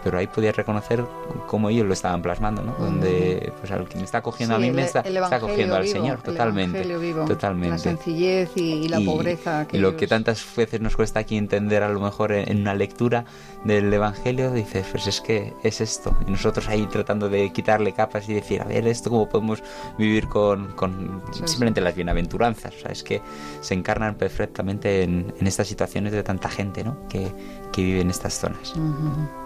pero 0.05 0.19
ahí 0.19 0.27
podías 0.29 0.55
reconocer 0.55 1.03
cómo 1.47 1.71
ellos 1.71 1.87
lo 1.87 1.95
estaban 1.95 2.21
plasmando, 2.23 2.63
¿no? 2.63 2.75
Donde 2.79 3.53
pues 3.59 3.73
al 3.73 3.89
que 3.89 3.97
me 3.97 4.05
está 4.05 4.19
acogiendo 4.19 4.55
Sí, 4.55 4.57
a 4.57 4.61
mí 4.61 4.69
el- 4.69 4.75
me 4.75 4.85
está, 4.85 5.01
acogiendo 5.33 5.75
al 5.75 5.89
Señor, 5.89 6.21
totalmente. 6.23 6.85
Vivo, 6.99 7.25
totalmente. 7.25 7.71
La 7.71 7.79
sencillez 7.79 8.51
y, 8.57 8.73
y 8.85 8.89
la 8.89 9.01
Y- 9.01 9.07
pobreza. 9.07 9.67
y 9.73 9.79
lo 9.79 9.97
que 9.97 10.07
tantas 10.07 10.45
veces 10.55 10.81
nos 10.81 10.95
cuesta 10.95 11.21
aquí 11.21 11.37
entender 11.37 11.83
a 11.83 11.89
lo 11.89 11.99
mejor 12.01 12.33
en, 12.33 12.49
en 12.51 12.61
una 12.61 12.75
lectura 12.75 13.25
del 13.65 13.93
Evangelio, 13.93 14.53
dices, 14.53 14.87
pues 14.93 15.07
es 15.07 15.21
que 15.23 15.53
es 15.63 15.81
esto. 15.81 16.15
Y 16.29 16.31
nosotros 16.31 16.69
ahí 16.69 16.87
tratando 16.87 17.29
de 17.31 17.51
quitarle 17.53 17.93
capas 17.95 18.29
y 18.29 18.35
decir, 18.35 18.61
a 18.61 18.65
ver, 18.67 18.87
esto 18.87 19.09
cómo 19.11 19.29
podemos 19.29 19.63
vivir 19.99 20.29
con, 20.29 20.73
con 20.73 21.23
Sí, 21.33 21.43
simplemente 21.47 21.81
las 21.81 21.95
bienaventuranzas. 21.95 22.75
O 22.77 22.79
sea, 22.81 22.91
es 22.93 23.03
que 23.03 23.23
se 23.63 23.73
encarnan 23.75 24.17
perfectamente 24.17 25.03
en, 25.03 25.33
en 25.41 25.47
estas 25.47 25.67
situaciones 25.67 26.13
de 26.13 26.23
tanta 26.23 26.49
gente, 26.51 26.85
¿no? 26.85 27.09
Que, 27.09 27.27
que 27.73 27.83
vive 27.83 28.01
en 28.03 28.11
estas 28.11 28.35
zonas. 28.39 28.73
Ujú. 28.77 29.44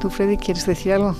¿Tú, 0.00 0.10
Freddy, 0.10 0.36
quieres 0.36 0.66
decir 0.66 0.92
algo? 0.92 1.14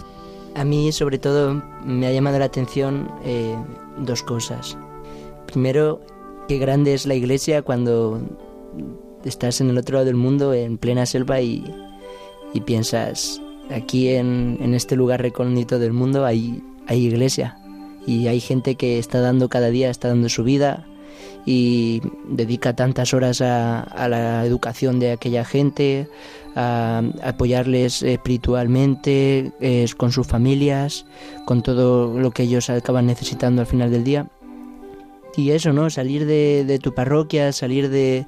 A 0.54 0.64
mí, 0.64 0.90
sobre 0.92 1.18
todo, 1.18 1.62
me 1.84 2.06
ha 2.06 2.12
llamado 2.12 2.38
la 2.38 2.46
atención 2.46 3.10
eh, 3.24 3.56
dos 3.98 4.22
cosas. 4.22 4.76
Primero, 5.46 6.00
qué 6.48 6.58
grande 6.58 6.94
es 6.94 7.06
la 7.06 7.14
iglesia 7.14 7.62
cuando 7.62 8.20
estás 9.24 9.60
en 9.60 9.70
el 9.70 9.78
otro 9.78 9.94
lado 9.94 10.06
del 10.06 10.16
mundo, 10.16 10.54
en 10.54 10.78
plena 10.78 11.06
selva, 11.06 11.40
y, 11.40 11.64
piensas, 12.64 13.40
aquí 13.70 14.08
en, 14.08 14.72
este 14.72 14.96
lugar 14.96 15.20
recóndito 15.20 15.78
del 15.78 15.92
mundo 15.92 16.24
hay 16.24 16.62
iglesia. 16.88 17.58
Y 18.06 18.28
hay 18.28 18.40
gente 18.40 18.76
que 18.76 18.98
está 18.98 19.20
dando 19.20 19.48
cada 19.48 19.68
día, 19.68 19.90
está 19.90 20.08
dando 20.08 20.28
su 20.28 20.44
vida, 20.44 20.86
y 21.44 22.02
dedica 22.28 22.74
tantas 22.74 23.14
horas 23.14 23.40
a, 23.40 24.08
la 24.08 24.44
educación 24.44 24.98
de 24.98 25.12
aquella 25.12 25.44
gente, 25.44 26.08
a, 26.54 27.02
a 27.22 27.28
apoyarles 27.28 28.02
espiritualmente, 28.02 29.52
eh, 29.60 29.86
con 29.96 30.12
sus 30.12 30.26
familias, 30.26 31.06
con 31.44 31.62
todo 31.62 32.18
lo 32.18 32.30
que 32.30 32.44
ellos 32.44 32.70
acaban 32.70 33.06
necesitando 33.06 33.62
al 33.62 33.66
final 33.66 33.90
del 33.90 34.04
día. 34.04 34.26
Y 35.36 35.50
eso, 35.50 35.72
¿no? 35.74 35.90
Salir 35.90 36.24
de, 36.24 36.64
de 36.66 36.78
tu 36.78 36.94
parroquia, 36.94 37.52
salir 37.52 37.90
de, 37.90 38.26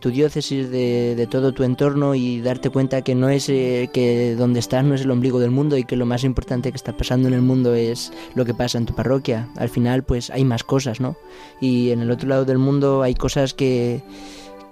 tu 0.00 0.10
diócesis, 0.10 0.68
de, 0.70 1.14
de 1.14 1.26
todo 1.28 1.52
tu 1.52 1.62
entorno 1.62 2.16
y 2.16 2.40
darte 2.40 2.68
cuenta 2.68 3.02
que 3.02 3.14
no 3.14 3.28
es 3.28 3.48
eh, 3.48 3.88
que 3.92 4.34
donde 4.34 4.58
estás 4.58 4.84
no 4.84 4.96
es 4.96 5.02
el 5.02 5.10
ombligo 5.12 5.38
del 5.38 5.52
mundo 5.52 5.76
y 5.76 5.84
que 5.84 5.94
lo 5.94 6.04
más 6.04 6.24
importante 6.24 6.72
que 6.72 6.76
está 6.76 6.96
pasando 6.96 7.28
en 7.28 7.34
el 7.34 7.42
mundo 7.42 7.74
es 7.74 8.12
lo 8.34 8.44
que 8.44 8.54
pasa 8.54 8.76
en 8.76 8.86
tu 8.86 8.94
parroquia. 8.94 9.48
Al 9.56 9.68
final, 9.68 10.02
pues 10.02 10.30
hay 10.30 10.44
más 10.44 10.64
cosas, 10.64 11.00
¿no? 11.00 11.16
Y 11.60 11.90
en 11.90 12.00
el 12.00 12.10
otro 12.10 12.28
lado 12.28 12.44
del 12.44 12.58
mundo 12.58 13.02
hay 13.02 13.14
cosas 13.14 13.54
que, 13.54 14.02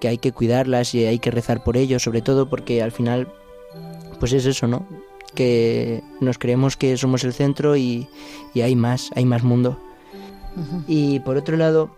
que 0.01 0.09
hay 0.09 0.17
que 0.17 0.33
cuidarlas 0.33 0.93
y 0.93 1.05
hay 1.05 1.19
que 1.19 1.31
rezar 1.31 1.63
por 1.63 1.77
ello, 1.77 1.99
sobre 1.99 2.21
todo 2.21 2.49
porque 2.49 2.83
al 2.83 2.91
final, 2.91 3.29
pues 4.19 4.33
es 4.33 4.45
eso, 4.45 4.67
¿no? 4.67 4.85
Que 5.35 6.03
nos 6.19 6.37
creemos 6.37 6.75
que 6.75 6.97
somos 6.97 7.23
el 7.23 7.31
centro 7.31 7.77
y, 7.77 8.09
y 8.53 8.61
hay 8.61 8.75
más, 8.75 9.09
hay 9.15 9.23
más 9.23 9.43
mundo. 9.43 9.79
Y 10.87 11.19
por 11.21 11.37
otro 11.37 11.57
lado, 11.57 11.89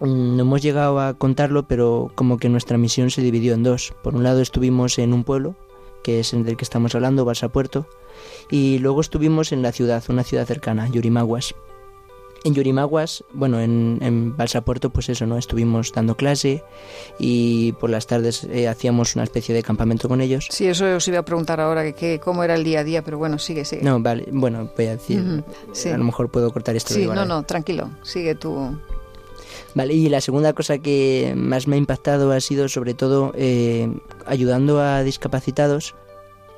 mm, 0.00 0.36
no 0.36 0.42
hemos 0.42 0.62
llegado 0.62 1.00
a 1.00 1.14
contarlo, 1.14 1.66
pero 1.68 2.10
como 2.14 2.38
que 2.38 2.48
nuestra 2.48 2.78
misión 2.78 3.10
se 3.10 3.22
dividió 3.22 3.54
en 3.54 3.62
dos. 3.62 3.94
Por 4.02 4.14
un 4.14 4.22
lado 4.22 4.40
estuvimos 4.40 4.98
en 4.98 5.12
un 5.12 5.24
pueblo, 5.24 5.54
que 6.02 6.20
es 6.20 6.32
el 6.32 6.44
del 6.44 6.56
que 6.56 6.64
estamos 6.64 6.94
hablando, 6.94 7.24
Balsa 7.24 7.48
Puerto, 7.48 7.86
y 8.50 8.78
luego 8.78 9.00
estuvimos 9.00 9.52
en 9.52 9.62
la 9.62 9.72
ciudad, 9.72 10.02
una 10.08 10.22
ciudad 10.22 10.46
cercana, 10.46 10.88
Yurimaguas. 10.88 11.54
En 12.44 12.54
Yurimaguas, 12.54 13.24
bueno, 13.32 13.60
en, 13.60 13.98
en 14.02 14.36
Balsa 14.36 14.60
Puerto, 14.60 14.90
pues 14.90 15.08
eso, 15.08 15.26
¿no? 15.26 15.36
Estuvimos 15.36 15.92
dando 15.92 16.16
clase 16.16 16.62
y 17.18 17.72
por 17.72 17.90
las 17.90 18.06
tardes 18.06 18.44
eh, 18.44 18.68
hacíamos 18.68 19.16
una 19.16 19.24
especie 19.24 19.54
de 19.54 19.62
campamento 19.62 20.08
con 20.08 20.20
ellos. 20.20 20.46
Sí, 20.50 20.66
eso 20.66 20.96
os 20.96 21.08
iba 21.08 21.18
a 21.18 21.24
preguntar 21.24 21.60
ahora, 21.60 21.82
que, 21.82 21.94
que 21.94 22.20
cómo 22.20 22.44
era 22.44 22.54
el 22.54 22.62
día 22.62 22.80
a 22.80 22.84
día, 22.84 23.02
pero 23.02 23.18
bueno, 23.18 23.38
sigue, 23.38 23.64
sigue. 23.64 23.82
No, 23.82 24.00
vale, 24.00 24.28
bueno, 24.30 24.70
voy 24.76 24.86
a 24.86 24.92
decir, 24.92 25.20
Ujú, 25.20 25.42
sí. 25.72 25.88
a 25.88 25.98
lo 25.98 26.04
mejor 26.04 26.30
puedo 26.30 26.52
cortar 26.52 26.76
esto. 26.76 26.94
Sí, 26.94 27.06
no, 27.06 27.22
¿eh? 27.22 27.26
no, 27.26 27.42
tranquilo, 27.42 27.90
sigue 28.02 28.34
tú. 28.34 28.76
Vale, 29.74 29.92
y 29.92 30.08
la 30.08 30.20
segunda 30.20 30.52
cosa 30.52 30.78
que 30.78 31.34
más 31.36 31.66
me 31.66 31.76
ha 31.76 31.78
impactado 31.78 32.32
ha 32.32 32.40
sido 32.40 32.68
sobre 32.68 32.94
todo 32.94 33.32
eh, 33.36 33.90
ayudando 34.24 34.80
a 34.80 35.02
discapacitados, 35.02 35.94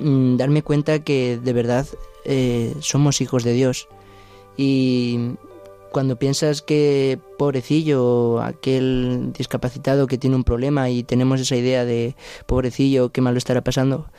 mm, 0.01 0.37
darme 0.37 0.63
cuenta 0.63 1.01
que 1.01 1.39
de 1.43 1.53
verdad 1.53 1.87
eh, 2.25 2.75
somos 2.81 3.21
hijos 3.21 3.43
de 3.43 3.53
Dios. 3.55 3.89
Y 4.57 5.37
cuando 5.93 6.19
piensas 6.19 6.63
que 6.63 7.19
pobrecillo, 7.39 8.41
aquel 8.41 9.33
discapacitado 9.37 10.07
que 10.07 10.19
tiene 10.19 10.37
un 10.37 10.45
problema 10.45 10.91
y 10.91 11.03
tenemos 11.03 11.41
esa 11.41 11.57
idea 11.57 11.85
de 11.85 12.15
pobrecillo, 12.47 13.11
qué 13.11 13.21
mal 13.21 13.35
lo 13.35 13.39
estará 13.39 13.63
pasando, 13.63 14.11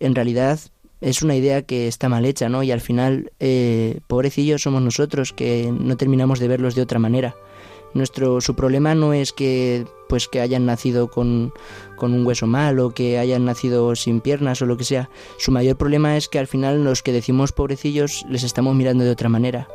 en 0.00 0.14
realidad 0.14 0.58
es 1.00 1.22
una 1.22 1.34
idea 1.34 1.62
que 1.62 1.88
está 1.88 2.08
mal 2.08 2.24
hecha, 2.24 2.48
¿no? 2.48 2.62
Y 2.62 2.70
al 2.70 2.80
final, 2.80 3.32
eh, 3.40 4.00
pobrecillos 4.06 4.62
somos 4.62 4.82
nosotros 4.82 5.32
que 5.32 5.70
no 5.72 5.96
terminamos 5.96 6.38
de 6.38 6.48
verlos 6.48 6.74
de 6.74 6.82
otra 6.82 6.98
manera. 6.98 7.34
Nuestro, 7.94 8.40
su 8.40 8.54
problema 8.54 8.94
no 8.94 9.12
es 9.12 9.32
que 9.32 9.86
pues 10.08 10.28
que 10.28 10.40
hayan 10.42 10.66
nacido 10.66 11.08
con, 11.08 11.54
con 11.96 12.12
un 12.12 12.26
hueso 12.26 12.46
mal 12.46 12.78
o 12.80 12.90
que 12.90 13.18
hayan 13.18 13.46
nacido 13.46 13.96
sin 13.96 14.20
piernas 14.20 14.60
o 14.60 14.66
lo 14.66 14.76
que 14.76 14.84
sea. 14.84 15.08
Su 15.38 15.52
mayor 15.52 15.76
problema 15.76 16.18
es 16.18 16.28
que 16.28 16.38
al 16.38 16.46
final 16.46 16.84
los 16.84 17.02
que 17.02 17.12
decimos 17.12 17.52
pobrecillos 17.52 18.26
les 18.28 18.42
estamos 18.42 18.74
mirando 18.74 19.04
de 19.04 19.10
otra 19.10 19.30
manera. 19.30 19.68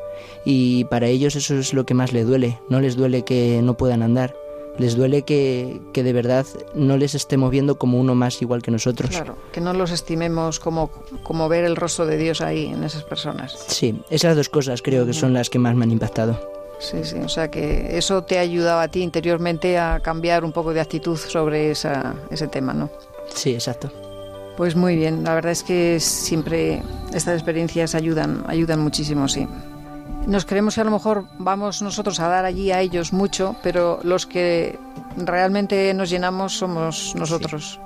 Y 0.46 0.86
para 0.86 1.08
ellos 1.08 1.36
eso 1.36 1.56
es 1.56 1.74
lo 1.74 1.88
que 1.88 1.96
más 1.96 2.14
les 2.14 2.28
duele. 2.28 2.60
No 2.70 2.80
les 2.82 2.96
duele 2.96 3.24
que 3.24 3.62
no 3.64 3.78
puedan 3.78 4.04
andar. 4.04 4.36
Les 4.78 4.96
duele 4.96 5.24
que, 5.24 5.82
que 5.92 6.04
de 6.04 6.14
verdad 6.14 6.46
no 6.76 6.98
les 6.98 7.16
estemos 7.16 7.50
viendo 7.50 7.80
como 7.80 8.00
uno 8.00 8.14
más 8.14 8.40
igual 8.44 8.62
que 8.62 8.70
nosotros. 8.70 9.10
Claro, 9.10 9.36
que 9.52 9.60
no 9.60 9.74
los 9.74 9.90
estimemos 9.90 10.60
como, 10.60 10.92
como 11.24 11.50
ver 11.50 11.66
el 11.66 11.76
rostro 11.76 12.06
de 12.06 12.18
Dios 12.18 12.42
ahí 12.42 12.68
en 12.68 12.84
esas 12.84 13.04
personas. 13.04 13.58
Sí, 13.70 14.00
esas 14.12 14.36
dos 14.36 14.50
cosas 14.50 14.84
creo 14.84 15.08
que 15.08 15.14
son 15.14 15.34
las 15.34 15.50
que 15.50 15.58
más 15.58 15.76
me 15.76 15.86
han 15.86 15.92
impactado. 15.92 16.57
Sí, 16.80 17.04
sí, 17.04 17.18
o 17.18 17.30
sea 17.30 17.50
que 17.50 17.98
eso 17.98 18.24
te 18.24 18.38
ha 18.38 18.42
ayudado 18.42 18.80
a 18.80 18.88
ti 18.88 19.02
interiormente 19.02 19.78
a 19.80 20.00
cambiar 20.00 20.46
un 20.46 20.52
poco 20.52 20.74
de 20.74 20.82
actitud 20.82 21.18
sobre 21.18 21.72
esa, 21.72 22.16
ese 22.30 22.48
tema, 22.48 22.74
¿no? 22.74 22.90
Sí, 23.34 23.54
exacto. 23.54 23.92
Pues 24.56 24.76
muy 24.76 24.96
bien, 24.96 25.24
la 25.24 25.36
verdad 25.36 25.52
es 25.52 25.64
que 25.64 26.00
siempre 26.00 26.82
estas 27.14 27.36
experiencias 27.36 27.96
ayudan, 27.96 28.44
ayudan 28.48 28.80
muchísimo, 28.80 29.28
sí. 29.28 29.48
Nos 30.26 30.46
creemos 30.46 30.76
que 30.76 30.82
a 30.82 30.84
lo 30.84 30.92
mejor 30.92 31.26
vamos 31.38 31.82
nosotros 31.82 32.20
a 32.20 32.28
dar 32.28 32.44
allí 32.44 32.72
a 32.72 32.82
ellos 32.82 33.14
mucho, 33.14 33.56
pero 33.64 34.00
los 34.04 34.26
que 34.26 34.78
realmente 35.16 35.94
nos 35.94 36.10
llenamos 36.10 36.58
somos 36.58 37.14
nosotros. 37.16 37.80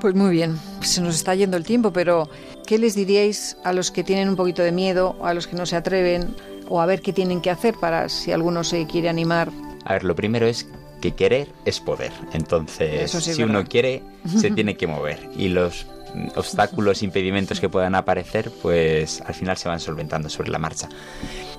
Pues 0.00 0.14
muy 0.14 0.30
bien, 0.30 0.58
se 0.80 1.00
nos 1.00 1.14
está 1.14 1.34
yendo 1.34 1.56
el 1.56 1.64
tiempo, 1.64 1.92
pero 1.92 2.28
¿qué 2.66 2.78
les 2.78 2.94
diríais 2.94 3.56
a 3.64 3.72
los 3.72 3.90
que 3.90 4.04
tienen 4.04 4.28
un 4.28 4.36
poquito 4.36 4.62
de 4.62 4.72
miedo, 4.72 5.16
a 5.22 5.32
los 5.32 5.46
que 5.46 5.56
no 5.56 5.64
se 5.64 5.76
atreven, 5.76 6.34
o 6.70 6.80
a 6.80 6.86
ver 6.86 7.02
qué 7.02 7.12
tienen 7.12 7.42
que 7.42 7.50
hacer 7.50 7.74
para 7.74 8.08
si 8.08 8.32
alguno 8.32 8.64
se 8.64 8.86
quiere 8.86 9.10
animar? 9.10 9.50
A 9.84 9.94
ver, 9.94 10.04
lo 10.04 10.14
primero 10.14 10.46
es 10.46 10.66
que 11.02 11.12
querer 11.12 11.48
es 11.64 11.80
poder. 11.80 12.12
Entonces, 12.32 13.10
sí 13.10 13.34
si 13.34 13.42
uno 13.42 13.64
quiere, 13.64 14.02
se 14.40 14.50
tiene 14.50 14.76
que 14.76 14.86
mover. 14.86 15.28
Y 15.36 15.48
los 15.48 15.86
obstáculos, 16.36 17.02
impedimentos 17.02 17.60
que 17.60 17.68
puedan 17.68 17.94
aparecer, 17.94 18.50
pues 18.62 19.20
al 19.22 19.34
final 19.34 19.56
se 19.56 19.68
van 19.68 19.80
solventando 19.80 20.28
sobre 20.28 20.50
la 20.50 20.58
marcha. 20.58 20.88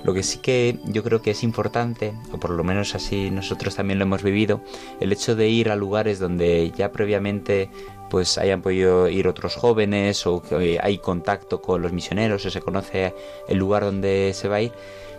Lo 0.04 0.14
que 0.14 0.22
sí 0.22 0.38
que 0.38 0.78
yo 0.84 1.02
creo 1.02 1.22
que 1.22 1.30
es 1.30 1.42
importante, 1.42 2.12
o 2.32 2.38
por 2.38 2.50
lo 2.50 2.64
menos 2.64 2.94
así 2.94 3.30
nosotros 3.30 3.76
también 3.76 3.98
lo 3.98 4.04
hemos 4.04 4.22
vivido, 4.22 4.60
el 5.00 5.12
hecho 5.12 5.36
de 5.36 5.48
ir 5.48 5.70
a 5.70 5.76
lugares 5.76 6.18
donde 6.18 6.72
ya 6.76 6.92
previamente 6.92 7.70
pues 8.10 8.36
hayan 8.36 8.60
podido 8.60 9.08
ir 9.08 9.26
otros 9.26 9.56
jóvenes 9.56 10.26
o 10.26 10.42
que 10.42 10.78
hay 10.82 10.98
contacto 10.98 11.62
con 11.62 11.80
los 11.80 11.92
misioneros 11.92 12.44
o 12.44 12.50
se 12.50 12.60
conoce 12.60 13.14
el 13.48 13.56
lugar 13.56 13.84
donde 13.84 14.32
se 14.34 14.48
va 14.48 14.56
a 14.56 14.60
ir, 14.60 14.72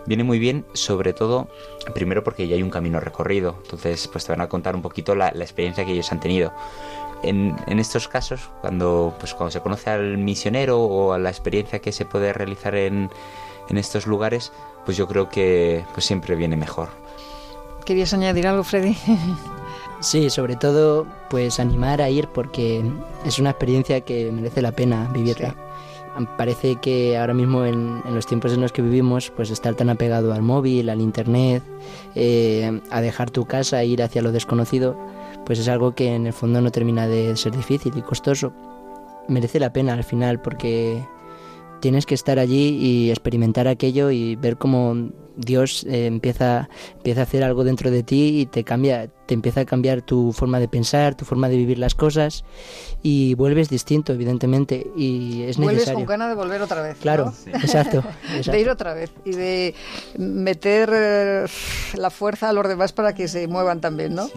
viene 0.06 0.24
muy 0.24 0.38
bien, 0.38 0.64
sobre 0.72 1.12
todo, 1.12 1.48
primero 1.94 2.24
porque 2.24 2.46
ya 2.48 2.56
hay 2.56 2.62
un 2.62 2.70
camino 2.70 3.00
recorrido, 3.00 3.56
entonces 3.62 4.08
pues 4.08 4.24
te 4.24 4.32
van 4.32 4.40
a 4.40 4.48
contar 4.48 4.74
un 4.74 4.82
poquito 4.82 5.14
la, 5.14 5.32
la 5.34 5.44
experiencia 5.44 5.84
que 5.84 5.92
ellos 5.92 6.10
han 6.12 6.20
tenido. 6.20 6.52
En, 7.22 7.56
en 7.66 7.78
estos 7.78 8.06
casos, 8.06 8.50
cuando, 8.60 9.14
pues, 9.18 9.32
cuando 9.32 9.50
se 9.50 9.60
conoce 9.60 9.88
al 9.88 10.18
misionero 10.18 10.80
o 10.80 11.14
a 11.14 11.18
la 11.18 11.30
experiencia 11.30 11.78
que 11.78 11.90
se 11.90 12.04
puede 12.04 12.34
realizar 12.34 12.74
en, 12.74 13.10
en 13.68 13.78
estos 13.78 14.06
lugares, 14.06 14.52
pues 14.84 14.96
yo 14.96 15.08
creo 15.08 15.30
que 15.30 15.84
pues 15.94 16.04
siempre 16.04 16.36
viene 16.36 16.56
mejor. 16.56 16.88
¿Querías 17.86 18.12
añadir 18.12 18.46
algo, 18.46 18.64
Freddy? 18.64 18.96
Sí, 20.00 20.28
sobre 20.28 20.56
todo, 20.56 21.06
pues 21.30 21.58
animar 21.58 22.02
a 22.02 22.10
ir 22.10 22.28
porque 22.28 22.84
es 23.24 23.38
una 23.38 23.50
experiencia 23.50 24.02
que 24.02 24.30
merece 24.30 24.60
la 24.60 24.72
pena 24.72 25.08
vivirla. 25.14 25.54
Parece 26.36 26.76
que 26.76 27.16
ahora 27.18 27.34
mismo 27.34 27.64
en, 27.64 28.02
los 28.12 28.26
tiempos 28.26 28.52
en 28.52 28.60
los 28.60 28.72
que 28.72 28.82
vivimos, 28.82 29.32
pues 29.34 29.50
estar 29.50 29.74
tan 29.74 29.90
apegado 29.90 30.32
al 30.32 30.42
móvil, 30.42 30.88
al 30.88 31.00
internet, 31.00 31.62
eh, 32.14 32.80
a 32.90 33.00
dejar 33.00 33.30
tu 33.30 33.46
casa 33.46 33.82
e 33.82 33.86
ir 33.86 34.02
hacia 34.02 34.22
lo 34.22 34.30
desconocido, 34.30 34.96
pues 35.44 35.58
es 35.58 35.68
algo 35.68 35.94
que 35.94 36.14
en 36.14 36.26
el 36.26 36.32
fondo 36.32 36.60
no 36.60 36.70
termina 36.70 37.08
de 37.08 37.36
ser 37.36 37.56
difícil 37.56 37.92
y 37.96 38.02
costoso. 38.02 38.52
Merece 39.26 39.58
la 39.58 39.72
pena 39.72 39.94
al 39.94 40.04
final 40.04 40.40
porque 40.40 41.04
tienes 41.80 42.06
que 42.06 42.14
estar 42.14 42.38
allí 42.38 42.78
y 42.80 43.10
experimentar 43.10 43.66
aquello 43.66 44.10
y 44.10 44.36
ver 44.36 44.56
cómo 44.56 44.94
Dios 45.36 45.84
eh, 45.84 46.06
empieza, 46.06 46.68
empieza 46.94 47.20
a 47.20 47.24
hacer 47.24 47.42
algo 47.44 47.64
dentro 47.64 47.90
de 47.90 48.02
ti 48.02 48.40
y 48.40 48.46
te 48.46 48.64
cambia, 48.64 49.08
te 49.26 49.34
empieza 49.34 49.60
a 49.60 49.64
cambiar 49.64 50.02
tu 50.02 50.32
forma 50.32 50.60
de 50.60 50.68
pensar, 50.68 51.14
tu 51.14 51.24
forma 51.24 51.48
de 51.48 51.56
vivir 51.56 51.78
las 51.78 51.94
cosas 51.94 52.44
y 53.02 53.34
vuelves 53.34 53.68
distinto, 53.68 54.12
evidentemente, 54.12 54.86
y 54.96 55.42
es 55.42 55.56
Vuelves 55.56 55.74
necesario. 55.76 55.98
con 56.00 56.06
ganas 56.06 56.28
de 56.28 56.34
volver 56.34 56.62
otra 56.62 56.82
vez. 56.82 56.96
Claro, 57.00 57.32
¿no? 57.46 57.52
exacto, 57.58 58.02
De 58.46 58.60
ir 58.60 58.68
otra 58.68 58.94
vez 58.94 59.10
y 59.24 59.32
de 59.32 59.74
meter 60.18 60.90
eh, 60.92 61.44
la 61.96 62.10
fuerza 62.10 62.48
a 62.50 62.52
los 62.52 62.68
demás 62.68 62.92
para 62.92 63.14
que 63.14 63.28
se 63.28 63.48
muevan 63.48 63.80
también, 63.80 64.14
¿no? 64.14 64.28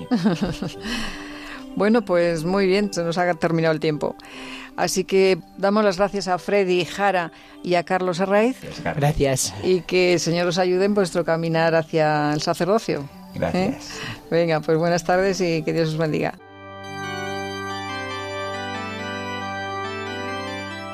bueno, 1.76 2.04
pues 2.04 2.44
muy 2.44 2.66
bien, 2.66 2.94
se 2.94 3.04
nos 3.04 3.18
ha 3.18 3.34
terminado 3.36 3.74
el 3.74 3.80
tiempo. 3.80 4.16
Así 4.78 5.04
que 5.06 5.40
damos 5.58 5.84
las 5.84 5.98
gracias 5.98 6.28
a 6.28 6.38
Freddy 6.38 6.86
Jara 6.86 7.32
y 7.64 7.74
a 7.74 7.84
Carlos 7.84 8.22
Arraiz 8.22 8.58
Gracias. 8.84 9.54
y 9.64 9.82
que 9.82 10.14
el 10.14 10.20
Señor 10.20 10.48
os 10.48 10.60
ayude 10.60 10.86
en 10.86 10.94
vuestro 10.94 11.26
caminar 11.26 11.74
hacia 11.74 12.32
el 12.32 12.42
sacerdocio. 12.42 13.10
Gracias. 13.34 13.90
¿eh? 13.90 14.20
Venga, 14.30 14.60
pues 14.62 14.78
buenas 14.78 15.04
tardes 15.04 15.42
y 15.42 15.64
que 15.64 15.74
Dios 15.74 15.90
os 15.90 15.98
bendiga. 15.98 16.36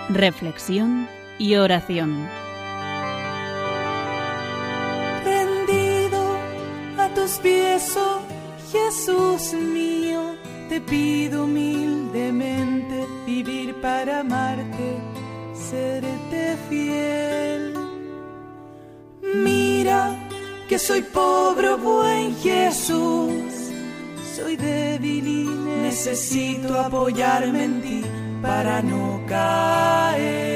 Reflexión 0.09 1.07
y 1.37 1.55
oración. 1.55 2.29
rendido 5.25 6.37
a 6.97 7.09
tus 7.15 7.31
pies, 7.39 7.97
oh 7.97 8.21
Jesús 8.71 9.53
mío, 9.53 10.35
te 10.69 10.79
pido 10.81 11.45
humildemente 11.45 13.05
vivir 13.33 13.73
para 13.81 14.19
amarte, 14.19 14.87
serte 15.69 16.43
fiel. 16.69 17.73
Mira 19.47 20.01
que 20.69 20.77
soy 20.77 21.01
pobre, 21.01 21.73
buen 21.75 22.35
Jesús. 22.35 23.53
Soy 24.35 24.55
débil 24.55 25.25
y 25.27 25.45
necesito 25.87 26.79
apoyarme 26.79 27.63
en 27.69 27.81
ti 27.81 28.01
para 28.41 28.81
no 28.81 29.21
caer. 29.27 30.53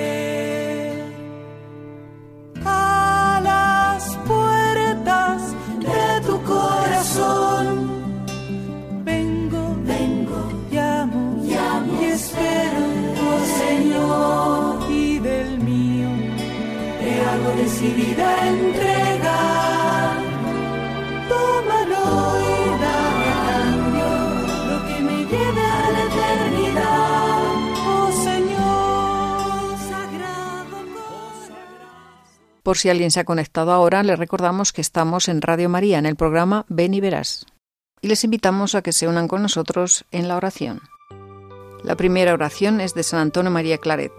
A 2.65 3.39
las 3.49 4.03
puertas 4.31 5.39
de 5.87 6.05
tu 6.27 6.35
corazón 6.43 7.96
decidida 17.57 18.47
entregar. 18.47 20.17
Tómalo 21.27 22.05
y 22.39 22.69
cambio 22.79 24.09
lo 24.69 24.77
que 24.87 25.01
me 25.01 25.17
lleve 25.25 25.61
a 25.61 25.89
la 25.91 26.03
eternidad, 26.05 27.41
oh 27.87 28.11
Señor, 28.23 29.77
sagrado 29.89 30.77
Por 32.63 32.77
si 32.77 32.89
alguien 32.89 33.11
se 33.11 33.19
ha 33.19 33.25
conectado 33.25 33.71
ahora, 33.71 34.03
le 34.03 34.15
recordamos 34.15 34.71
que 34.71 34.81
estamos 34.81 35.27
en 35.27 35.41
Radio 35.41 35.67
María, 35.67 35.97
en 35.97 36.05
el 36.05 36.15
programa 36.15 36.65
Ven 36.69 36.93
y 36.93 37.01
Verás. 37.01 37.45
Y 38.01 38.07
les 38.07 38.23
invitamos 38.23 38.75
a 38.75 38.83
que 38.83 38.93
se 38.93 39.07
unan 39.07 39.27
con 39.27 39.41
nosotros 39.41 40.05
en 40.11 40.27
la 40.27 40.37
oración. 40.37 40.81
La 41.83 41.95
primera 41.95 42.33
oración 42.33 42.79
es 42.81 42.93
de 42.93 43.01
San 43.01 43.19
Antonio 43.19 43.49
María 43.49 43.79
Claret. 43.79 44.11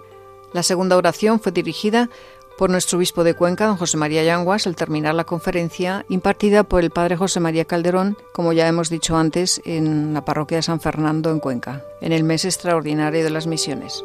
La 0.52 0.62
segunda 0.62 0.96
oración 0.96 1.40
fue 1.40 1.52
dirigida 1.52 2.08
por 2.58 2.70
nuestro 2.70 2.98
obispo 2.98 3.22
de 3.22 3.34
Cuenca, 3.34 3.66
don 3.66 3.76
José 3.76 3.96
María 3.96 4.24
Yanguas, 4.24 4.66
al 4.66 4.74
terminar 4.74 5.14
la 5.14 5.22
conferencia 5.22 6.04
impartida 6.08 6.64
por 6.64 6.82
el 6.82 6.90
padre 6.90 7.16
José 7.16 7.38
María 7.38 7.64
Calderón, 7.64 8.18
como 8.32 8.52
ya 8.52 8.66
hemos 8.66 8.90
dicho 8.90 9.16
antes, 9.16 9.62
en 9.64 10.12
la 10.12 10.24
parroquia 10.24 10.58
de 10.58 10.62
San 10.62 10.80
Fernando 10.80 11.30
en 11.30 11.38
Cuenca, 11.38 11.84
en 12.00 12.12
el 12.12 12.24
mes 12.24 12.44
extraordinario 12.44 13.22
de 13.22 13.30
las 13.30 13.46
misiones. 13.46 14.04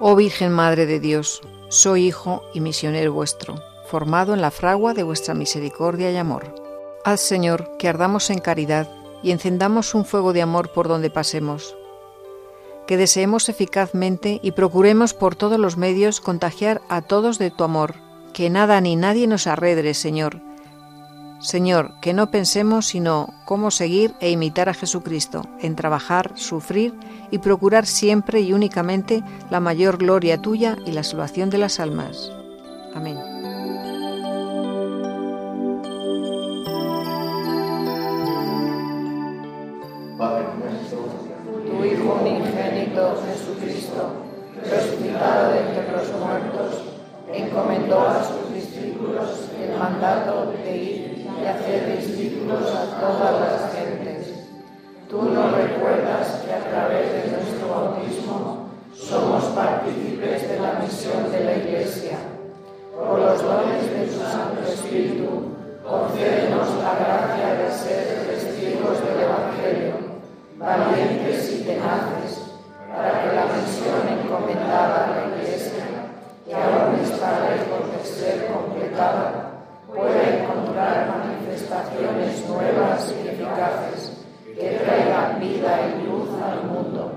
Oh 0.00 0.16
Virgen 0.16 0.52
Madre 0.52 0.86
de 0.86 1.00
Dios, 1.00 1.42
soy 1.68 2.06
hijo 2.06 2.42
y 2.54 2.60
misionero 2.60 3.12
vuestro, 3.12 3.56
formado 3.88 4.32
en 4.32 4.40
la 4.40 4.50
fragua 4.50 4.94
de 4.94 5.02
vuestra 5.02 5.34
misericordia 5.34 6.10
y 6.10 6.16
amor. 6.16 6.54
Haz, 7.04 7.20
Señor, 7.20 7.76
que 7.78 7.88
ardamos 7.88 8.30
en 8.30 8.38
caridad 8.38 8.88
y 9.22 9.30
encendamos 9.30 9.94
un 9.94 10.04
fuego 10.04 10.32
de 10.32 10.42
amor 10.42 10.72
por 10.72 10.88
donde 10.88 11.10
pasemos. 11.10 11.76
Que 12.86 12.96
deseemos 12.96 13.48
eficazmente 13.48 14.40
y 14.42 14.52
procuremos 14.52 15.14
por 15.14 15.36
todos 15.36 15.58
los 15.58 15.76
medios 15.76 16.20
contagiar 16.20 16.82
a 16.88 17.00
todos 17.00 17.38
de 17.38 17.50
tu 17.50 17.64
amor. 17.64 17.94
Que 18.32 18.50
nada 18.50 18.80
ni 18.80 18.96
nadie 18.96 19.26
nos 19.26 19.46
arredre, 19.46 19.94
Señor. 19.94 20.40
Señor, 21.42 21.94
que 22.00 22.12
no 22.12 22.30
pensemos 22.30 22.86
sino 22.86 23.34
cómo 23.44 23.72
seguir 23.72 24.14
e 24.20 24.30
imitar 24.30 24.68
a 24.68 24.74
Jesucristo, 24.74 25.42
en 25.60 25.74
trabajar, 25.74 26.32
sufrir 26.36 26.94
y 27.32 27.38
procurar 27.38 27.84
siempre 27.84 28.40
y 28.40 28.52
únicamente 28.52 29.24
la 29.50 29.58
mayor 29.58 29.98
gloria 29.98 30.40
tuya 30.40 30.76
y 30.86 30.92
la 30.92 31.02
salvación 31.02 31.50
de 31.50 31.58
las 31.58 31.80
almas. 31.80 32.30
Amén. 32.94 33.41
Jesucristo, 42.92 44.28
resucitado 44.68 45.52
de 45.52 45.60
entre 45.60 45.92
los 45.92 46.12
muertos, 46.20 46.82
encomendó 47.32 48.00
a 48.00 48.22
sus 48.22 48.52
discípulos 48.52 49.48
el 49.58 49.78
mandato 49.78 50.52
de 50.52 50.76
ir 50.76 51.26
y 51.26 51.46
hacer 51.46 51.96
discípulos 51.96 52.70
a 52.70 53.00
todas 53.00 53.40
las 53.40 53.72
gentes. 53.72 54.44
Tú 55.08 55.22
nos 55.22 55.52
recuerdas 55.52 56.42
que 56.44 56.52
a 56.52 56.60
través 56.68 57.12
de 57.12 57.30
nuestro 57.32 57.68
bautismo 57.68 58.68
somos 58.94 59.44
partícipes 59.44 60.48
de 60.50 60.60
la 60.60 60.74
misión 60.74 61.32
de 61.32 61.44
la 61.44 61.56
Iglesia. 61.56 62.18
Por 62.94 63.18
los 63.18 63.42
dones 63.42 63.90
de 63.90 64.06
tu 64.06 64.20
Santo 64.20 64.70
Espíritu, 64.70 65.56
concédenos 65.82 66.68
la 66.76 66.94
gracia 66.94 67.54
de 67.54 67.72
ser 67.72 68.26
testigos 68.28 69.00
del 69.00 69.20
Evangelio, 69.24 69.94
valientes 70.58 71.52
y 71.54 71.64
tenaces, 71.64 72.41
para 72.94 73.22
que 73.22 73.34
la 73.34 73.46
misión 73.46 74.06
encomendada 74.06 75.04
a 75.04 75.10
la 75.16 75.36
Iglesia, 75.36 75.84
que 76.44 76.54
aún 76.54 77.00
está 77.00 77.48
lejos 77.48 77.90
de 77.90 78.04
ser 78.04 78.46
completada, 78.52 79.52
pueda 79.88 80.22
encontrar 80.22 81.08
manifestaciones 81.08 82.46
nuevas 82.48 83.14
y 83.16 83.28
eficaces 83.28 84.18
que 84.44 84.80
traigan 84.84 85.40
vida 85.40 85.80
y 85.88 86.06
luz 86.06 86.28
al 86.42 86.64
mundo. 86.68 87.12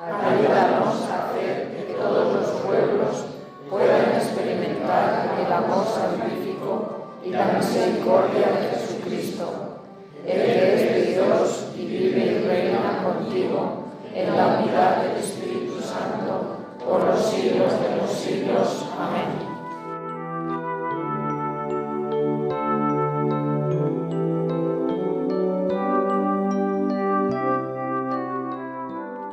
Ayúdanos 0.00 1.08
a 1.10 1.30
hacer 1.30 1.76
que 1.76 1.94
todos 1.94 2.34
los 2.34 2.60
pueblos 2.62 3.26
puedan 3.68 4.14
experimentar 4.14 5.36
el 5.38 5.52
amor 5.52 5.84
salvífico 5.86 7.08
y 7.22 7.30
la 7.30 7.44
misericordia 7.52 8.46
de 8.46 8.68
Jesucristo, 8.70 9.78
el 10.26 10.42
que 10.42 10.74
es 10.74 11.06
de 11.06 11.12
Dios 11.12 11.68
y 11.76 11.86
vive 11.86 12.20
y 12.20 12.48
reina 12.48 13.02
contigo 13.04 13.79
en 14.14 14.36
la 14.36 14.58
unidad 14.58 15.02
del 15.02 15.16
Espíritu 15.16 15.80
Santo 15.80 16.56
por 16.84 17.04
los 17.04 17.24
siglos 17.26 17.72
de 17.80 17.96
los 17.96 18.10
siglos. 18.10 18.86
Amén. 18.98 19.50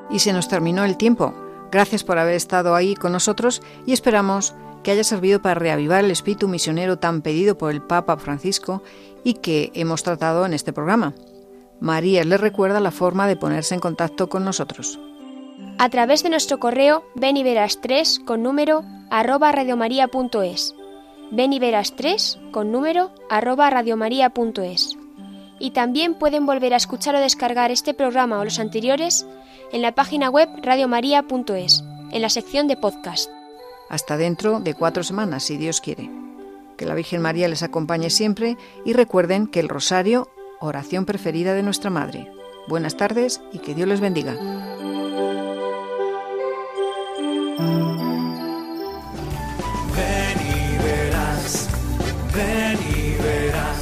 Y 0.09 0.19
se 0.19 0.33
nos 0.33 0.47
terminó 0.47 0.83
el 0.83 0.97
tiempo. 0.97 1.33
Gracias 1.71 2.03
por 2.03 2.17
haber 2.17 2.35
estado 2.35 2.75
ahí 2.75 2.95
con 2.95 3.11
nosotros 3.11 3.61
y 3.85 3.93
esperamos 3.93 4.55
que 4.83 4.91
haya 4.91 5.03
servido 5.03 5.41
para 5.41 5.55
reavivar 5.55 6.05
el 6.05 6.11
espíritu 6.11 6.47
misionero 6.47 6.97
tan 6.97 7.21
pedido 7.21 7.57
por 7.57 7.71
el 7.71 7.81
Papa 7.81 8.17
Francisco 8.17 8.81
y 9.23 9.35
que 9.35 9.71
hemos 9.73 10.03
tratado 10.03 10.45
en 10.45 10.53
este 10.53 10.71
programa. 10.71 11.13
María 11.79 12.23
les 12.23 12.39
recuerda 12.39 12.79
la 12.79 12.91
forma 12.91 13.27
de 13.27 13.35
ponerse 13.35 13.75
en 13.75 13.81
contacto 13.81 14.29
con 14.29 14.43
nosotros. 14.43 14.99
A 15.79 15.89
través 15.89 16.23
de 16.23 16.29
nuestro 16.29 16.59
correo 16.59 17.05
ven 17.15 17.37
y 17.37 17.43
verás 17.43 17.79
3 17.81 18.21
con 18.25 18.41
número 18.41 18.83
arroba 19.11 19.51
radiomaria.es. 19.51 20.75
Ven 21.31 21.53
y 21.53 21.59
verás 21.59 21.95
3 21.95 22.39
con 22.51 22.71
número 22.71 23.11
arroba 23.29 23.69
radiomaria.es. 23.69 24.97
Y 25.59 25.71
también 25.71 26.15
pueden 26.15 26.45
volver 26.45 26.73
a 26.73 26.77
escuchar 26.77 27.15
o 27.15 27.19
descargar 27.19 27.71
este 27.71 27.93
programa 27.93 28.39
o 28.39 28.43
los 28.43 28.59
anteriores 28.59 29.25
en 29.71 29.81
la 29.81 29.93
página 29.93 30.29
web 30.29 30.49
radiomaria.es, 30.61 31.83
en 32.11 32.21
la 32.21 32.29
sección 32.29 32.67
de 32.67 32.77
podcast. 32.77 33.29
Hasta 33.89 34.17
dentro 34.17 34.59
de 34.59 34.73
cuatro 34.73 35.03
semanas, 35.03 35.43
si 35.43 35.57
Dios 35.57 35.81
quiere. 35.81 36.09
Que 36.77 36.85
la 36.85 36.95
Virgen 36.95 37.21
María 37.21 37.47
les 37.47 37.63
acompañe 37.63 38.09
siempre 38.09 38.57
y 38.85 38.93
recuerden 38.93 39.47
que 39.47 39.59
el 39.59 39.69
rosario, 39.69 40.29
oración 40.59 41.05
preferida 41.05 41.53
de 41.53 41.63
nuestra 41.63 41.89
Madre. 41.89 42.31
Buenas 42.67 42.97
tardes 42.97 43.41
y 43.53 43.59
que 43.59 43.73
Dios 43.73 43.87
les 43.87 43.99
bendiga. 44.01 44.35
Ven 49.95 50.37
y 50.39 50.77
verás, 50.83 51.69
ven 52.33 52.77
y 52.95 53.21
verás. 53.21 53.79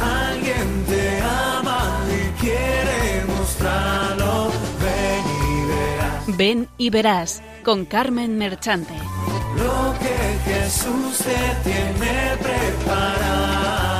Alguien 0.00 0.84
te 0.86 1.20
ama 1.20 2.00
y 2.10 2.40
quiere 2.40 3.24
mostrarlo. 3.36 4.50
Ven 4.80 5.24
y 5.40 5.66
verás 5.68 6.36
Ven 6.36 6.68
y 6.78 6.90
verás 6.90 7.42
con 7.64 7.84
Carmen 7.84 8.36
Merchante. 8.38 8.94
lo 9.56 9.94
que 10.00 10.50
Jesús 10.50 11.18
te 11.18 11.70
tiene 11.70 12.36
preparado. 12.42 13.93